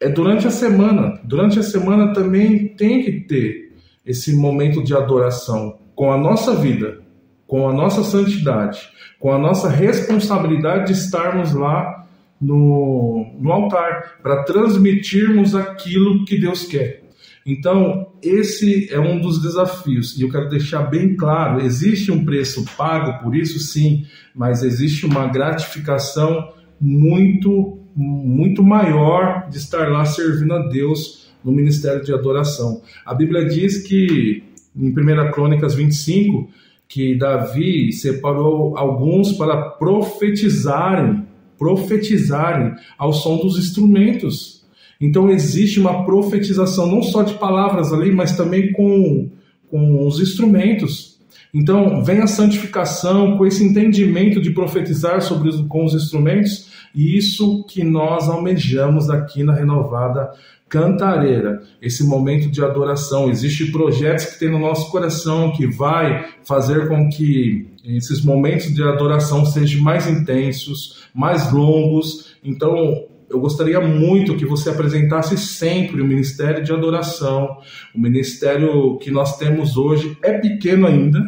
É 0.00 0.08
durante 0.08 0.46
a 0.46 0.50
semana. 0.50 1.20
Durante 1.24 1.58
a 1.58 1.62
semana 1.62 2.12
também 2.12 2.68
tem 2.68 3.02
que 3.02 3.20
ter 3.20 3.72
esse 4.06 4.34
momento 4.34 4.82
de 4.82 4.94
adoração 4.94 5.78
com 5.94 6.12
a 6.12 6.16
nossa 6.16 6.54
vida, 6.54 7.00
com 7.46 7.68
a 7.68 7.72
nossa 7.72 8.04
santidade, 8.04 8.88
com 9.18 9.32
a 9.32 9.38
nossa 9.38 9.68
responsabilidade 9.68 10.86
de 10.86 10.92
estarmos 10.92 11.52
lá 11.52 12.06
no, 12.40 13.26
no 13.38 13.52
altar, 13.52 14.18
para 14.22 14.44
transmitirmos 14.44 15.56
aquilo 15.56 16.24
que 16.24 16.38
Deus 16.38 16.64
quer. 16.64 17.02
Então, 17.48 18.08
esse 18.22 18.92
é 18.92 19.00
um 19.00 19.18
dos 19.18 19.40
desafios, 19.40 20.18
e 20.18 20.22
eu 20.22 20.30
quero 20.30 20.50
deixar 20.50 20.82
bem 20.82 21.16
claro: 21.16 21.64
existe 21.64 22.12
um 22.12 22.22
preço 22.22 22.62
pago 22.76 23.24
por 23.24 23.34
isso, 23.34 23.58
sim, 23.58 24.04
mas 24.34 24.62
existe 24.62 25.06
uma 25.06 25.26
gratificação 25.28 26.52
muito, 26.78 27.78
muito 27.96 28.62
maior 28.62 29.48
de 29.48 29.56
estar 29.56 29.88
lá 29.88 30.04
servindo 30.04 30.52
a 30.52 30.68
Deus 30.68 31.32
no 31.42 31.50
ministério 31.50 32.04
de 32.04 32.12
adoração. 32.12 32.82
A 33.06 33.14
Bíblia 33.14 33.46
diz 33.46 33.82
que, 33.82 34.44
em 34.76 34.90
1 34.90 35.30
Crônicas 35.32 35.74
25, 35.74 36.50
que 36.86 37.16
Davi 37.16 37.94
separou 37.94 38.76
alguns 38.76 39.32
para 39.32 39.70
profetizarem, 39.70 41.26
profetizarem 41.58 42.74
ao 42.98 43.14
som 43.14 43.38
dos 43.38 43.58
instrumentos. 43.58 44.57
Então 45.00 45.30
existe 45.30 45.78
uma 45.78 46.04
profetização 46.04 46.86
não 46.86 47.02
só 47.02 47.22
de 47.22 47.34
palavras 47.34 47.92
ali, 47.92 48.10
mas 48.10 48.36
também 48.36 48.72
com, 48.72 49.30
com 49.70 50.06
os 50.06 50.20
instrumentos. 50.20 51.18
Então 51.54 52.02
vem 52.04 52.20
a 52.20 52.26
santificação 52.26 53.36
com 53.38 53.46
esse 53.46 53.64
entendimento 53.64 54.40
de 54.40 54.50
profetizar 54.50 55.20
sobre 55.22 55.50
com 55.68 55.84
os 55.84 55.94
instrumentos, 55.94 56.68
e 56.94 57.16
isso 57.16 57.64
que 57.68 57.84
nós 57.84 58.28
almejamos 58.28 59.08
aqui 59.08 59.44
na 59.44 59.54
renovada 59.54 60.30
cantareira, 60.68 61.62
esse 61.80 62.04
momento 62.04 62.50
de 62.50 62.62
adoração. 62.62 63.30
Existem 63.30 63.70
projetos 63.70 64.26
que 64.26 64.38
tem 64.38 64.50
no 64.50 64.58
nosso 64.58 64.90
coração 64.90 65.52
que 65.52 65.66
vai 65.66 66.26
fazer 66.44 66.88
com 66.88 67.08
que 67.08 67.66
esses 67.84 68.22
momentos 68.22 68.74
de 68.74 68.82
adoração 68.82 69.46
sejam 69.46 69.80
mais 69.80 70.06
intensos, 70.06 71.04
mais 71.14 71.50
longos. 71.52 72.36
Então, 72.44 73.06
eu 73.30 73.40
gostaria 73.40 73.80
muito 73.80 74.36
que 74.36 74.46
você 74.46 74.70
apresentasse 74.70 75.36
sempre 75.36 76.00
o 76.00 76.04
ministério 76.04 76.64
de 76.64 76.72
adoração. 76.72 77.58
O 77.94 78.00
ministério 78.00 78.96
que 78.98 79.10
nós 79.10 79.36
temos 79.36 79.76
hoje 79.76 80.16
é 80.22 80.32
pequeno 80.38 80.86
ainda, 80.86 81.20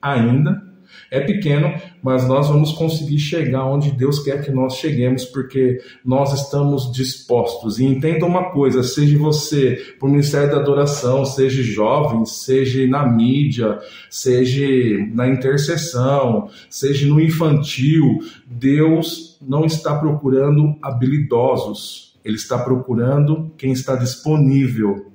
ainda, 0.00 0.62
é 1.10 1.20
pequeno, 1.20 1.72
mas 2.02 2.26
nós 2.26 2.48
vamos 2.48 2.72
conseguir 2.72 3.18
chegar 3.18 3.64
onde 3.64 3.90
Deus 3.90 4.20
quer 4.20 4.44
que 4.44 4.50
nós 4.50 4.76
cheguemos, 4.76 5.24
porque 5.24 5.80
nós 6.04 6.32
estamos 6.32 6.92
dispostos. 6.92 7.78
E 7.78 7.84
entenda 7.84 8.26
uma 8.26 8.50
coisa: 8.50 8.82
seja 8.82 9.16
você 9.18 9.80
por 9.98 10.08
Ministério 10.08 10.50
da 10.50 10.56
Adoração, 10.56 11.24
seja 11.24 11.62
jovem, 11.62 12.24
seja 12.24 12.86
na 12.86 13.06
mídia, 13.06 13.78
seja 14.10 14.66
na 15.12 15.28
intercessão, 15.28 16.48
seja 16.68 17.06
no 17.06 17.20
infantil, 17.20 18.18
Deus 18.46 19.38
não 19.40 19.64
está 19.64 19.94
procurando 19.94 20.76
habilidosos, 20.82 22.18
Ele 22.24 22.36
está 22.36 22.58
procurando 22.58 23.52
quem 23.56 23.72
está 23.72 23.94
disponível. 23.96 25.12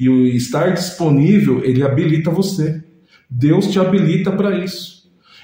E 0.00 0.08
o 0.08 0.26
estar 0.28 0.72
disponível, 0.72 1.62
ele 1.62 1.82
habilita 1.82 2.30
você. 2.30 2.82
Deus 3.28 3.66
te 3.66 3.78
habilita 3.78 4.32
para 4.32 4.56
isso. 4.58 4.99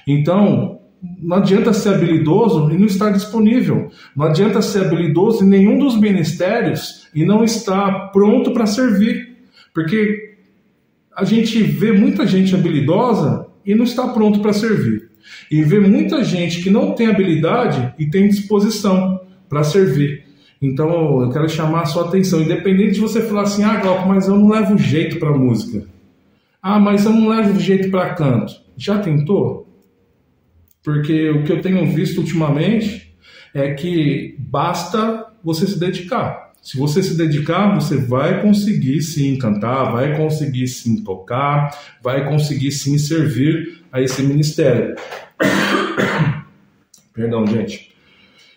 Então, 0.07 0.79
não 1.21 1.37
adianta 1.37 1.73
ser 1.73 1.89
habilidoso 1.89 2.71
e 2.71 2.77
não 2.77 2.85
estar 2.85 3.11
disponível. 3.11 3.91
Não 4.15 4.25
adianta 4.25 4.61
ser 4.61 4.85
habilidoso 4.85 5.43
em 5.43 5.49
nenhum 5.49 5.77
dos 5.77 5.99
ministérios 5.99 7.07
e 7.13 7.25
não 7.25 7.43
estar 7.43 8.11
pronto 8.11 8.51
para 8.51 8.65
servir. 8.65 9.35
Porque 9.73 10.35
a 11.15 11.23
gente 11.23 11.61
vê 11.61 11.91
muita 11.91 12.25
gente 12.25 12.55
habilidosa 12.55 13.45
e 13.65 13.75
não 13.75 13.83
está 13.83 14.07
pronto 14.07 14.39
para 14.39 14.53
servir. 14.53 15.09
E 15.51 15.61
vê 15.61 15.79
muita 15.79 16.23
gente 16.23 16.63
que 16.63 16.69
não 16.69 16.93
tem 16.93 17.07
habilidade 17.07 17.93
e 17.99 18.09
tem 18.09 18.29
disposição 18.29 19.19
para 19.49 19.63
servir. 19.63 20.25
Então 20.61 21.21
eu 21.21 21.29
quero 21.29 21.49
chamar 21.49 21.81
a 21.81 21.85
sua 21.85 22.07
atenção, 22.07 22.41
independente 22.41 22.93
de 22.93 22.99
você 22.99 23.21
falar 23.21 23.43
assim, 23.43 23.63
ah, 23.63 23.75
Glauco, 23.75 24.07
mas 24.07 24.27
eu 24.27 24.35
não 24.35 24.49
levo 24.49 24.77
jeito 24.77 25.19
para 25.19 25.37
música. 25.37 25.85
Ah, 26.61 26.79
mas 26.79 27.05
eu 27.05 27.11
não 27.11 27.29
levo 27.29 27.59
jeito 27.59 27.91
para 27.91 28.15
canto. 28.15 28.53
Já 28.75 28.97
tentou? 28.99 29.66
Porque 30.83 31.29
o 31.29 31.43
que 31.43 31.51
eu 31.51 31.61
tenho 31.61 31.85
visto 31.91 32.19
ultimamente 32.19 33.15
é 33.53 33.73
que 33.73 34.35
basta 34.39 35.25
você 35.43 35.67
se 35.67 35.79
dedicar. 35.79 36.47
Se 36.61 36.77
você 36.77 37.01
se 37.01 37.15
dedicar, 37.15 37.73
você 37.75 37.95
vai 37.97 38.41
conseguir 38.41 39.01
sim 39.01 39.37
cantar, 39.37 39.91
vai 39.91 40.17
conseguir 40.17 40.67
sim 40.67 41.01
tocar, 41.03 41.69
vai 42.03 42.27
conseguir 42.27 42.71
sim 42.71 42.97
servir 42.97 43.83
a 43.91 44.01
esse 44.01 44.21
ministério. 44.21 44.95
Perdão, 47.13 47.47
gente. 47.47 47.91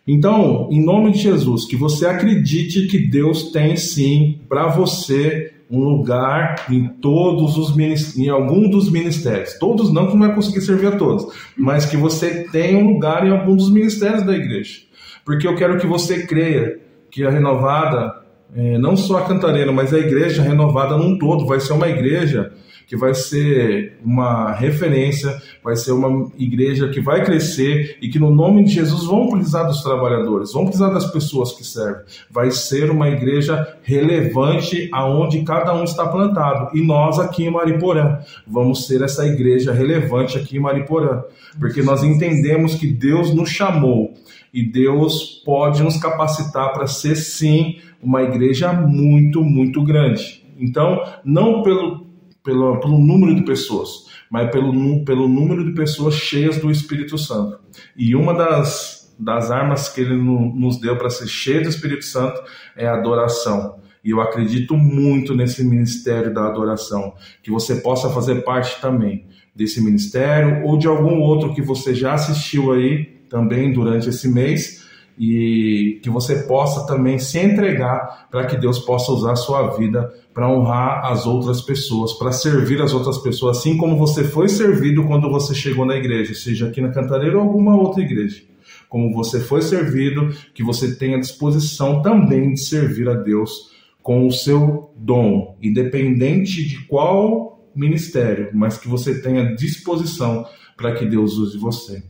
Então, 0.06 0.68
em 0.72 0.84
nome 0.84 1.12
de 1.12 1.20
Jesus, 1.20 1.66
que 1.66 1.76
você 1.76 2.04
acredite 2.04 2.88
que 2.88 2.98
Deus 2.98 3.52
tem 3.52 3.76
sim 3.76 4.40
para 4.48 4.66
você 4.66 5.49
um 5.70 5.84
lugar 5.84 6.66
em 6.68 6.88
todos 6.88 7.56
os 7.56 7.76
em 8.16 8.28
algum 8.28 8.68
dos 8.68 8.90
ministérios. 8.90 9.54
Todos 9.54 9.92
não, 9.92 10.08
que 10.08 10.16
não 10.16 10.26
vai 10.26 10.34
conseguir 10.34 10.60
servir 10.62 10.88
a 10.88 10.96
todos, 10.96 11.26
mas 11.56 11.86
que 11.86 11.96
você 11.96 12.48
tenha 12.50 12.76
um 12.76 12.94
lugar 12.94 13.26
em 13.26 13.30
algum 13.30 13.54
dos 13.54 13.70
ministérios 13.70 14.24
da 14.24 14.34
igreja. 14.34 14.80
Porque 15.24 15.46
eu 15.46 15.54
quero 15.54 15.78
que 15.78 15.86
você 15.86 16.26
creia 16.26 16.80
que 17.10 17.24
a 17.24 17.30
renovada, 17.30 18.22
é, 18.54 18.78
não 18.78 18.96
só 18.96 19.18
a 19.18 19.24
cantareira, 19.24 19.70
mas 19.70 19.94
a 19.94 19.98
igreja 19.98 20.42
renovada 20.42 20.96
num 20.96 21.16
todo, 21.18 21.46
vai 21.46 21.60
ser 21.60 21.72
uma 21.72 21.88
igreja 21.88 22.52
que 22.90 22.96
vai 22.96 23.14
ser 23.14 24.00
uma 24.04 24.50
referência, 24.50 25.40
vai 25.62 25.76
ser 25.76 25.92
uma 25.92 26.28
igreja 26.36 26.88
que 26.88 27.00
vai 27.00 27.24
crescer 27.24 27.96
e 28.02 28.08
que 28.08 28.18
no 28.18 28.34
nome 28.34 28.64
de 28.64 28.72
Jesus 28.72 29.04
vão 29.04 29.28
precisar 29.28 29.62
dos 29.62 29.80
trabalhadores, 29.80 30.52
vão 30.52 30.64
precisar 30.64 30.88
das 30.88 31.06
pessoas 31.06 31.52
que 31.52 31.64
servem. 31.64 32.02
Vai 32.28 32.50
ser 32.50 32.90
uma 32.90 33.08
igreja 33.08 33.76
relevante 33.84 34.88
aonde 34.92 35.44
cada 35.44 35.72
um 35.72 35.84
está 35.84 36.04
plantado. 36.08 36.76
E 36.76 36.84
nós 36.84 37.20
aqui 37.20 37.44
em 37.44 37.50
Mariporã 37.52 38.18
vamos 38.44 38.88
ser 38.88 39.02
essa 39.02 39.24
igreja 39.24 39.72
relevante 39.72 40.36
aqui 40.36 40.56
em 40.56 40.60
Mariporã, 40.60 41.22
porque 41.60 41.84
nós 41.84 42.02
entendemos 42.02 42.74
que 42.74 42.88
Deus 42.88 43.32
nos 43.32 43.50
chamou 43.50 44.14
e 44.52 44.64
Deus 44.64 45.40
pode 45.46 45.80
nos 45.80 45.96
capacitar 45.96 46.72
para 46.72 46.88
ser 46.88 47.14
sim 47.14 47.76
uma 48.02 48.24
igreja 48.24 48.72
muito, 48.72 49.44
muito 49.44 49.80
grande. 49.84 50.44
Então, 50.58 51.04
não 51.24 51.62
pelo 51.62 52.09
pelo, 52.42 52.80
pelo 52.80 52.98
número 52.98 53.34
de 53.34 53.42
pessoas, 53.42 54.06
mas 54.30 54.50
pelo, 54.50 55.04
pelo 55.04 55.28
número 55.28 55.64
de 55.64 55.72
pessoas 55.72 56.14
cheias 56.14 56.58
do 56.58 56.70
Espírito 56.70 57.18
Santo. 57.18 57.58
E 57.96 58.14
uma 58.14 58.34
das, 58.34 59.14
das 59.18 59.50
armas 59.50 59.88
que 59.88 60.00
ele 60.00 60.16
nos 60.16 60.80
deu 60.80 60.96
para 60.96 61.10
ser 61.10 61.28
cheio 61.28 61.62
do 61.62 61.68
Espírito 61.68 62.04
Santo 62.04 62.40
é 62.76 62.86
a 62.86 62.94
adoração. 62.94 63.80
E 64.02 64.10
eu 64.10 64.20
acredito 64.20 64.74
muito 64.76 65.34
nesse 65.34 65.62
ministério 65.62 66.32
da 66.32 66.46
adoração, 66.46 67.14
que 67.42 67.50
você 67.50 67.76
possa 67.76 68.08
fazer 68.08 68.42
parte 68.44 68.80
também 68.80 69.26
desse 69.54 69.82
ministério 69.82 70.64
ou 70.64 70.78
de 70.78 70.86
algum 70.86 71.20
outro 71.20 71.52
que 71.52 71.60
você 71.60 71.94
já 71.94 72.14
assistiu 72.14 72.72
aí 72.72 73.20
também 73.28 73.72
durante 73.72 74.08
esse 74.08 74.28
mês 74.28 74.79
e 75.18 76.00
que 76.02 76.08
você 76.08 76.42
possa 76.44 76.86
também 76.86 77.18
se 77.18 77.38
entregar 77.38 78.28
para 78.30 78.46
que 78.46 78.56
Deus 78.56 78.78
possa 78.78 79.12
usar 79.12 79.32
a 79.32 79.36
sua 79.36 79.76
vida 79.76 80.12
para 80.32 80.48
honrar 80.48 81.04
as 81.06 81.26
outras 81.26 81.60
pessoas, 81.60 82.12
para 82.12 82.32
servir 82.32 82.80
as 82.80 82.94
outras 82.94 83.18
pessoas, 83.18 83.58
assim 83.58 83.76
como 83.76 83.96
você 83.96 84.24
foi 84.24 84.48
servido 84.48 85.04
quando 85.04 85.30
você 85.30 85.54
chegou 85.54 85.84
na 85.84 85.96
igreja, 85.96 86.34
seja 86.34 86.68
aqui 86.68 86.80
na 86.80 86.90
Cantareira 86.90 87.36
ou 87.36 87.42
alguma 87.42 87.76
outra 87.76 88.02
igreja. 88.02 88.42
Como 88.88 89.12
você 89.12 89.40
foi 89.40 89.62
servido, 89.62 90.34
que 90.54 90.62
você 90.62 90.94
tenha 90.96 91.20
disposição 91.20 92.02
também 92.02 92.54
de 92.54 92.60
servir 92.60 93.08
a 93.08 93.14
Deus 93.14 93.70
com 94.02 94.26
o 94.26 94.32
seu 94.32 94.90
dom, 94.96 95.56
independente 95.62 96.66
de 96.66 96.84
qual 96.86 97.60
ministério, 97.74 98.50
mas 98.52 98.78
que 98.78 98.88
você 98.88 99.20
tenha 99.20 99.54
disposição 99.54 100.46
para 100.76 100.94
que 100.94 101.04
Deus 101.04 101.36
use 101.36 101.58
você. 101.58 102.02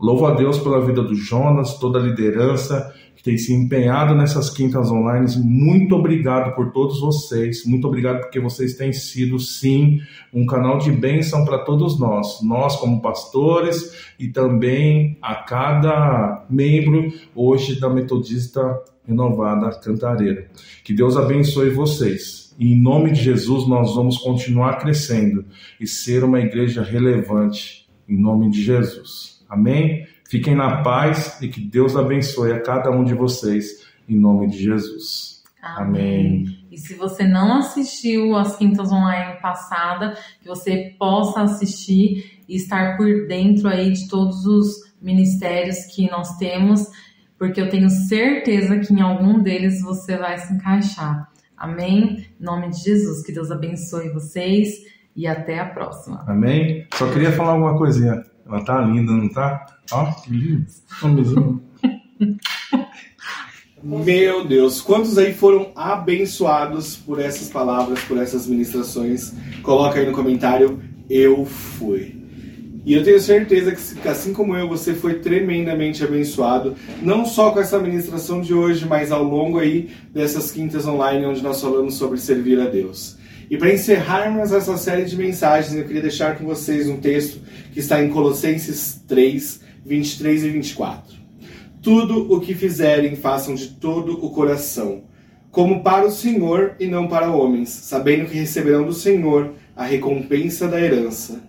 Louvo 0.00 0.26
a 0.26 0.34
Deus 0.34 0.58
pela 0.58 0.84
vida 0.84 1.02
do 1.02 1.14
Jonas, 1.14 1.78
toda 1.78 1.98
a 1.98 2.02
liderança 2.02 2.92
que 3.14 3.22
tem 3.22 3.38
se 3.38 3.52
empenhado 3.52 4.14
nessas 4.14 4.50
quintas 4.50 4.90
online. 4.90 5.26
Muito 5.38 5.94
obrigado 5.94 6.54
por 6.54 6.72
todos 6.72 7.00
vocês. 7.00 7.64
Muito 7.64 7.86
obrigado 7.86 8.20
porque 8.20 8.40
vocês 8.40 8.74
têm 8.74 8.92
sido, 8.92 9.38
sim, 9.38 10.00
um 10.32 10.44
canal 10.44 10.78
de 10.78 10.90
bênção 10.90 11.44
para 11.44 11.58
todos 11.58 11.98
nós. 11.98 12.42
Nós, 12.42 12.76
como 12.76 13.00
pastores, 13.00 14.12
e 14.18 14.28
também 14.28 15.16
a 15.22 15.36
cada 15.36 16.44
membro 16.50 17.12
hoje 17.34 17.78
da 17.78 17.88
Metodista 17.88 18.82
Renovada 19.06 19.70
Cantareira. 19.78 20.50
Que 20.82 20.92
Deus 20.92 21.16
abençoe 21.16 21.70
vocês. 21.70 22.54
E 22.58 22.72
em 22.72 22.80
nome 22.80 23.12
de 23.12 23.22
Jesus, 23.22 23.66
nós 23.68 23.94
vamos 23.94 24.18
continuar 24.18 24.78
crescendo 24.78 25.44
e 25.80 25.86
ser 25.86 26.24
uma 26.24 26.40
igreja 26.40 26.82
relevante. 26.82 27.88
Em 28.08 28.20
nome 28.20 28.50
de 28.50 28.62
Jesus. 28.62 29.33
Amém? 29.54 30.06
Fiquem 30.28 30.54
na 30.54 30.82
paz 30.82 31.40
e 31.40 31.48
que 31.48 31.60
Deus 31.60 31.96
abençoe 31.96 32.52
a 32.52 32.60
cada 32.60 32.90
um 32.90 33.04
de 33.04 33.14
vocês, 33.14 33.86
em 34.08 34.16
nome 34.16 34.48
de 34.48 34.58
Jesus. 34.62 35.42
Amém. 35.62 36.42
Amém. 36.42 36.66
E 36.72 36.76
se 36.76 36.94
você 36.94 37.22
não 37.22 37.56
assistiu 37.56 38.36
às 38.36 38.56
quintas 38.56 38.90
online 38.90 39.40
passada, 39.40 40.14
que 40.42 40.48
você 40.48 40.94
possa 40.98 41.42
assistir 41.42 42.42
e 42.48 42.56
estar 42.56 42.96
por 42.96 43.28
dentro 43.28 43.68
aí 43.68 43.92
de 43.92 44.08
todos 44.08 44.44
os 44.44 44.92
ministérios 45.00 45.84
que 45.94 46.10
nós 46.10 46.36
temos, 46.36 46.84
porque 47.38 47.60
eu 47.60 47.70
tenho 47.70 47.88
certeza 47.88 48.78
que 48.80 48.92
em 48.92 49.00
algum 49.00 49.40
deles 49.40 49.80
você 49.82 50.16
vai 50.16 50.36
se 50.38 50.52
encaixar. 50.52 51.30
Amém? 51.56 52.26
Em 52.40 52.44
nome 52.44 52.70
de 52.70 52.78
Jesus, 52.78 53.24
que 53.24 53.32
Deus 53.32 53.52
abençoe 53.52 54.10
vocês 54.10 54.70
e 55.14 55.28
até 55.28 55.60
a 55.60 55.66
próxima. 55.66 56.24
Amém? 56.26 56.86
Só 56.94 57.08
queria 57.12 57.30
falar 57.30 57.54
uma 57.54 57.78
coisinha. 57.78 58.33
Ela 58.46 58.64
tá 58.64 58.80
linda, 58.80 59.12
não 59.12 59.28
tá? 59.28 59.66
Ó, 59.90 60.12
que 60.12 60.30
lindo. 60.30 60.66
Meu 63.82 64.46
Deus, 64.46 64.80
quantos 64.80 65.18
aí 65.18 65.34
foram 65.34 65.70
abençoados 65.76 66.96
por 66.96 67.20
essas 67.20 67.50
palavras, 67.50 68.00
por 68.04 68.16
essas 68.16 68.46
ministrações? 68.46 69.34
Coloca 69.62 69.98
aí 69.98 70.06
no 70.06 70.12
comentário, 70.12 70.80
eu 71.08 71.44
fui. 71.44 72.24
E 72.86 72.92
eu 72.92 73.02
tenho 73.02 73.18
certeza 73.18 73.72
que, 73.72 74.08
assim 74.08 74.32
como 74.34 74.54
eu, 74.54 74.68
você 74.68 74.94
foi 74.94 75.14
tremendamente 75.14 76.04
abençoado, 76.04 76.74
não 77.00 77.24
só 77.24 77.50
com 77.50 77.60
essa 77.60 77.78
ministração 77.78 78.42
de 78.42 78.52
hoje, 78.52 78.86
mas 78.86 79.10
ao 79.10 79.24
longo 79.24 79.58
aí 79.58 79.90
dessas 80.12 80.50
quintas 80.50 80.86
online, 80.86 81.24
onde 81.24 81.42
nós 81.42 81.60
falamos 81.60 81.94
sobre 81.94 82.18
servir 82.18 82.60
a 82.60 82.66
Deus. 82.66 83.16
E 83.54 83.56
para 83.56 83.72
encerrarmos 83.72 84.50
essa 84.50 84.76
série 84.76 85.04
de 85.04 85.16
mensagens, 85.16 85.76
eu 85.76 85.84
queria 85.84 86.02
deixar 86.02 86.36
com 86.36 86.44
vocês 86.44 86.88
um 86.88 86.96
texto 86.96 87.38
que 87.72 87.78
está 87.78 88.02
em 88.02 88.10
Colossenses 88.10 89.00
3, 89.06 89.60
23 89.86 90.42
e 90.42 90.48
24. 90.48 91.16
Tudo 91.80 92.34
o 92.34 92.40
que 92.40 92.52
fizerem, 92.52 93.14
façam 93.14 93.54
de 93.54 93.68
todo 93.68 94.26
o 94.26 94.30
coração, 94.30 95.04
como 95.52 95.84
para 95.84 96.04
o 96.04 96.10
Senhor 96.10 96.74
e 96.80 96.88
não 96.88 97.06
para 97.06 97.30
homens, 97.30 97.68
sabendo 97.68 98.28
que 98.28 98.36
receberão 98.36 98.84
do 98.84 98.92
Senhor 98.92 99.52
a 99.76 99.84
recompensa 99.84 100.66
da 100.66 100.80
herança. 100.80 101.40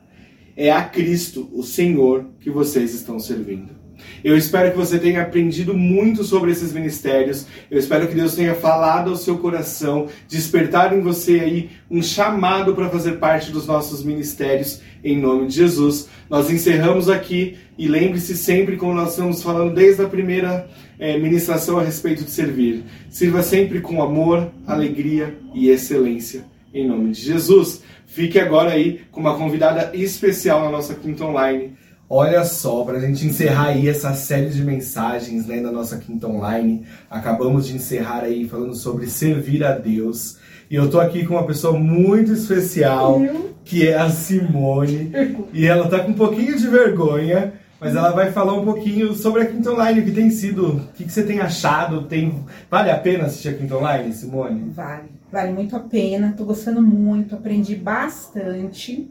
É 0.56 0.72
a 0.72 0.84
Cristo, 0.84 1.50
o 1.54 1.64
Senhor, 1.64 2.28
que 2.40 2.52
vocês 2.52 2.94
estão 2.94 3.20
servindo. 3.20 3.85
Eu 4.24 4.38
espero 4.38 4.72
que 4.72 4.78
você 4.78 4.98
tenha 4.98 5.22
aprendido 5.22 5.74
muito 5.74 6.24
sobre 6.24 6.52
esses 6.52 6.74
ministérios. 6.74 7.46
Eu 7.70 7.78
espero 7.78 8.08
que 8.08 8.16
Deus 8.16 8.36
tenha 8.36 8.56
falado 8.56 9.10
ao 9.10 9.16
seu 9.16 9.38
coração, 9.38 10.08
despertado 10.28 10.96
em 10.96 11.02
você 11.02 11.40
aí 11.40 11.70
um 11.90 12.02
chamado 12.02 12.74
para 12.74 12.90
fazer 12.90 13.14
parte 13.14 13.52
dos 13.52 13.68
nossos 13.68 14.04
ministérios 14.04 14.82
em 15.04 15.20
nome 15.20 15.48
de 15.48 15.56
Jesus. 15.56 16.10
Nós 16.30 16.50
encerramos 16.50 17.10
aqui 17.10 17.58
e 17.78 17.88
lembre-se 17.88 18.36
sempre, 18.36 18.78
como 18.78 18.94
nós 18.94 19.12
estamos 19.12 19.44
falando 19.44 19.74
desde 19.74 20.02
a 20.02 20.10
primeira 20.10 20.68
é, 20.98 21.18
ministração 21.18 21.78
a 21.78 21.84
respeito 21.84 22.24
de 22.24 22.32
servir. 22.32 22.84
Sirva 23.10 23.44
sempre 23.44 23.82
com 23.82 24.02
amor, 24.02 24.52
alegria 24.66 25.38
e 25.54 25.70
excelência 25.70 26.46
em 26.76 26.86
nome 26.86 27.12
de 27.12 27.22
Jesus. 27.22 27.82
Fique 28.06 28.38
agora 28.38 28.72
aí 28.72 29.02
com 29.12 29.22
uma 29.22 29.38
convidada 29.38 29.92
especial 29.96 30.66
na 30.66 30.70
nossa 30.70 30.94
quinta 30.94 31.24
online 31.24 31.74
Olha 32.08 32.44
só, 32.44 32.84
para 32.84 32.98
a 32.98 33.02
gente 33.02 33.26
encerrar 33.26 33.70
aí 33.70 33.90
essa 33.90 34.14
série 34.14 34.50
de 34.50 34.64
mensagens 34.64 35.48
né, 35.48 35.60
da 35.60 35.72
nossa 35.72 35.98
quinta 35.98 36.28
online, 36.28 36.86
acabamos 37.10 37.66
de 37.66 37.76
encerrar 37.76 38.24
aí 38.24 38.48
falando 38.48 38.76
sobre 38.76 39.08
servir 39.08 39.64
a 39.64 39.72
Deus. 39.72 40.38
E 40.70 40.76
eu 40.76 40.88
tô 40.88 41.00
aqui 41.00 41.26
com 41.26 41.34
uma 41.34 41.48
pessoa 41.48 41.78
muito 41.80 42.32
especial, 42.32 43.20
que 43.64 43.88
é 43.88 43.98
a 43.98 44.10
Simone. 44.12 45.12
E 45.52 45.66
ela 45.66 45.88
tá 45.88 46.00
com 46.00 46.12
um 46.12 46.16
pouquinho 46.16 46.56
de 46.56 46.68
vergonha, 46.68 47.54
mas 47.80 47.96
ela 47.96 48.12
vai 48.12 48.32
falar 48.32 48.54
um 48.54 48.64
pouquinho 48.64 49.16
sobre 49.16 49.42
a 49.42 49.46
Quinta 49.48 49.72
Online, 49.72 50.02
o 50.02 50.06
que 50.06 50.12
tem 50.12 50.30
sido, 50.30 50.78
o 50.78 50.88
que, 50.94 51.06
que 51.06 51.12
você 51.12 51.24
tem 51.24 51.40
achado, 51.40 52.04
tem 52.04 52.46
vale 52.70 52.92
a 52.92 52.98
pena 52.98 53.26
assistir 53.26 53.50
a 53.50 53.54
Quinta 53.54 53.78
Online, 53.78 54.14
Simone? 54.14 54.70
Vale, 54.70 55.10
vale 55.32 55.54
muito 55.54 55.76
a 55.76 55.80
pena, 55.80 56.36
tô 56.38 56.46
gostando 56.46 56.84
muito, 56.84 57.34
aprendi 57.34 57.76
bastante 57.76 59.10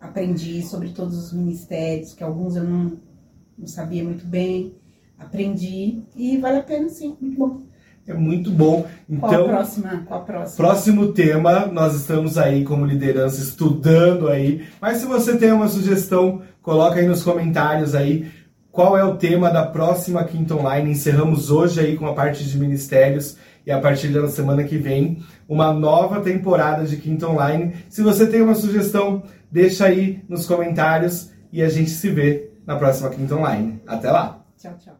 aprendi 0.00 0.62
sobre 0.62 0.90
todos 0.90 1.16
os 1.16 1.32
ministérios, 1.32 2.14
que 2.14 2.22
alguns 2.22 2.56
eu 2.56 2.64
não, 2.64 2.98
não 3.58 3.66
sabia 3.66 4.04
muito 4.04 4.26
bem. 4.26 4.74
Aprendi 5.18 6.02
e 6.14 6.36
vale 6.38 6.58
a 6.58 6.62
pena 6.62 6.88
sim, 6.88 7.16
muito 7.20 7.38
bom. 7.38 7.62
É 8.06 8.14
muito 8.14 8.50
bom. 8.50 8.86
Então, 9.08 9.28
qual 9.28 9.44
a 9.44 9.48
próxima? 9.48 10.02
Qual 10.06 10.20
a 10.20 10.24
próxima? 10.24 10.56
Próximo 10.56 11.12
tema, 11.12 11.66
nós 11.66 11.94
estamos 11.94 12.38
aí 12.38 12.64
como 12.64 12.86
liderança 12.86 13.42
estudando 13.42 14.28
aí. 14.28 14.66
Mas 14.80 14.98
se 14.98 15.06
você 15.06 15.36
tem 15.36 15.52
uma 15.52 15.68
sugestão, 15.68 16.40
coloca 16.62 17.00
aí 17.00 17.06
nos 17.06 17.22
comentários 17.22 17.94
aí 17.94 18.30
qual 18.72 18.96
é 18.96 19.04
o 19.04 19.16
tema 19.16 19.50
da 19.50 19.66
próxima 19.66 20.24
Quinta 20.24 20.54
Online. 20.54 20.92
Encerramos 20.92 21.50
hoje 21.50 21.80
aí 21.80 21.96
com 21.96 22.06
a 22.06 22.14
parte 22.14 22.44
de 22.44 22.58
ministérios 22.58 23.36
e 23.66 23.70
a 23.70 23.78
partir 23.78 24.08
da 24.08 24.26
semana 24.28 24.64
que 24.64 24.78
vem 24.78 25.22
uma 25.48 25.72
nova 25.72 26.20
temporada 26.20 26.84
de 26.84 26.98
Quinta 26.98 27.26
Online. 27.26 27.74
Se 27.88 28.02
você 28.02 28.26
tem 28.26 28.42
uma 28.42 28.54
sugestão, 28.54 29.22
deixa 29.50 29.86
aí 29.86 30.22
nos 30.28 30.46
comentários 30.46 31.32
e 31.50 31.62
a 31.62 31.68
gente 31.68 31.90
se 31.90 32.10
vê 32.10 32.50
na 32.66 32.76
próxima 32.76 33.08
Quinta 33.08 33.34
Online. 33.34 33.80
Até 33.86 34.10
lá! 34.10 34.44
Tchau, 34.58 34.76
tchau. 34.78 34.98